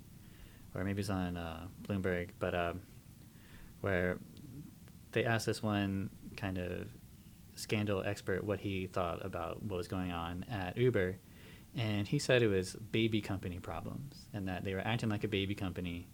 or 0.74 0.84
maybe 0.84 0.98
it 0.98 1.04
was 1.04 1.10
on 1.10 1.36
uh, 1.36 1.66
Bloomberg, 1.82 2.30
but 2.38 2.54
um, 2.54 2.80
where 3.80 4.18
they 5.12 5.24
asked 5.24 5.46
this 5.46 5.62
one 5.62 6.10
kind 6.36 6.58
of 6.58 6.88
scandal 7.54 8.02
expert 8.04 8.44
what 8.44 8.60
he 8.60 8.86
thought 8.86 9.24
about 9.24 9.62
what 9.62 9.76
was 9.76 9.88
going 9.88 10.12
on 10.12 10.44
at 10.50 10.76
Uber, 10.76 11.16
and 11.76 12.06
he 12.06 12.18
said 12.18 12.42
it 12.42 12.48
was 12.48 12.74
baby 12.92 13.20
company 13.20 13.58
problems, 13.58 14.26
and 14.34 14.48
that 14.48 14.64
they 14.64 14.74
were 14.74 14.86
acting 14.86 15.08
like 15.08 15.24
a 15.24 15.28
baby 15.28 15.54
company 15.54 16.08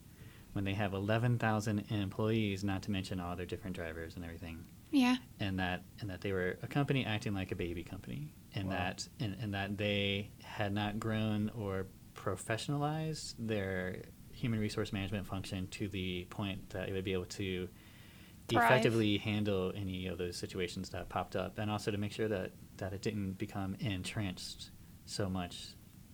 when 0.53 0.65
they 0.65 0.75
have 0.75 0.95
11,000 0.95 1.85
employees, 1.91 2.63
not 2.63 2.83
to 2.83 2.91
mention 2.93 3.19
all 3.19 3.35
their 3.35 3.47
different 3.47 3.75
drivers 3.75 4.15
and 4.15 4.25
everything 4.25 4.65
Yeah. 4.95 5.17
and 5.41 5.59
that 5.59 5.83
and 6.01 6.09
that 6.11 6.21
they 6.21 6.33
were 6.33 6.57
a 6.63 6.67
company 6.69 7.05
acting 7.05 7.35
like 7.35 7.51
a 7.53 7.57
baby 7.57 7.83
company, 7.85 8.33
and 8.55 8.69
Wow. 8.69 8.75
that 8.77 9.09
and, 9.21 9.37
and 9.43 9.53
that 9.55 9.77
they 9.77 10.31
had 10.43 10.73
not 10.73 10.99
grown 11.01 11.51
or 11.51 11.87
professionalized 12.15 13.35
their 13.39 14.03
human 14.33 14.59
resource 14.61 14.93
management 14.93 15.27
function 15.27 15.67
to 15.69 15.89
the 15.89 16.25
point 16.31 16.71
that 16.71 16.89
it 16.89 16.93
would 16.93 17.05
be 17.05 17.13
able 17.13 17.25
to 17.27 17.69
Thrive. 18.49 18.63
effectively 18.65 19.17
handle 19.19 19.73
any 19.77 20.07
of 20.07 20.19
those 20.19 20.37
situations 20.37 20.91
that 20.91 21.09
popped 21.09 21.35
up, 21.37 21.59
and 21.59 21.71
also 21.71 21.91
to 21.91 21.99
make 21.99 22.13
sure 22.13 22.29
that 22.29 22.53
that 22.77 22.93
it 22.93 23.03
didn't 23.03 23.33
become 23.39 23.75
entrenched 23.81 24.71
so 25.07 25.29
much, 25.29 25.69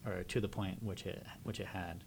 or 0.07 0.23
to 0.25 0.41
the 0.41 0.49
point 0.49 0.83
which 0.83 1.07
it 1.07 1.25
which 1.43 1.61
it 1.61 1.67
had. 1.67 2.05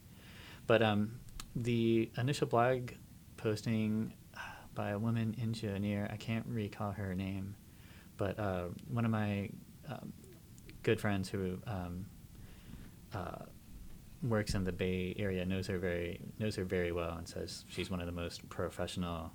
But 0.67 0.81
um, 0.81 1.19
the 1.55 2.09
initial 2.17 2.47
blog 2.47 2.91
posting 3.37 4.13
by 4.73 4.91
a 4.91 4.99
woman 4.99 5.35
engineer, 5.41 6.09
I 6.11 6.17
can't 6.17 6.45
recall 6.47 6.91
her 6.91 7.13
name, 7.13 7.55
but 8.17 8.39
uh, 8.39 8.65
one 8.89 9.05
of 9.05 9.11
my 9.11 9.49
um, 9.89 10.13
good 10.81 10.99
friends 10.99 11.29
who 11.29 11.59
um, 11.67 12.05
uh, 13.13 13.45
works 14.21 14.55
in 14.55 14.63
the 14.63 14.71
Bay 14.71 15.15
Area 15.17 15.45
knows 15.45 15.67
her 15.67 15.77
very 15.77 16.21
knows 16.39 16.55
her 16.55 16.63
very 16.63 16.91
well 16.91 17.17
and 17.17 17.27
says 17.27 17.65
she's 17.67 17.89
one 17.89 17.99
of 17.99 18.05
the 18.05 18.11
most 18.11 18.47
professional, 18.49 19.31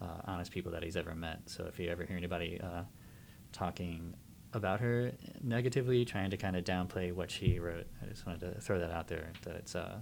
uh, 0.00 0.06
honest 0.24 0.50
people 0.50 0.72
that 0.72 0.82
he's 0.82 0.96
ever 0.96 1.14
met. 1.14 1.40
So 1.46 1.64
if 1.64 1.78
you 1.78 1.90
ever 1.90 2.04
hear 2.04 2.16
anybody 2.16 2.60
uh, 2.62 2.82
talking 3.52 4.14
about 4.54 4.80
her 4.80 5.12
negatively, 5.42 6.04
trying 6.04 6.30
to 6.30 6.36
kind 6.36 6.56
of 6.56 6.64
downplay 6.64 7.12
what 7.12 7.30
she 7.30 7.58
wrote, 7.58 7.86
I 8.02 8.06
just 8.06 8.26
wanted 8.26 8.40
to 8.40 8.60
throw 8.60 8.78
that 8.78 8.90
out 8.90 9.08
there. 9.08 9.32
That 9.42 9.56
it's 9.56 9.74
uh, 9.74 9.98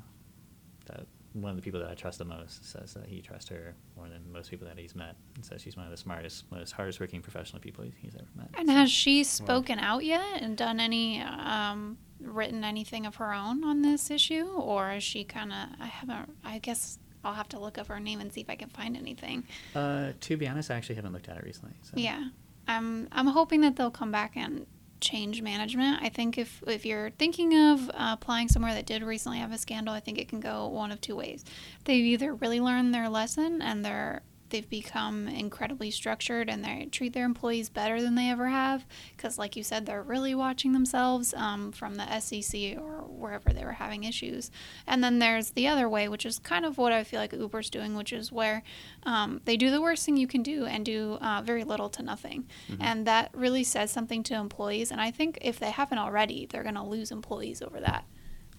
one 1.32 1.50
of 1.50 1.56
the 1.56 1.62
people 1.62 1.80
that 1.80 1.88
I 1.90 1.94
trust 1.94 2.18
the 2.18 2.24
most 2.24 2.64
says 2.64 2.94
that 2.94 3.06
he 3.06 3.20
trusts 3.20 3.48
her 3.50 3.74
more 3.96 4.08
than 4.08 4.32
most 4.32 4.50
people 4.50 4.66
that 4.66 4.78
he's 4.78 4.94
met, 4.94 5.16
and 5.36 5.44
says 5.44 5.62
she's 5.62 5.76
one 5.76 5.86
of 5.86 5.90
the 5.90 5.96
smartest, 5.96 6.50
most 6.50 6.72
hardest 6.72 6.98
working 7.00 7.22
professional 7.22 7.60
people 7.60 7.84
he's, 8.00 8.14
ever 8.14 8.24
met. 8.36 8.48
And 8.58 8.68
So- 8.68 8.74
has 8.74 8.90
she 8.90 9.22
spoken 9.24 9.78
out 9.78 10.04
yet 10.04 10.42
and 10.42 10.56
done 10.56 10.80
any, 10.80 11.20
um, 11.20 11.98
written 12.20 12.64
anything 12.64 13.06
of 13.06 13.16
her 13.16 13.32
own 13.32 13.62
on 13.64 13.82
this 13.82 14.10
issue? 14.10 14.46
Or 14.46 14.92
is 14.92 15.02
she 15.02 15.24
kind 15.24 15.52
of, 15.52 15.68
I 15.80 15.86
haven't, 15.86 16.36
I 16.44 16.58
guess 16.58 16.98
I'll 17.24 17.34
have 17.34 17.48
to 17.50 17.60
look 17.60 17.78
up 17.78 17.86
her 17.88 18.00
name 18.00 18.20
and 18.20 18.32
see 18.32 18.40
if 18.40 18.50
I 18.50 18.56
can 18.56 18.70
find 18.70 18.96
anything. 18.96 19.44
Uh, 19.74 20.12
to 20.20 20.36
be 20.36 20.48
honest, 20.48 20.70
I 20.70 20.76
actually 20.76 20.96
haven't 20.96 21.12
looked 21.12 21.28
at 21.28 21.36
it 21.36 21.44
recently. 21.44 21.74
So. 21.82 21.92
Yeah. 21.96 22.28
I'm, 22.66 23.08
I'm 23.12 23.26
hoping 23.26 23.60
that 23.62 23.76
they'll 23.76 23.90
come 23.90 24.10
back 24.12 24.36
and 24.36 24.66
change 25.00 25.42
management. 25.42 26.02
I 26.02 26.08
think 26.08 26.38
if, 26.38 26.62
if 26.66 26.84
you're 26.84 27.10
thinking 27.10 27.56
of 27.56 27.90
applying 27.94 28.48
somewhere 28.48 28.74
that 28.74 28.86
did 28.86 29.02
recently 29.02 29.38
have 29.38 29.52
a 29.52 29.58
scandal, 29.58 29.94
I 29.94 30.00
think 30.00 30.18
it 30.18 30.28
can 30.28 30.40
go 30.40 30.68
one 30.68 30.92
of 30.92 31.00
two 31.00 31.16
ways. 31.16 31.44
They've 31.84 32.04
either 32.04 32.34
really 32.34 32.60
learned 32.60 32.94
their 32.94 33.08
lesson 33.08 33.62
and 33.62 33.84
they're 33.84 34.22
they've 34.50 34.68
become 34.68 35.28
incredibly 35.28 35.90
structured 35.90 36.48
and 36.48 36.64
they 36.64 36.88
treat 36.90 37.12
their 37.12 37.24
employees 37.24 37.68
better 37.68 38.02
than 38.02 38.16
they 38.16 38.28
ever 38.28 38.48
have 38.48 38.84
because 39.16 39.38
like 39.38 39.56
you 39.56 39.62
said 39.62 39.86
they're 39.86 40.02
really 40.02 40.34
watching 40.34 40.72
themselves 40.72 41.32
um, 41.34 41.72
from 41.72 41.94
the 41.94 42.20
sec 42.20 42.76
or 42.76 42.99
wherever 43.20 43.50
they 43.52 43.64
were 43.64 43.72
having 43.72 44.04
issues. 44.04 44.50
And 44.86 45.02
then 45.02 45.18
there's 45.18 45.50
the 45.50 45.68
other 45.68 45.88
way 45.88 46.08
which 46.08 46.26
is 46.26 46.38
kind 46.38 46.64
of 46.64 46.78
what 46.78 46.92
i 46.92 47.04
feel 47.04 47.20
like 47.20 47.32
uber's 47.32 47.70
doing 47.70 47.94
which 47.94 48.12
is 48.12 48.32
where 48.32 48.62
um, 49.04 49.40
they 49.44 49.56
do 49.56 49.70
the 49.70 49.80
worst 49.80 50.04
thing 50.04 50.16
you 50.16 50.26
can 50.26 50.42
do 50.42 50.66
and 50.66 50.84
do 50.84 51.18
uh, 51.20 51.42
very 51.42 51.64
little 51.64 51.88
to 51.90 52.02
nothing. 52.02 52.46
And 52.80 53.06
that 53.06 53.30
really 53.34 53.64
says 53.64 53.90
something 53.90 54.22
to 54.24 54.34
employees. 54.34 54.90
And 54.90 55.00
i 55.00 55.10
think 55.10 55.38
if 55.40 55.58
they 55.58 55.70
haven't 55.70 55.98
already 55.98 56.46
they're 56.46 56.62
going 56.62 56.74
to 56.74 56.82
lose 56.82 57.10
employees 57.10 57.62
over 57.62 57.80
that. 57.80 58.04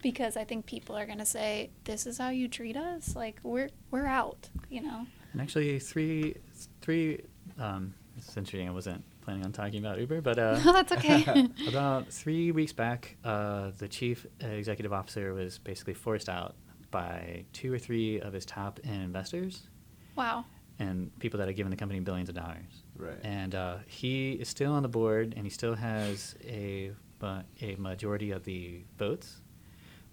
Because 0.02 0.36
i 0.38 0.44
think 0.44 0.66
people 0.66 0.96
are 0.96 1.06
going 1.06 1.20
to 1.20 1.26
say 1.26 1.70
this 1.84 2.06
is 2.08 2.18
how 2.18 2.30
you 2.30 2.48
treat 2.48 2.78
us? 2.78 3.16
Like 3.16 3.40
we're 3.44 3.70
we're 3.92 4.08
out 4.08 4.50
you 4.70 4.82
know? 4.82 5.06
And 5.34 5.42
actually, 5.42 5.78
three, 5.80 6.36
three. 6.82 7.22
Um, 7.60 7.94
it's 8.18 8.36
interesting. 8.36 8.68
I 8.68 8.72
wasn't 8.72 9.04
planning 9.22 9.46
on 9.46 9.52
talking 9.52 9.80
about 9.80 10.00
Uber, 10.00 10.22
but 10.22 10.38
uh, 10.40 10.60
no 10.64 10.74
that's 10.74 10.92
okay 10.92 11.26
about 11.68 12.08
three 12.12 12.52
weeks 12.52 12.74
back, 12.74 13.18
uh, 13.24 13.72
the 13.78 13.88
chief 13.88 14.26
executive 14.40 14.94
officer 14.94 15.34
was 15.34 15.58
basically 15.60 15.94
forced 15.94 16.30
out 16.30 16.56
by 16.90 17.46
two 17.54 17.74
or 17.74 17.80
three 17.80 18.20
of 18.20 18.34
his 18.34 18.46
top 18.46 18.80
investors 18.84 19.70
wow 20.18 20.44
and 20.82 21.18
people 21.20 21.38
that 21.38 21.48
had 21.48 21.56
given 21.56 21.70
the 21.70 21.78
company 21.78 22.00
billions 22.00 22.28
of 22.28 22.36
dollars. 22.36 22.84
Right. 22.98 23.18
And 23.24 23.54
uh, 23.54 23.78
he 23.86 24.34
is 24.34 24.50
still 24.50 24.74
on 24.74 24.82
the 24.82 24.90
board, 24.90 25.34
and 25.38 25.46
he 25.46 25.50
still 25.50 25.76
has 25.76 26.36
a 26.44 26.92
a 27.24 27.76
majority 27.78 28.32
of 28.32 28.44
the 28.44 28.84
votes, 28.98 29.42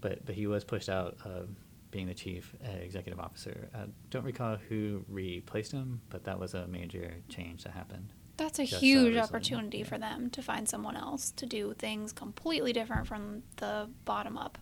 but 0.02 0.24
but 0.26 0.34
he 0.34 0.46
was 0.46 0.64
pushed 0.64 0.90
out 0.90 1.16
of 1.24 1.48
being 1.90 2.06
the 2.06 2.14
chief 2.14 2.54
uh, 2.62 2.70
executive 2.70 3.18
officer. 3.18 3.70
I 3.74 3.84
don't 4.10 4.24
recall 4.24 4.56
who 4.68 5.04
replaced 5.08 5.72
him, 5.72 6.02
but 6.10 6.24
that 6.24 6.38
was 6.38 6.52
a 6.52 6.66
major 6.66 7.14
change 7.30 7.64
that 7.64 7.72
happened. 7.72 8.12
That's 8.38 8.58
a 8.58 8.64
Just, 8.64 8.80
huge 8.82 9.16
opportunity 9.16 9.82
for 9.82 9.98
them 9.98 10.30
to 10.30 10.40
find 10.42 10.66
someone 10.68 10.96
else 10.96 11.30
to 11.32 11.44
do 11.44 11.74
things 11.78 12.12
completely 12.12 12.72
different 12.72 13.06
from 13.06 13.42
the 13.56 13.90
bottom 14.06 14.38
up. 14.38 14.56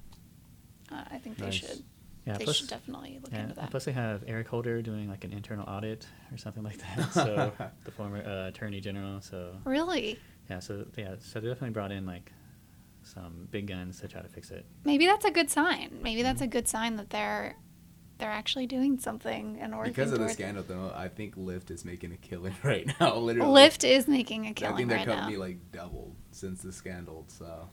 Uh, 0.91 1.05
I 1.11 1.19
think 1.19 1.37
they 1.39 1.45
Nice. 1.47 1.55
should. 1.55 1.85
Yeah, 2.27 2.37
they 2.39 2.45
plus- 2.45 2.57
should 2.57 2.69
definitely 2.69 3.21
look 3.23 3.31
Yeah, 3.33 3.43
into 3.45 3.55
that. 3.55 3.71
plus 3.71 3.85
they 3.85 3.93
have 3.93 4.25
Eric 4.27 4.49
Holder 4.49 4.83
doing 4.83 5.09
like 5.09 5.23
an 5.25 5.33
internal 5.33 5.65
audit 5.69 6.07
or 6.33 6.39
something 6.39 6.65
like 6.65 6.79
that. 6.79 7.13
So 7.13 7.53
the 7.85 7.91
former 7.93 8.19
uh, 8.27 8.49
attorney 8.49 8.81
general. 8.81 9.21
So 9.21 9.57
really, 9.65 10.19
yeah, 10.51 10.59
so 10.59 10.87
yeah, 10.97 11.15
so 11.21 11.39
they 11.39 11.47
definitely 11.47 11.71
brought 11.71 11.93
in 11.93 12.05
like 12.07 12.33
some 13.05 13.47
big 13.53 13.69
guns 13.69 14.01
to 14.01 14.09
try 14.09 14.21
to 14.23 14.29
fix 14.29 14.51
it. 14.51 14.67
maybe 14.85 15.07
that's 15.07 15.25
a 15.25 15.31
good 15.31 15.51
sign. 15.51 16.01
Maybe 16.03 16.23
that's 16.23 16.39
Mm-hmm. 16.39 16.45
a 16.45 16.49
good 16.49 16.67
sign 16.67 16.97
that 16.97 17.11
they're 17.11 17.55
they're 18.19 18.31
actually 18.31 18.67
doing 18.67 18.99
something 18.99 19.59
and 19.61 19.77
working 19.77 19.93
Because 19.93 20.13
of 20.13 20.21
the 20.21 20.29
scandal, 20.29 20.65
though, 20.67 20.93
I 20.95 21.09
think 21.09 21.37
Lyft 21.37 21.71
is 21.71 21.85
making 21.85 22.13
a 22.13 22.17
killing 22.17 22.55
right 22.63 22.87
now. 23.01 23.17
Literally, 23.17 23.51
Lyft 23.69 23.89
is 23.89 24.09
making 24.09 24.47
a 24.47 24.55
killing 24.55 24.75
I 24.75 24.77
think 24.79 24.89
their 24.89 24.99
right 24.99 25.07
company 25.07 25.35
now. 25.35 25.41
like 25.41 25.73
doubled 25.73 26.15
since 26.31 26.63
the 26.63 26.73
scandal. 26.73 27.25
So, 27.29 27.69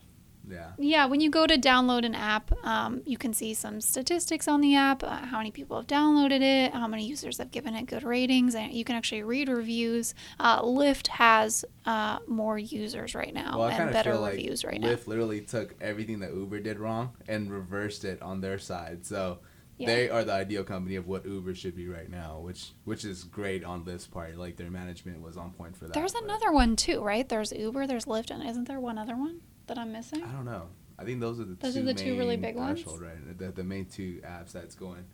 yeah. 0.50 0.72
Yeah, 0.78 1.06
when 1.06 1.22
you 1.22 1.30
go 1.30 1.48
to 1.48 1.58
download 1.58 2.06
an 2.06 2.16
app, 2.16 2.52
um, 2.66 3.02
you 3.06 3.18
can 3.18 3.34
see 3.34 3.54
some 3.54 3.80
statistics 3.80 4.48
on 4.48 4.60
the 4.60 4.76
app, 4.76 5.02
uh, 5.02 5.26
how 5.26 5.38
many 5.38 5.52
people 5.52 5.78
have 5.78 5.88
downloaded 5.88 6.42
it, 6.42 6.74
how 6.74 6.88
many 6.88 7.06
users 7.06 7.38
have 7.38 7.52
given 7.52 7.76
it 7.76 7.86
good 7.86 8.04
ratings, 8.04 8.54
and 8.54 8.74
you 8.74 8.84
can 8.84 8.96
actually 8.96 9.24
read 9.24 9.48
reviews. 9.48 10.14
Uh, 10.42 10.62
Lyft 10.62 11.08
has 11.08 11.64
uh, 11.86 12.20
more 12.28 12.58
users 12.58 13.16
right 13.16 13.34
now 13.34 13.60
Well, 13.60 13.70
and 13.70 13.94
better 13.94 14.12
feel 14.12 14.22
like 14.22 14.34
reviews 14.34 14.66
right 14.66 14.82
Lyft 14.82 15.08
literally 15.08 15.40
took 15.42 15.76
everything 15.80 16.20
that 16.20 16.34
Uber 16.34 16.60
did 16.60 16.80
wrong 16.80 17.12
and 17.30 17.50
reversed 17.50 18.04
it 18.04 18.22
on 18.22 18.42
their 18.42 18.60
side. 18.60 19.06
So 19.06 19.40
Yeah. 19.78 19.88
they 19.88 20.10
are 20.10 20.24
the 20.24 20.34
ideal 20.34 20.64
company 20.64 20.96
of 20.96 21.08
what 21.08 21.26
Uber 21.26 21.56
should 21.56 21.76
be 21.76 21.88
right 21.88 22.10
now, 22.10 22.40
which 22.40 22.72
which 22.84 23.04
is 23.04 23.24
great 23.24 23.64
on 23.64 23.84
this 23.86 24.06
part. 24.06 24.38
Like 24.38 24.58
their 24.58 24.70
management 24.70 25.22
was 25.22 25.36
on 25.36 25.52
point 25.52 25.76
for 25.76 25.86
that. 25.86 25.94
There's 25.94 26.14
but 26.14 26.24
another 26.24 26.52
one 26.52 26.76
too, 26.76 27.02
right? 27.02 27.28
There's 27.28 27.52
Uber, 27.52 27.88
there's 27.88 28.06
Lyft, 28.06 28.30
and 28.30 28.48
isn't 28.48 28.68
there 28.68 28.80
one 28.80 28.98
other 28.98 29.16
one 29.16 29.42
that 29.68 29.78
I'm 29.78 29.92
missing? 29.92 30.24
I 30.24 30.32
don't 30.32 30.46
know. 30.46 30.68
I 30.98 31.04
think 31.06 31.20
those 31.20 31.40
are 31.40 31.46
the 31.46 31.56
Those 31.56 31.74
two 31.74 31.82
are 31.82 31.84
the 31.84 31.94
two 31.94 32.18
really 32.18 32.38
big 32.38 32.56
ones? 32.56 32.86
right? 32.86 33.38
The, 33.38 33.52
the 33.52 33.64
main 33.64 33.86
two 33.86 34.22
apps 34.26 34.52
that's 34.52 34.76
going. 34.76 35.06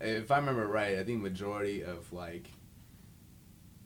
If 0.00 0.30
I 0.30 0.38
remember 0.38 0.66
right, 0.66 0.98
I 0.98 1.04
think 1.04 1.20
majority 1.20 1.82
of 1.82 2.10
like, 2.12 2.50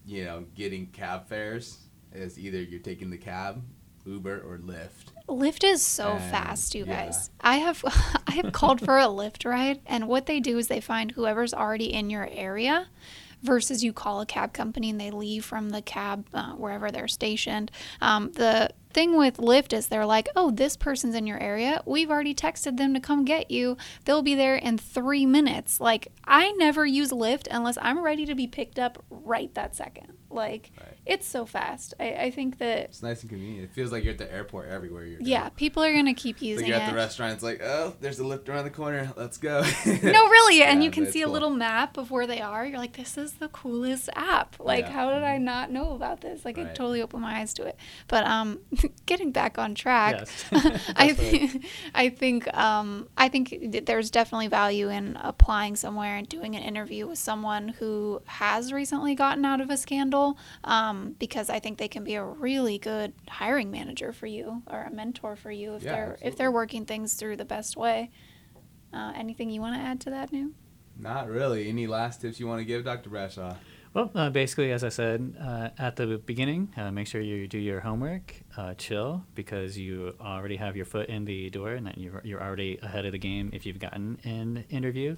you 0.07 0.25
know, 0.25 0.45
getting 0.55 0.87
cab 0.87 1.27
fares 1.27 1.79
is 2.12 2.39
either 2.39 2.62
you're 2.62 2.81
taking 2.81 3.11
the 3.11 3.18
cab 3.18 3.62
Uber 4.05 4.41
or 4.41 4.59
Lyft? 4.59 5.12
Lyft 5.29 5.64
is 5.64 5.83
so 5.83 6.12
And, 6.12 6.31
fast, 6.31 6.75
you 6.75 6.85
yeah. 6.85 7.05
guys. 7.07 7.31
I 7.41 7.57
have 7.57 7.83
I 8.27 8.33
have 8.33 8.53
called 8.53 8.81
for 8.81 8.99
a 8.99 9.05
Lyft 9.07 9.45
ride, 9.49 9.81
and 9.87 10.09
what 10.09 10.27
they 10.27 10.41
do 10.41 10.59
is 10.59 10.68
they 10.68 10.81
find 10.81 11.12
whoever's 11.12 11.55
already 11.55 11.93
in 11.93 12.11
your 12.11 12.29
area, 12.31 12.89
versus 13.43 13.83
you 13.83 13.93
call 13.93 14.20
a 14.20 14.27
cab 14.27 14.53
company 14.53 14.91
and 14.91 15.01
they 15.01 15.11
leave 15.11 15.45
from 15.45 15.70
the 15.70 15.83
cab 15.83 16.27
uh, 16.33 16.53
wherever 16.53 16.91
they're 16.91 17.09
stationed. 17.09 17.70
Um, 18.01 18.33
the 18.33 18.70
thing 18.93 19.16
with 19.16 19.39
Lyft 19.39 19.73
is 19.73 19.89
they're 19.89 20.07
like, 20.07 20.29
oh, 20.37 20.51
this 20.51 20.77
person's 20.77 21.14
in 21.14 21.27
your 21.27 21.41
area. 21.41 21.83
We've 21.87 22.11
already 22.11 22.35
texted 22.35 22.77
them 22.77 22.95
to 22.95 23.01
come 23.01 23.25
get 23.25 23.51
you. 23.51 23.77
They'll 24.05 24.23
be 24.23 24.35
there 24.35 24.57
in 24.57 24.79
three 24.79 25.27
minutes. 25.27 25.81
Like 25.81 26.09
I 26.25 26.53
never 26.53 26.87
use 26.87 27.11
Lyft 27.11 27.49
unless 27.51 27.79
I'm 27.81 28.03
ready 28.05 28.27
to 28.27 28.35
be 28.35 28.47
picked 28.47 28.79
up 28.79 29.03
right 29.11 29.53
that 29.55 29.75
second. 29.75 30.12
Like 30.31 30.70
Right. 30.79 30.91
It's 31.05 31.26
so 31.26 31.44
fast. 31.46 31.94
I, 31.98 32.14
I 32.14 32.30
think 32.30 32.59
that 32.59 32.78
It's 32.78 33.03
nice 33.03 33.22
and 33.22 33.30
convenient. 33.30 33.64
It 33.64 33.72
feels 33.72 33.90
like 33.90 34.05
you're 34.05 34.12
at 34.12 34.18
the 34.18 34.32
airport 34.32 34.68
everywhere 34.68 35.05
you're. 35.05 35.20
yeah, 35.20 35.48
people 35.50 35.82
are 35.82 35.92
gonna 35.92 36.14
keep 36.14 36.36
Like 36.36 36.42
using 36.42 36.66
you're 36.68 36.76
at 36.76 36.88
it. 36.88 36.90
the 36.92 36.96
restaurant. 36.96 37.32
It's 37.34 37.42
like, 37.42 37.61
oh, 37.62 37.94
there's 38.00 38.20
a 38.20 38.22
Lyft 38.22 38.48
around 38.48 38.64
the 38.64 38.70
corner. 38.70 39.12
Let's 39.16 39.36
go. 39.36 39.62
no, 39.86 39.92
really, 40.28 40.62
and 40.62 40.78
Yeah, 40.80 40.84
you 40.84 40.90
can 40.92 41.03
that's 41.05 41.12
see 41.12 41.22
a 41.22 41.28
little 41.28 41.50
map 41.50 41.96
of 41.96 42.11
where 42.12 42.26
they 42.26 42.40
are. 42.40 42.64
You're 42.64 42.78
like, 42.78 42.96
this 42.96 43.18
is 43.18 43.32
the 43.34 43.48
coolest 43.48 44.11
app. 44.14 44.57
Like, 44.61 44.84
Yeah. 44.84 44.92
how 44.92 45.12
did 45.12 45.24
I 45.24 45.38
not 45.38 45.70
know 45.72 45.92
about 45.94 46.20
this? 46.20 46.44
Like, 46.44 46.57
it 46.57 46.74
totally 46.76 47.03
opened 47.03 47.22
my 47.22 47.40
eyes 47.40 47.53
to 47.55 47.64
it. 47.64 47.76
But 48.07 48.24
um, 48.24 48.61
getting 49.07 49.32
back 49.32 49.59
on 49.59 49.74
track, 49.74 50.16
Yes. 50.20 50.44
I 50.53 50.59
That's 50.62 50.78
right. 50.96 51.16
think 51.16 51.66
I 51.94 52.09
think 52.11 52.57
um, 52.57 53.09
I 53.16 53.28
think 53.28 53.84
there's 53.86 54.11
definitely 54.11 54.48
value 54.48 54.88
in 54.88 55.16
applying 55.20 55.74
somewhere 55.74 56.16
and 56.16 56.28
doing 56.28 56.55
an 56.55 56.62
interview 56.62 57.09
with 57.09 57.18
someone 57.18 57.68
who 57.68 58.22
has 58.26 58.72
recently 58.72 59.14
gotten 59.16 59.44
out 59.44 59.61
of 59.61 59.68
a 59.68 59.76
scandal, 59.76 60.38
um, 60.64 60.91
because 61.18 61.51
I 61.51 61.59
think 61.59 61.78
they 61.78 61.88
can 61.88 62.05
be 62.05 62.14
a 62.14 62.24
really 62.24 62.78
good 62.78 63.12
hiring 63.28 63.70
manager 63.70 64.12
for 64.12 64.26
you 64.26 64.62
or 64.70 64.82
a 64.82 64.90
mentor 64.90 65.36
for 65.36 65.51
you 65.51 65.74
if 65.74 65.82
Yeah, 65.82 65.93
they're 65.93 66.18
if 66.22 66.36
they're 66.36 66.53
working 66.53 66.86
things 66.86 67.14
through 67.14 67.36
the 67.36 67.45
best 67.45 67.76
way. 67.76 68.11
Uh, 68.93 69.12
anything 69.16 69.51
you 69.51 69.61
want 69.61 69.74
to 69.74 69.80
add 69.80 70.01
to 70.03 70.11
that, 70.11 70.32
new? 70.32 70.55
Not 70.99 71.28
really. 71.28 71.68
Any 71.68 71.86
last 71.86 72.20
tips 72.20 72.38
you 72.38 72.47
want 72.47 72.61
to 72.61 72.64
give, 72.64 72.84
Dr. 72.84 73.09
Bradshaw? 73.09 73.55
Well, 73.95 74.11
uh, 74.14 74.30
basically, 74.30 74.72
as 74.72 74.84
I 74.84 74.88
said 74.88 75.34
uh, 75.38 75.68
at 75.78 75.97
the 75.97 76.18
beginning, 76.18 76.72
uh, 76.78 76.90
make 76.90 77.07
sure 77.07 77.20
you 77.20 77.47
do 77.47 77.59
your 77.59 77.80
homework, 77.80 78.34
uh, 78.57 78.72
chill, 78.74 79.24
because 79.34 79.76
you 79.76 80.14
already 80.18 80.57
have 80.57 80.76
your 80.76 80.86
foot 80.86 81.11
in 81.11 81.26
the 81.26 81.51
door 81.51 81.72
and 81.72 81.86
that 81.86 81.99
you're, 81.99 82.22
you're 82.24 82.43
already 82.43 82.78
ahead 82.82 83.05
of 83.05 83.12
the 83.12 83.18
game 83.18 83.51
if 83.53 83.66
you've 83.66 83.78
gotten 83.78 84.18
an 84.24 84.64
interview. 84.70 85.16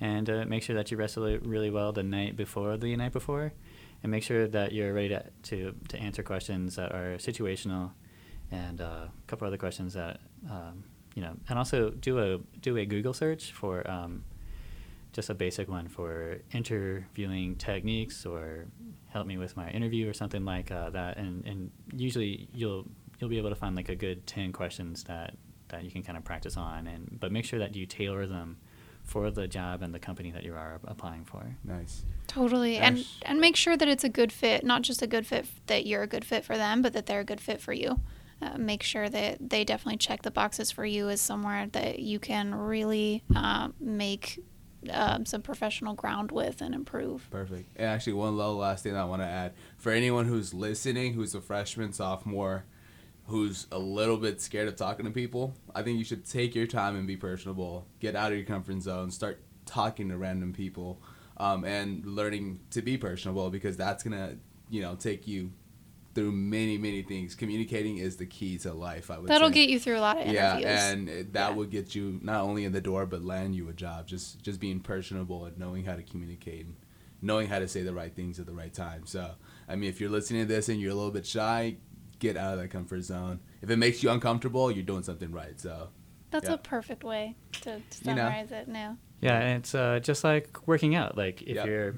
And 0.00 0.30
uh, 0.30 0.44
make 0.46 0.62
sure 0.62 0.76
that 0.76 0.90
you 0.90 0.96
rest 0.96 1.16
really, 1.16 1.38
really 1.38 1.70
well 1.70 1.92
the 1.92 2.04
night 2.04 2.36
before 2.36 2.76
the 2.76 2.94
night 2.94 3.12
before. 3.12 3.52
And 4.06 4.12
make 4.12 4.22
sure 4.22 4.46
that 4.46 4.70
you're 4.70 4.92
ready 4.92 5.08
to, 5.08 5.24
to, 5.42 5.74
to 5.88 5.98
answer 5.98 6.22
questions 6.22 6.76
that 6.76 6.92
are 6.92 7.16
situational 7.16 7.90
and 8.52 8.80
uh, 8.80 8.84
a 8.84 9.10
couple 9.26 9.48
other 9.48 9.56
questions 9.56 9.94
that, 9.94 10.20
um, 10.48 10.84
you 11.16 11.22
know, 11.22 11.32
and 11.48 11.58
also 11.58 11.90
do 11.90 12.20
a, 12.20 12.38
do 12.60 12.76
a 12.76 12.86
Google 12.86 13.12
search 13.12 13.50
for. 13.50 13.84
Um, 13.90 14.22
just 15.12 15.28
a 15.28 15.34
basic 15.34 15.68
one 15.68 15.88
for 15.88 16.38
interviewing 16.52 17.56
techniques 17.56 18.24
or 18.24 18.66
help 19.08 19.26
me 19.26 19.38
with 19.38 19.56
my 19.56 19.70
interview 19.70 20.08
or 20.08 20.12
something 20.12 20.44
like 20.44 20.70
uh, 20.70 20.90
that 20.90 21.16
and, 21.16 21.44
and 21.46 21.70
usually 21.94 22.46
you'll 22.52 22.86
you'll 23.18 23.30
be 23.30 23.38
able 23.38 23.48
to 23.48 23.56
find 23.56 23.74
like 23.74 23.88
a 23.88 23.96
good 23.96 24.26
10 24.26 24.52
questions 24.52 25.04
that 25.04 25.34
that 25.68 25.84
you 25.84 25.90
can 25.90 26.02
kind 26.02 26.18
of 26.18 26.24
practice 26.24 26.58
on 26.58 26.86
and 26.86 27.18
but 27.18 27.32
make 27.32 27.46
sure 27.46 27.58
that 27.58 27.74
you 27.74 27.86
tailor 27.86 28.26
them 28.26 28.58
for 29.06 29.30
the 29.30 29.46
job 29.48 29.82
and 29.82 29.94
the 29.94 29.98
company 29.98 30.30
that 30.32 30.42
you 30.42 30.52
are 30.52 30.80
applying 30.84 31.24
for 31.24 31.56
Nice. 31.64 32.04
Totally, 32.26 32.76
and 32.76 33.06
and 33.22 33.40
make 33.40 33.56
sure 33.56 33.76
that 33.76 33.88
it's 33.88 34.04
a 34.04 34.08
good 34.08 34.32
fit, 34.32 34.64
not 34.64 34.82
just 34.82 35.00
a 35.00 35.06
good 35.06 35.26
fit 35.26 35.44
f- 35.44 35.60
that 35.66 35.86
you're 35.86 36.02
a 36.02 36.06
good 36.06 36.24
fit 36.24 36.44
for 36.44 36.56
them, 36.56 36.82
but 36.82 36.92
that 36.92 37.06
they're 37.06 37.20
a 37.20 37.24
good 37.24 37.40
fit 37.40 37.60
for 37.60 37.72
you. 37.72 38.00
Uh, 38.42 38.58
make 38.58 38.82
sure 38.82 39.08
that 39.08 39.38
they 39.40 39.64
definitely 39.64 39.96
check 39.96 40.22
the 40.22 40.30
boxes 40.30 40.70
for 40.70 40.84
you 40.84 41.08
as 41.08 41.20
somewhere 41.20 41.68
that 41.72 42.00
you 42.00 42.18
can 42.18 42.54
really 42.54 43.24
uh, 43.34 43.68
make 43.80 44.40
um, 44.90 45.24
some 45.24 45.40
professional 45.40 45.94
ground 45.94 46.30
with 46.30 46.60
and 46.60 46.74
improve. 46.74 47.26
Perfect. 47.30 47.70
And 47.76 47.86
actually, 47.86 48.12
one 48.14 48.36
little 48.36 48.56
last 48.56 48.82
thing 48.82 48.96
I 48.96 49.04
want 49.04 49.22
to 49.22 49.26
add 49.26 49.54
for 49.78 49.92
anyone 49.92 50.26
who's 50.26 50.52
listening, 50.52 51.14
who's 51.14 51.34
a 51.34 51.40
freshman, 51.40 51.92
sophomore, 51.92 52.64
who's 53.26 53.66
a 53.72 53.78
little 53.78 54.16
bit 54.16 54.40
scared 54.40 54.68
of 54.68 54.76
talking 54.76 55.04
to 55.04 55.10
people, 55.10 55.54
I 55.74 55.82
think 55.82 55.98
you 55.98 56.04
should 56.04 56.24
take 56.24 56.54
your 56.54 56.66
time 56.66 56.96
and 56.96 57.06
be 57.06 57.16
personable. 57.16 57.86
Get 58.00 58.14
out 58.16 58.32
of 58.32 58.38
your 58.38 58.46
comfort 58.46 58.80
zone. 58.82 59.10
Start 59.10 59.40
talking 59.64 60.08
to 60.10 60.16
random 60.16 60.52
people, 60.52 61.00
um, 61.38 61.64
and 61.64 62.04
learning 62.06 62.60
to 62.70 62.82
be 62.82 62.96
personable 62.96 63.50
because 63.50 63.76
that's 63.76 64.02
gonna, 64.02 64.36
you 64.70 64.80
know, 64.80 64.94
take 64.94 65.26
you 65.26 65.52
through 66.14 66.32
many 66.32 66.78
many 66.78 67.02
things. 67.02 67.34
Communicating 67.34 67.98
is 67.98 68.16
the 68.16 68.26
key 68.26 68.56
to 68.58 68.72
life. 68.72 69.10
I 69.10 69.18
would. 69.18 69.28
That'll 69.28 69.48
say. 69.48 69.54
get 69.54 69.68
you 69.68 69.78
through 69.80 69.98
a 69.98 70.00
lot 70.00 70.16
of 70.16 70.22
interviews. 70.22 70.62
Yeah, 70.62 70.90
and 70.90 71.08
that 71.08 71.34
Yeah. 71.34 71.50
will 71.50 71.66
get 71.66 71.94
you 71.94 72.20
not 72.22 72.42
only 72.42 72.64
in 72.64 72.72
the 72.72 72.80
door 72.80 73.06
but 73.06 73.22
land 73.22 73.54
you 73.54 73.68
a 73.68 73.72
job. 73.74 74.06
Just 74.06 74.40
just 74.42 74.60
being 74.60 74.80
personable 74.80 75.44
and 75.46 75.58
knowing 75.58 75.84
how 75.84 75.96
to 75.96 76.02
communicate 76.02 76.66
and 76.66 76.76
knowing 77.22 77.48
how 77.48 77.58
to 77.58 77.66
say 77.66 77.82
the 77.82 77.92
right 77.94 78.14
things 78.14 78.38
at 78.38 78.46
the 78.46 78.52
right 78.52 78.72
time. 78.72 79.04
So, 79.06 79.32
I 79.68 79.74
mean, 79.74 79.88
if 79.90 80.00
you're 80.00 80.10
listening 80.10 80.42
to 80.42 80.46
this 80.46 80.68
and 80.68 80.80
you're 80.80 80.92
a 80.92 80.94
little 80.94 81.10
bit 81.10 81.26
shy, 81.26 81.76
get 82.18 82.36
out 82.36 82.54
of 82.54 82.60
that 82.60 82.68
comfort 82.70 83.02
zone. 83.02 83.40
If 83.62 83.70
it 83.70 83.76
makes 83.76 84.02
you 84.02 84.10
uncomfortable, 84.10 84.70
you're 84.70 84.84
doing 84.84 85.02
something 85.02 85.30
right. 85.32 85.58
So, 85.60 85.88
That's 86.30 86.48
yeah. 86.48 86.54
a 86.54 86.58
perfect 86.58 87.04
way 87.04 87.34
to, 87.52 87.60
to 87.62 87.70
You 87.70 88.14
know. 88.14 88.22
summarize 88.22 88.52
it 88.52 88.68
now. 88.68 88.96
yeah 89.20 89.38
and 89.38 89.58
it's 89.60 89.74
uh, 89.74 89.98
just 90.00 90.24
like 90.24 90.66
working 90.66 90.94
out 90.94 91.16
like 91.16 91.42
if 91.42 91.56
Yep. 91.56 91.66
you're 91.66 91.94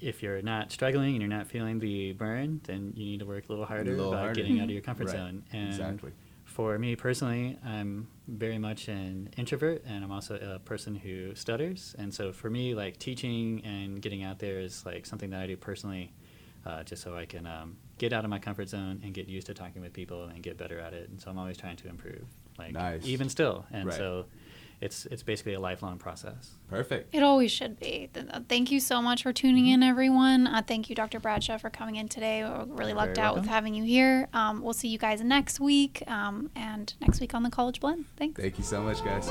if 0.00 0.22
you're 0.22 0.42
not 0.42 0.70
struggling 0.72 1.12
and 1.14 1.20
you're 1.22 1.36
not 1.38 1.46
feeling 1.46 1.78
the 1.78 2.12
burn 2.12 2.60
then 2.64 2.92
you 2.96 3.04
need 3.06 3.20
to 3.20 3.26
work 3.26 3.44
a 3.48 3.52
little 3.52 3.64
harder 3.66 3.90
little 3.92 4.12
about 4.12 4.24
harder. 4.24 4.34
getting 4.40 4.60
out 4.60 4.64
of 4.64 4.70
your 4.76 4.82
comfort 4.82 5.06
Right. 5.08 5.16
zone 5.16 5.44
and 5.52 5.68
exactly. 5.68 6.12
For 6.44 6.78
me 6.78 6.96
personally, 6.96 7.58
I'm 7.66 8.08
very 8.28 8.56
much 8.58 8.88
an 8.88 9.28
introvert 9.36 9.82
and 9.84 10.02
I'm 10.04 10.10
also 10.12 10.36
a 10.36 10.58
person 10.58 10.94
who 10.94 11.34
stutters. 11.34 11.94
And 11.98 12.14
so 12.14 12.32
for 12.32 12.48
me, 12.48 12.74
like 12.74 12.98
teaching 12.98 13.60
and 13.64 14.00
getting 14.00 14.22
out 14.24 14.38
there 14.38 14.60
is 14.60 14.86
like 14.86 15.04
something 15.04 15.28
that 15.30 15.40
I 15.42 15.46
do 15.48 15.56
personally 15.58 16.12
uh, 16.64 16.82
just 16.82 17.02
so 17.02 17.14
I 17.14 17.26
can 17.26 17.46
um, 17.46 17.76
get 17.98 18.12
out 18.12 18.24
of 18.24 18.30
my 18.30 18.38
comfort 18.38 18.68
zone 18.68 19.00
and 19.04 19.14
get 19.14 19.28
used 19.28 19.46
to 19.46 19.54
talking 19.54 19.82
with 19.82 19.92
people 19.92 20.24
and 20.24 20.42
get 20.42 20.56
better 20.58 20.78
at 20.80 20.92
it. 20.92 21.08
And 21.08 21.20
so 21.20 21.30
I'm 21.30 21.38
always 21.38 21.56
trying 21.56 21.76
to 21.76 21.88
improve, 21.88 22.24
like 22.58 22.72
Nice. 22.72 23.06
even 23.06 23.28
still. 23.28 23.64
And 23.72 23.86
Right. 23.88 23.96
so 23.96 24.26
it's, 24.82 25.06
it's 25.06 25.22
basically 25.22 25.54
a 25.54 25.60
lifelong 25.60 25.96
process. 25.98 26.50
Perfect. 26.68 27.14
It 27.14 27.22
always 27.22 27.50
should 27.50 27.80
be. 27.80 28.10
Uh, 28.14 28.40
Thank 28.46 28.70
you 28.70 28.78
so 28.80 29.00
much 29.00 29.22
for 29.22 29.32
tuning 29.32 29.66
in, 29.66 29.82
everyone. 29.82 30.46
Uh, 30.46 30.60
thank 30.60 30.90
you, 30.90 30.94
Dr. 30.94 31.18
Bradshaw, 31.18 31.56
for 31.56 31.70
coming 31.70 31.96
in 31.96 32.08
today. 32.08 32.44
We're 32.44 32.64
really 32.64 32.90
You're 32.90 32.96
lucked 32.98 33.16
very 33.16 33.26
out 33.28 33.34
with 33.36 33.46
having 33.46 33.74
you 33.74 33.84
here. 33.84 34.28
Um, 34.34 34.60
we'll 34.60 34.74
see 34.74 34.88
you 34.88 34.98
guys 34.98 35.22
next 35.22 35.60
week 35.60 36.02
um, 36.06 36.50
and 36.54 36.92
next 37.00 37.20
week 37.20 37.32
on 37.34 37.42
the 37.42 37.50
College 37.50 37.80
Blend. 37.80 38.04
Thanks. 38.18 38.38
Thank 38.38 38.58
you 38.58 38.64
so 38.64 38.82
much, 38.82 39.02
guys. 39.02 39.26